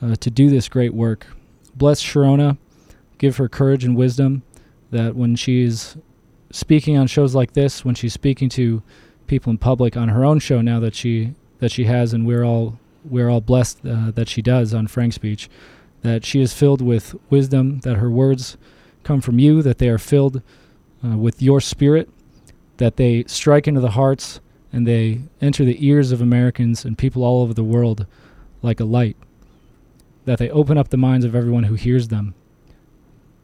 [0.02, 1.28] uh, to do this great work.
[1.76, 2.58] Bless Sherronna.
[3.18, 4.44] Give her courage and wisdom
[4.92, 5.98] that when she's
[6.52, 8.82] speaking on shows like this, when she's speaking to
[9.28, 12.46] people in public on her own show now that she that she has, and we're
[12.46, 15.50] all we're all blessed uh, that she does on Frank Speech,
[16.02, 18.56] that she is filled with wisdom, that her words
[19.04, 20.42] come from you, that they are filled
[21.04, 22.10] uh, with your spirit,
[22.78, 24.40] that they strike into the hearts
[24.72, 28.06] and they enter the ears of Americans and people all over the world
[28.62, 29.18] like a light,
[30.26, 32.34] that they open up the minds of everyone who hears them.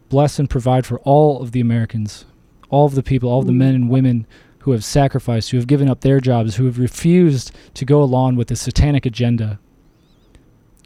[0.09, 2.25] Bless and provide for all of the Americans,
[2.69, 4.25] all of the people, all of the men and women
[4.59, 8.35] who have sacrificed, who have given up their jobs, who have refused to go along
[8.35, 9.59] with the satanic agenda.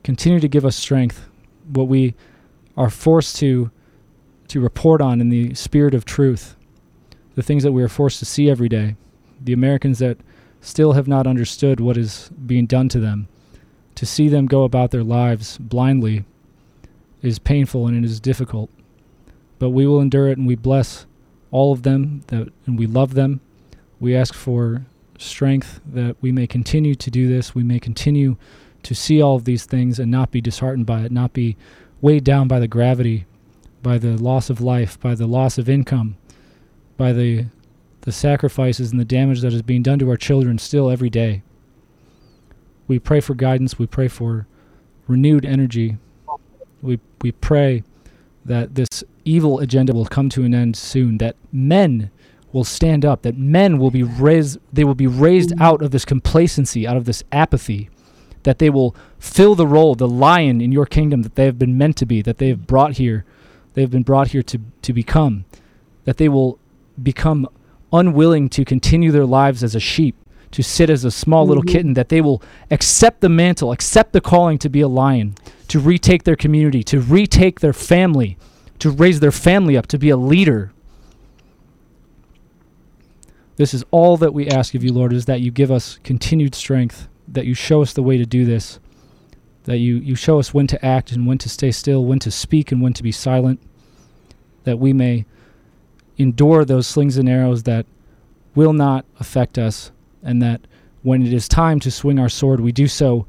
[0.03, 1.29] Continue to give us strength,
[1.71, 2.15] what we
[2.75, 3.71] are forced to
[4.49, 6.55] to report on in the spirit of truth,
[7.35, 8.95] the things that we are forced to see every day,
[9.41, 10.17] the Americans that
[10.61, 13.27] still have not understood what is being done to them,
[13.95, 16.23] to see them go about their lives blindly
[17.21, 18.69] is painful and it is difficult.
[19.59, 21.05] But we will endure it and we bless
[21.51, 23.41] all of them that and we love them.
[23.99, 24.85] We ask for
[25.17, 27.55] strength that we may continue to do this.
[27.55, 28.35] We may continue
[28.83, 31.55] to see all of these things and not be disheartened by it, not be
[32.01, 33.25] weighed down by the gravity,
[33.81, 36.17] by the loss of life, by the loss of income,
[36.97, 37.45] by the
[38.01, 41.41] the sacrifices and the damage that is being done to our children still every day.
[42.85, 44.45] We pray for guidance, we pray for
[45.07, 45.97] renewed energy.
[46.81, 47.83] We we pray
[48.45, 52.11] that this evil agenda will come to an end soon, that men
[52.51, 56.05] will stand up, that men will be raised they will be raised out of this
[56.05, 57.89] complacency, out of this apathy,
[58.43, 61.77] that they will fill the role, the lion in your kingdom that they have been
[61.77, 63.25] meant to be, that they have brought here,
[63.73, 65.45] they have been brought here to, to become,
[66.03, 66.59] that they will
[67.01, 67.47] become
[67.91, 70.15] unwilling to continue their lives as a sheep,
[70.51, 71.71] to sit as a small little mm-hmm.
[71.71, 72.41] kitten, that they will
[72.71, 75.35] accept the mantle, accept the calling to be a lion,
[75.67, 78.37] to retake their community, to retake their family,
[78.79, 80.71] to raise their family up, to be a leader.
[83.55, 86.55] This is all that we ask of you, Lord, is that you give us continued
[86.55, 88.79] strength, that you show us the way to do this,
[89.65, 92.31] that you, you show us when to act and when to stay still, when to
[92.31, 93.61] speak and when to be silent,
[94.63, 95.25] that we may
[96.17, 97.85] endure those slings and arrows that
[98.55, 99.91] will not affect us,
[100.21, 100.61] and that
[101.01, 103.27] when it is time to swing our sword, we do so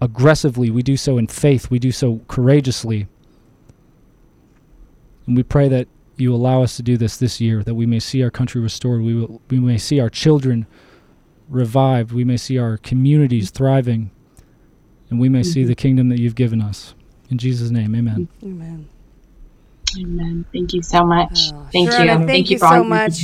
[0.00, 3.06] aggressively, we do so in faith, we do so courageously.
[5.26, 8.00] And we pray that you allow us to do this this year, that we may
[8.00, 10.66] see our country restored, we, will, we may see our children
[11.48, 14.10] revived, we may see our communities thriving,
[15.08, 15.68] and we may see mm-hmm.
[15.68, 16.94] the kingdom that you've given us.
[17.30, 18.28] In Jesus' name, amen.
[18.42, 18.88] Amen.
[19.98, 20.44] Amen.
[20.52, 21.50] Thank you so much.
[21.72, 22.06] thank Sherronna, you.
[22.06, 23.22] Thank, Thank you for all so much.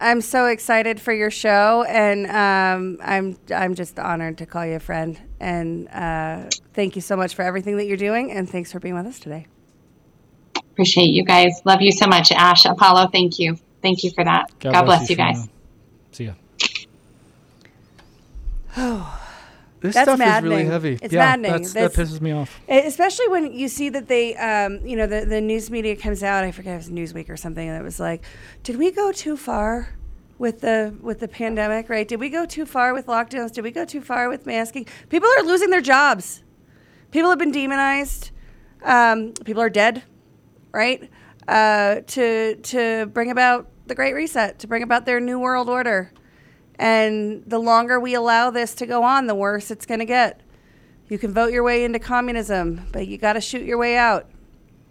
[0.00, 4.74] I'm so excited for your show, and um, I'm I'm just honored to call you
[4.74, 5.20] a friend.
[5.38, 8.96] And uh, thank you so much for everything that you're doing, and thanks for being
[8.96, 9.46] with us today.
[10.56, 11.60] Appreciate you guys.
[11.64, 12.64] Love you so much, Ash.
[12.64, 13.56] Apollo, thank you.
[13.80, 14.50] Thank you for that.
[14.58, 15.36] God, bless, you guys.
[15.36, 15.48] Sherronna.
[16.10, 16.32] See
[18.76, 19.06] ya.
[19.82, 20.52] This That's stuff maddening.
[20.52, 20.98] is really heavy.
[21.02, 21.50] It's yeah, maddening.
[21.50, 22.60] That's, that pisses me off.
[22.68, 26.44] Especially when you see that they, um, you know, the, the news media comes out.
[26.44, 28.24] I forget it was Newsweek or something, and it was like,
[28.62, 29.88] did we go too far
[30.38, 31.88] with the with the pandemic?
[31.88, 32.06] Right?
[32.06, 33.52] Did we go too far with lockdowns?
[33.52, 34.86] Did we go too far with masking?
[35.08, 36.44] People are losing their jobs.
[37.10, 38.30] People have been demonized.
[38.84, 40.04] Um, people are dead.
[40.72, 41.10] Right?
[41.48, 46.12] Uh, to to bring about the Great Reset, to bring about their new world order.
[46.82, 50.40] And the longer we allow this to go on, the worse it's going to get.
[51.08, 54.28] You can vote your way into communism, but you got to shoot your way out.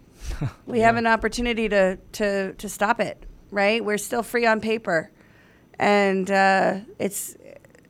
[0.66, 3.84] we have an opportunity to, to, to stop it, right?
[3.84, 5.10] We're still free on paper.
[5.78, 7.36] And uh, it's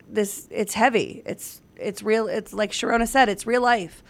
[0.09, 1.23] this it's heavy.
[1.25, 4.03] It's it's real it's like Sherronna said, it's real life.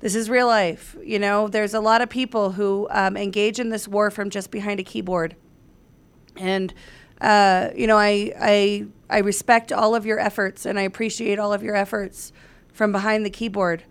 [0.00, 0.94] This is real life.
[1.02, 4.50] You know, there's a lot of people who um, engage in this war from just
[4.50, 5.36] behind a keyboard.
[6.36, 6.74] And
[7.20, 11.52] uh, you know, I I I respect all of your efforts and I appreciate all
[11.52, 12.32] of your efforts
[12.72, 13.84] from behind the keyboard.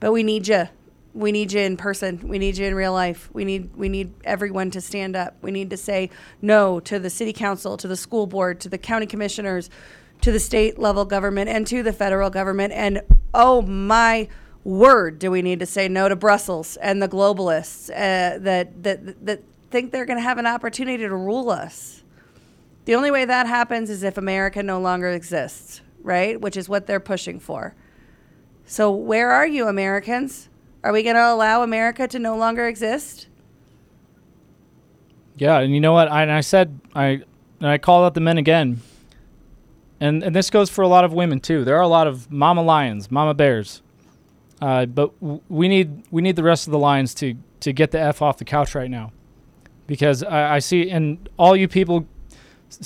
[0.00, 0.68] But we need you.
[1.14, 2.26] We need you in person.
[2.26, 3.28] We need you in real life.
[3.32, 5.36] We need we need everyone to stand up.
[5.42, 6.10] We need to say
[6.40, 9.70] no to the city council, to the school board, to the county commissioners,
[10.22, 12.72] to the state level government and to the federal government.
[12.72, 13.02] And
[13.34, 14.28] oh my
[14.64, 19.26] word, do we need to say no to Brussels and the globalists uh, that that
[19.26, 19.42] that
[19.72, 22.01] think they're going to have an opportunity to rule us.
[22.84, 26.40] The only way that happens is if America no longer exists, right?
[26.40, 27.74] Which is what they're pushing for.
[28.66, 30.48] So where are you, Americans?
[30.82, 33.28] Are we going to allow America to no longer exist?
[35.36, 36.10] Yeah, and you know what?
[36.10, 37.22] I, I said I
[37.60, 38.80] and I called out the men again.
[40.00, 41.64] And and this goes for a lot of women too.
[41.64, 43.82] There are a lot of mama lions, mama bears.
[44.60, 47.92] Uh, but w- we need we need the rest of the lions to to get
[47.92, 49.12] the f off the couch right now,
[49.86, 52.06] because I, I see and all you people,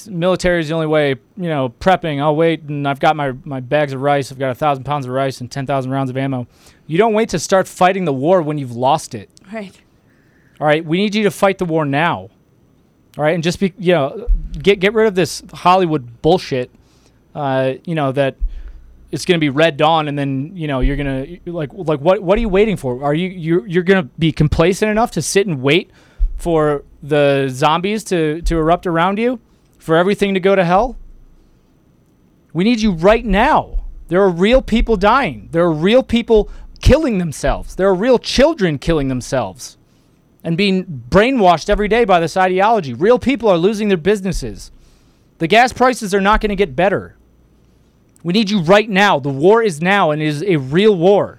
[0.08, 1.10] military is the only way.
[1.36, 2.20] You know, prepping.
[2.20, 4.30] I'll wait, and I've got my my bags of rice.
[4.32, 6.46] I've got a thousand pounds of rice and ten thousand rounds of ammo.
[6.86, 9.30] You don't wait to start fighting the war when you've lost it.
[9.52, 9.78] Right.
[10.60, 12.30] All right, we need you to fight the war now.
[13.18, 16.70] All right, and just be you know get get rid of this Hollywood bullshit.
[17.34, 18.36] Uh, you know that
[19.12, 22.22] it's going to be Red Dawn, and then you know you're gonna like like what
[22.22, 23.02] what are you waiting for?
[23.02, 25.90] Are you you're you're going to be complacent enough to sit and wait
[26.36, 29.40] for the zombies to to erupt around you,
[29.86, 30.96] for everything to go to hell?
[32.52, 33.84] We need you right now.
[34.08, 35.48] There are real people dying.
[35.52, 36.50] There are real people
[36.82, 37.76] killing themselves.
[37.76, 39.76] There are real children killing themselves
[40.42, 42.94] and being brainwashed every day by this ideology.
[42.94, 44.72] Real people are losing their businesses.
[45.38, 47.14] The gas prices are not going to get better.
[48.24, 49.20] We need you right now.
[49.20, 51.38] The war is now and it is a real war.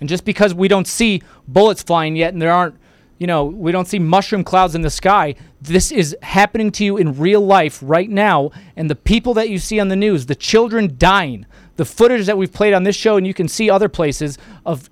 [0.00, 2.74] And just because we don't see bullets flying yet and there aren't,
[3.20, 6.96] you know, we don't see mushroom clouds in the sky, this is happening to you
[6.96, 8.50] in real life right now.
[8.76, 11.44] And the people that you see on the news, the children dying,
[11.76, 14.88] the footage that we've played on this show, and you can see other places of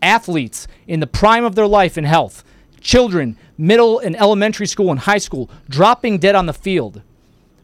[0.00, 2.42] athletes in the prime of their life and health,
[2.80, 7.02] children, middle and elementary school and high school, dropping dead on the field,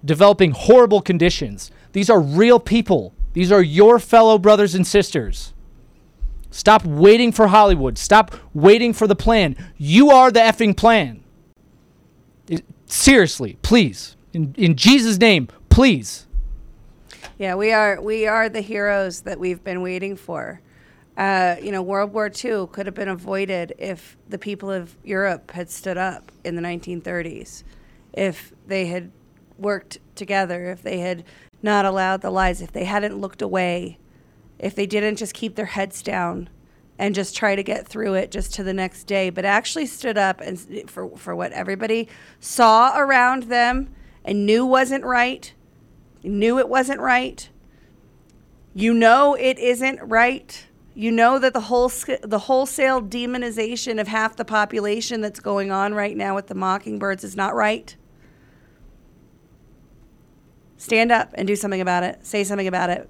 [0.05, 1.71] developing horrible conditions.
[1.93, 3.15] These are real people.
[3.33, 5.55] These are your fellow brothers and sisters.
[6.53, 7.99] Stop waiting for Hollywood.
[7.99, 9.57] Stop waiting for the plan.
[9.79, 11.25] You are the effing plan.
[12.49, 14.17] It- seriously, please.
[14.33, 16.27] In, in Jesus' name, please.
[17.39, 20.61] Yeah, we are we are the heroes that we've been waiting for.
[21.17, 25.51] Uh, you know, World War II could have been avoided if the people of Europe
[25.51, 27.65] had stood up in the 1930s,
[28.13, 29.11] if they had
[29.59, 31.25] worked together, if they had
[31.63, 33.99] not allowed the lies, if they hadn't looked away,
[34.63, 36.49] if they didn't just keep their heads down
[36.99, 40.17] and just try to get through it just to the next day, but actually stood
[40.17, 42.09] up and for for what everybody
[42.39, 43.93] saw around them
[44.25, 45.53] and knew wasn't right,
[46.23, 47.51] knew it wasn't right.
[48.73, 50.65] You know it isn't right.
[50.95, 51.91] You know that the whole
[52.23, 57.25] the wholesale demonization of half the population that's going on right now with the mockingbirds
[57.25, 57.97] is not right.
[60.77, 62.25] Stand up and do something about it.
[62.25, 63.09] Say something about it.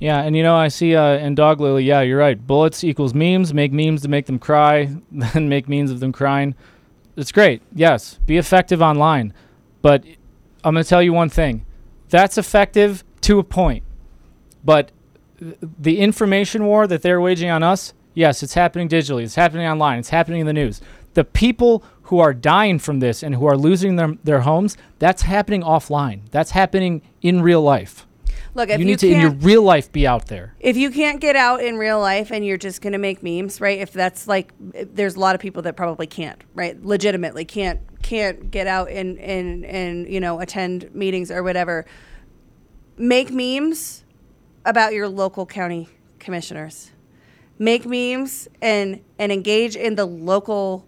[0.00, 2.46] Yeah, and you know, I see uh, in Dog Lily, yeah, you're right.
[2.46, 3.52] Bullets equals memes.
[3.52, 6.54] Make memes to make them cry, then make memes of them crying.
[7.16, 7.62] It's great.
[7.74, 9.34] Yes, be effective online.
[9.82, 10.04] But
[10.62, 11.64] I'm going to tell you one thing
[12.08, 13.84] that's effective to a point.
[14.64, 14.92] But
[15.38, 19.66] th- the information war that they're waging on us, yes, it's happening digitally, it's happening
[19.66, 20.80] online, it's happening in the news.
[21.14, 25.22] The people who are dying from this and who are losing their, their homes, that's
[25.22, 26.22] happening offline.
[26.30, 28.06] That's happening in real life.
[28.58, 30.52] Look, if you you need to in your real life be out there.
[30.58, 33.60] If you can't get out in real life and you're just going to make memes,
[33.60, 33.78] right?
[33.78, 36.84] If that's like eh, there's a lot of people that probably can't, right?
[36.84, 41.86] Legitimately can't can't get out and and and you know attend meetings or whatever.
[42.96, 44.02] Make memes
[44.64, 46.90] about your local county commissioners.
[47.60, 50.84] Make memes and and engage in the local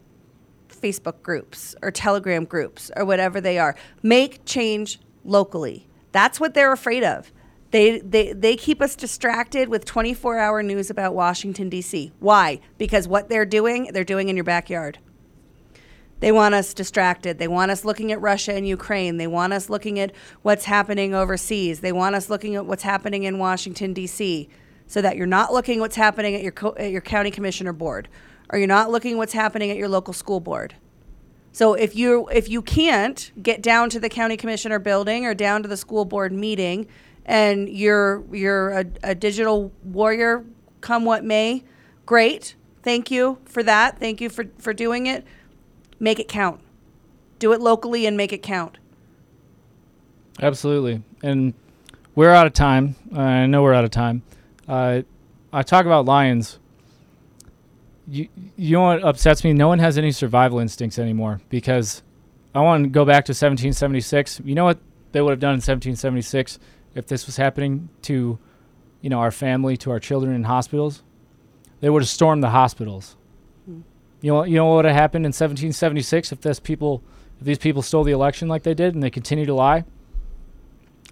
[0.68, 3.76] Facebook groups or Telegram groups or whatever they are.
[4.02, 5.86] Make change locally.
[6.10, 7.30] That's what they're afraid of.
[7.70, 12.12] They, they, they keep us distracted with 24 hour news about Washington, D.C.
[12.18, 12.60] Why?
[12.78, 14.98] Because what they're doing, they're doing in your backyard.
[16.18, 17.38] They want us distracted.
[17.38, 19.16] They want us looking at Russia and Ukraine.
[19.16, 21.80] They want us looking at what's happening overseas.
[21.80, 24.48] They want us looking at what's happening in Washington, D.C.
[24.86, 28.08] so that you're not looking what's happening at your co- at your county commissioner board
[28.50, 30.74] or you're not looking what's happening at your local school board.
[31.52, 35.62] So if you if you can't get down to the county commissioner building or down
[35.62, 36.86] to the school board meeting
[37.26, 40.44] and you're you're a, a digital warrior
[40.80, 41.64] come what may,
[42.06, 42.54] great.
[42.82, 43.98] Thank you for that.
[43.98, 45.24] Thank you for, for doing it.
[45.98, 46.60] Make it count.
[47.38, 48.78] Do it locally and make it count.
[50.40, 51.02] Absolutely.
[51.22, 51.54] And
[52.14, 52.96] we're out of time.
[53.14, 54.22] I know we're out of time.
[54.66, 55.02] Uh,
[55.52, 56.58] I talk about lions.
[58.08, 59.52] You, you know what upsets me?
[59.52, 62.02] No one has any survival instincts anymore because
[62.54, 64.40] I want to go back to 1776.
[64.44, 64.78] You know what
[65.12, 66.58] they would have done in 1776
[66.94, 68.38] if this was happening to,
[69.00, 71.02] you know, our family, to our children in hospitals?
[71.80, 73.16] They would have stormed the hospitals.
[73.66, 77.02] You know, you know what would have happened in 1776 if this people,
[77.38, 79.84] if these people stole the election like they did and they continue to lie?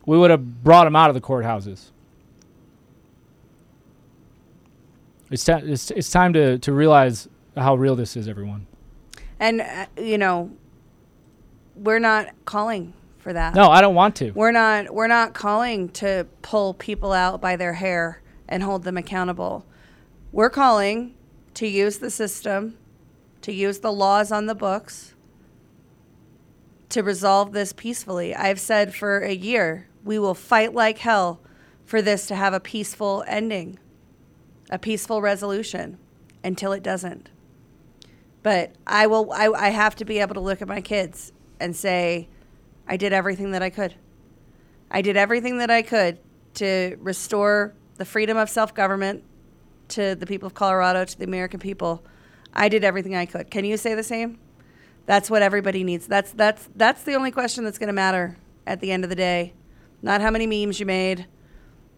[0.05, 1.91] We would have brought them out of the courthouses.
[5.31, 8.67] It's, ta- it's, it's time to, to realize how real this is, everyone.
[9.41, 10.51] And, uh, you know,
[11.77, 12.93] we're not calling
[13.29, 13.55] for that.
[13.55, 14.31] No, I don't want to.
[14.31, 18.97] We're not we're not calling to pull people out by their hair and hold them
[18.97, 19.67] accountable.
[20.33, 21.15] We're calling
[21.53, 22.79] to use the system,
[23.43, 25.15] to use the laws on the books
[26.89, 28.35] to resolve this peacefully.
[28.35, 31.43] I've said for a year, we will fight like hell
[31.85, 33.79] for this to have a peaceful ending,
[34.71, 35.99] a peaceful resolution
[36.43, 37.29] until it doesn't.
[38.43, 41.77] But I will I, I have to be able to look at my kids and
[41.77, 42.31] say,
[42.89, 43.95] I did everything that I could.
[44.91, 46.19] I did everything that I could
[46.55, 49.23] to restore the freedom of self government
[49.89, 52.03] to the people of Colorado, to the American people.
[52.55, 53.51] I did everything I could.
[53.51, 54.39] Can you say the same?
[55.05, 56.07] That's what everybody needs.
[56.07, 59.17] That's that's that's the only question that's going to matter at the end of the
[59.17, 59.53] day.
[60.01, 61.27] Not how many memes you made,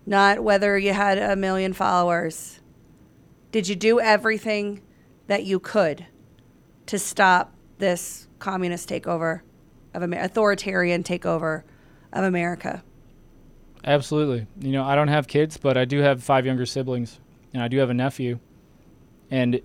[0.07, 2.61] not whether you had a million followers.
[3.53, 4.83] Did you do everything
[5.27, 6.07] that you could
[6.87, 9.43] to stop this communist takeover
[9.95, 11.63] of Amer- authoritarian takeover
[12.13, 12.83] of America?
[13.85, 14.47] Absolutely.
[14.61, 17.19] You know, I don't have kids, but I do have five younger siblings,
[17.55, 18.39] and I do have a nephew.
[19.31, 19.61] And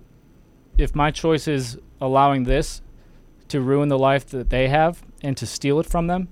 [0.78, 2.82] if my choice is allowing this
[3.48, 6.28] to ruin the life that they have and to steal it from them,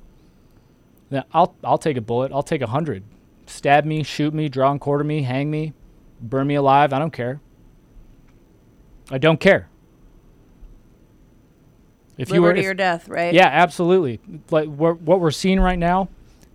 [1.11, 2.33] then I'll I'll take a bullet.
[2.33, 3.05] I'll take a hundred.
[3.47, 5.75] Stab me, shoot me, draw and quarter me, hang me,
[6.21, 6.93] burn me alive.
[6.93, 7.41] I don't care.
[9.11, 9.69] I don't care.
[12.16, 13.35] If Liberty you were if- or death, right?
[13.35, 14.20] Yeah, absolutely.
[14.51, 16.09] Like what we're seeing right now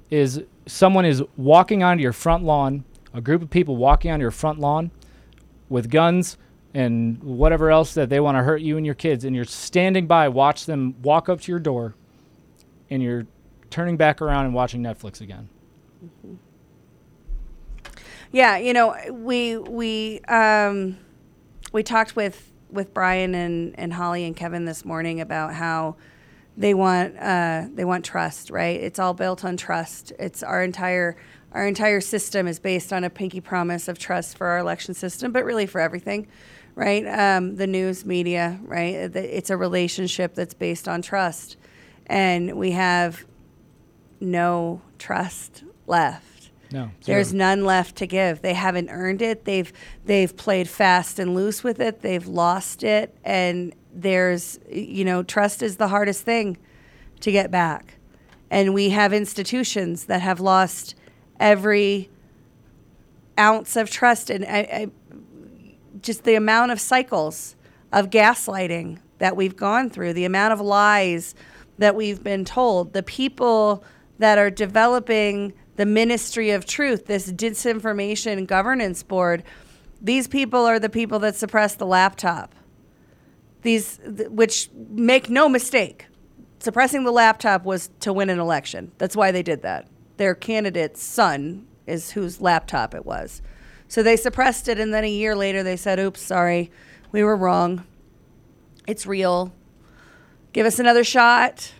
[0.09, 4.31] is someone is walking onto your front lawn, a group of people walking onto your
[4.31, 4.91] front lawn
[5.67, 6.37] with guns
[6.73, 10.05] and whatever else that they want to hurt you and your kids, and you're standing
[10.05, 11.95] by, watch them walk up to your door,
[12.89, 13.25] and you're
[13.71, 15.49] turning back around and watching Netflix again.
[18.31, 20.97] Yeah, you know, we we um,
[21.71, 25.95] we talked with with Brian and and Holly and Kevin this morning about how
[26.57, 28.79] they want uh, they want trust, right?
[28.79, 30.11] It's all built on trust.
[30.19, 31.15] It's our entire
[31.51, 35.31] our entire system is based on a pinky promise of trust for our election system,
[35.31, 36.27] but really for everything,
[36.75, 37.05] right?
[37.07, 38.93] Um, the news media, right?
[39.15, 41.57] It's a relationship that's based on trust,
[42.05, 43.25] and we have
[44.19, 46.38] no trust left.
[46.71, 48.41] No, There's none left to give.
[48.41, 49.45] They haven't earned it.
[49.45, 49.71] They've
[50.05, 52.01] they've played fast and loose with it.
[52.01, 56.57] They've lost it and there's you know, trust is the hardest thing
[57.21, 57.95] to get back.
[58.51, 60.95] And we have institutions that have lost
[61.39, 62.09] every
[63.37, 64.87] ounce of trust and I, I,
[66.01, 67.55] just the amount of cycles
[67.91, 71.33] of gaslighting that we've gone through, the amount of lies
[71.77, 73.83] that we've been told, the people
[74.19, 79.45] that are developing the Ministry of Truth, this disinformation governance board,
[80.01, 82.53] these people are the people that suppress the laptop.
[83.61, 86.07] These, th- which make no mistake,
[86.59, 88.91] suppressing the laptop was to win an election.
[88.97, 89.87] That's why they did that.
[90.17, 93.41] Their candidate's son is whose laptop it was.
[93.87, 96.71] So they suppressed it, and then a year later they said, oops, sorry,
[97.13, 97.85] we were wrong.
[98.85, 99.53] It's real.
[100.51, 101.71] Give us another shot.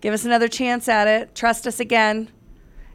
[0.00, 1.36] Give us another chance at it.
[1.36, 2.32] Trust us again.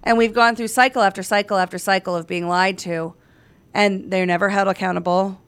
[0.03, 3.13] And we've gone through cycle after cycle after cycle of being lied to,
[3.73, 5.39] and they're never held accountable.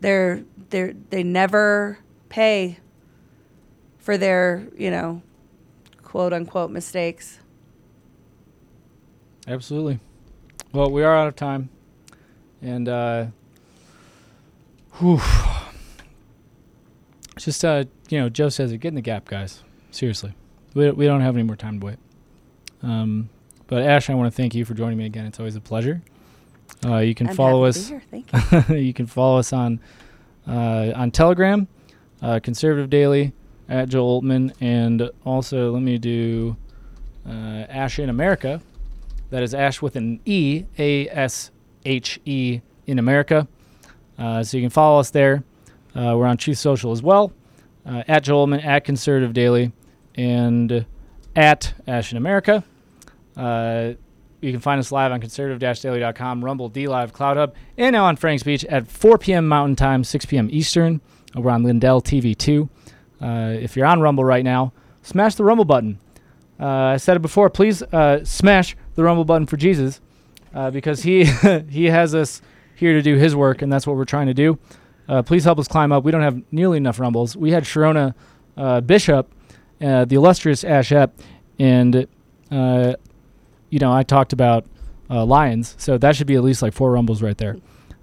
[0.00, 1.98] They're they they never
[2.28, 2.78] pay
[3.98, 5.22] for their you know
[6.02, 7.40] quote unquote mistakes.
[9.48, 10.00] Absolutely.
[10.72, 11.68] Well, we are out of time,
[12.60, 13.26] and uh,
[14.98, 15.20] whew.
[17.38, 18.78] just uh, you know, Joe says it.
[18.78, 19.62] Get in the gap, guys.
[19.90, 20.34] Seriously,
[20.74, 21.98] we we don't have any more time to wait.
[22.86, 23.28] Um,
[23.66, 25.26] but Ash, I want to thank you for joining me again.
[25.26, 26.02] It's always a pleasure.
[26.84, 27.88] Uh, you can I'm follow us.
[27.88, 28.24] to be here.
[28.30, 29.80] Thank you you can follow us on
[30.46, 31.66] uh, on Telegram,
[32.22, 33.32] uh, Conservative Daily
[33.68, 36.56] at Joe Oltmann, and also let me do
[37.28, 38.60] uh, Ashe in America.
[39.30, 41.50] That is Ash with an E, A S
[41.84, 43.48] H E in America.
[44.16, 45.42] Uh, so you can follow us there.
[45.94, 47.32] Uh, we're on Truth Social as well,
[47.84, 49.72] uh, at Joe Oltmann, at Conservative Daily,
[50.14, 50.86] and
[51.34, 52.62] at Ashe in America.
[53.36, 53.94] Uh,
[54.40, 58.42] you can find us live on conservative-daily.com, Rumble, D Live, CloutHub, and now on Frank's
[58.42, 59.48] speech at 4 p.m.
[59.48, 60.48] Mountain Time, 6 p.m.
[60.52, 61.00] Eastern.
[61.34, 62.68] We're on Lindell TV 2.
[63.20, 64.72] Uh, if you're on Rumble right now,
[65.02, 65.98] smash the Rumble button.
[66.60, 67.50] Uh, I said it before.
[67.50, 70.00] Please uh, smash the Rumble button for Jesus,
[70.54, 71.24] uh, because he
[71.70, 72.40] he has us
[72.74, 74.58] here to do His work, and that's what we're trying to do.
[75.08, 76.04] Uh, please help us climb up.
[76.04, 77.36] We don't have nearly enough Rumbles.
[77.36, 78.14] We had Sherronna
[78.56, 79.32] uh, Bishop,
[79.78, 81.12] the illustrious Ashe Epp,
[81.58, 82.06] and
[83.76, 84.64] you know I talked about
[85.10, 87.58] uh, Lions, so that should be at least like four Rumbles right there.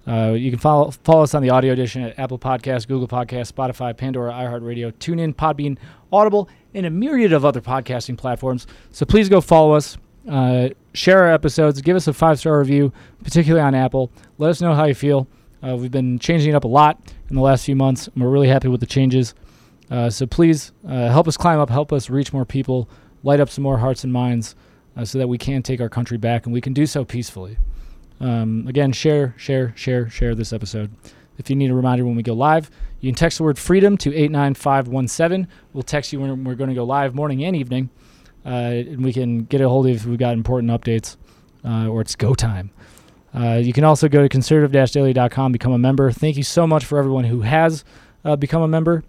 [0.06, 3.50] Uh, you can follow follow us on the audio edition at Apple Podcasts, Google Podcasts,
[3.50, 5.76] Spotify, Pandora, iHeartRadio, TuneIn, Podbean,
[6.12, 8.68] Audible, and a myriad of other podcasting platforms.
[8.92, 9.98] So please go follow us,
[10.30, 12.92] uh, share our episodes, give us a five star review,
[13.24, 14.12] particularly on Apple.
[14.38, 15.26] Let us know how you feel.
[15.60, 18.30] Uh, we've been changing it up a lot in the last few months, and we're
[18.30, 19.34] really happy with the changes.
[19.90, 22.88] Uh, so please uh, help us climb up, help us reach more people,
[23.24, 24.54] light up some more hearts and minds,
[24.96, 27.56] uh, so that we can take our country back, and we can do so peacefully.
[28.20, 30.90] Um, again, share, share, share, share this episode.
[31.36, 33.96] If you need a reminder when we go live, you can text the word freedom
[33.98, 35.48] to 89517.
[35.72, 37.90] We'll text you when we're going to go live morning and evening,
[38.46, 41.16] uh, and we can get a hold of if we've got important updates
[41.64, 42.70] uh, or it's go time.
[43.34, 46.12] Uh, you can also go to conservative-daily.com, become a member.
[46.12, 47.84] Thank you so much for everyone who has
[48.24, 49.02] uh, become a member.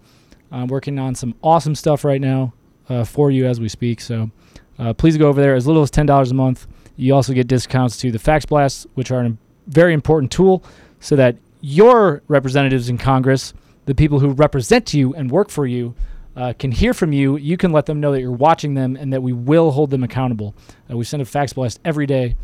[0.50, 2.52] I'm working on some awesome stuff right now
[2.88, 4.00] uh, for you as we speak.
[4.00, 4.30] So
[4.78, 5.54] uh, please go over there.
[5.54, 6.66] As little as $10 a month.
[6.96, 9.36] You also get discounts to the Fax Blasts, which are a
[9.66, 10.64] very important tool
[11.00, 13.52] so that your representatives in Congress,
[13.84, 15.94] the people who represent you and work for you,
[16.36, 17.36] uh, can hear from you.
[17.36, 20.04] You can let them know that you're watching them and that we will hold them
[20.04, 20.54] accountable.
[20.90, 22.36] Uh, we send a fax blast every day.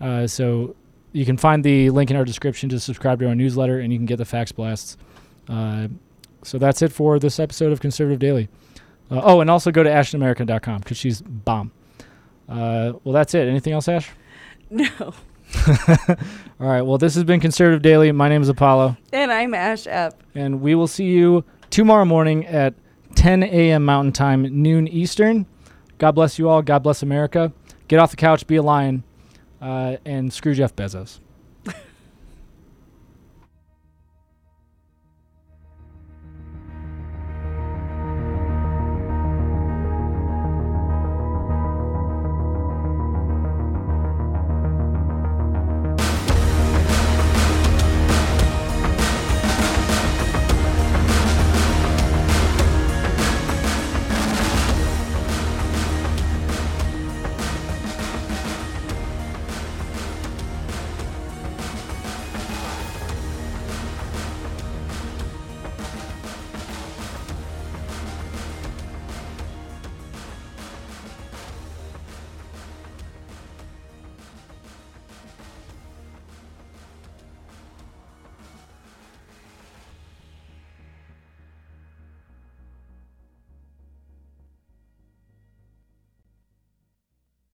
[0.00, 0.74] Uh, so
[1.12, 3.98] you can find the link in our description to subscribe to our newsletter and you
[3.98, 4.96] can get the fax blasts.
[5.48, 5.88] Uh,
[6.42, 8.48] so that's it for this episode of Conservative Daily.
[9.10, 11.70] Uh, oh, and also go to asheinamerica.com because she's bomb.
[12.48, 13.46] Uh, well, that's it.
[13.48, 14.08] Anything else, Ashe?
[14.70, 14.86] No.
[15.68, 16.82] All right.
[16.82, 18.10] Well, this has been Conservative Daily.
[18.12, 20.12] My name is Apollo, And I'm Ashe Epp.
[20.34, 22.74] and we will see you tomorrow morning at
[23.14, 23.84] 10 a.m.
[23.84, 25.46] Mountain Time, noon Eastern.
[25.98, 26.62] God bless you all.
[26.62, 27.52] God bless America.
[27.88, 29.04] Get off the couch, be a lion,
[29.62, 31.20] uh, and screw Jeff Bezos.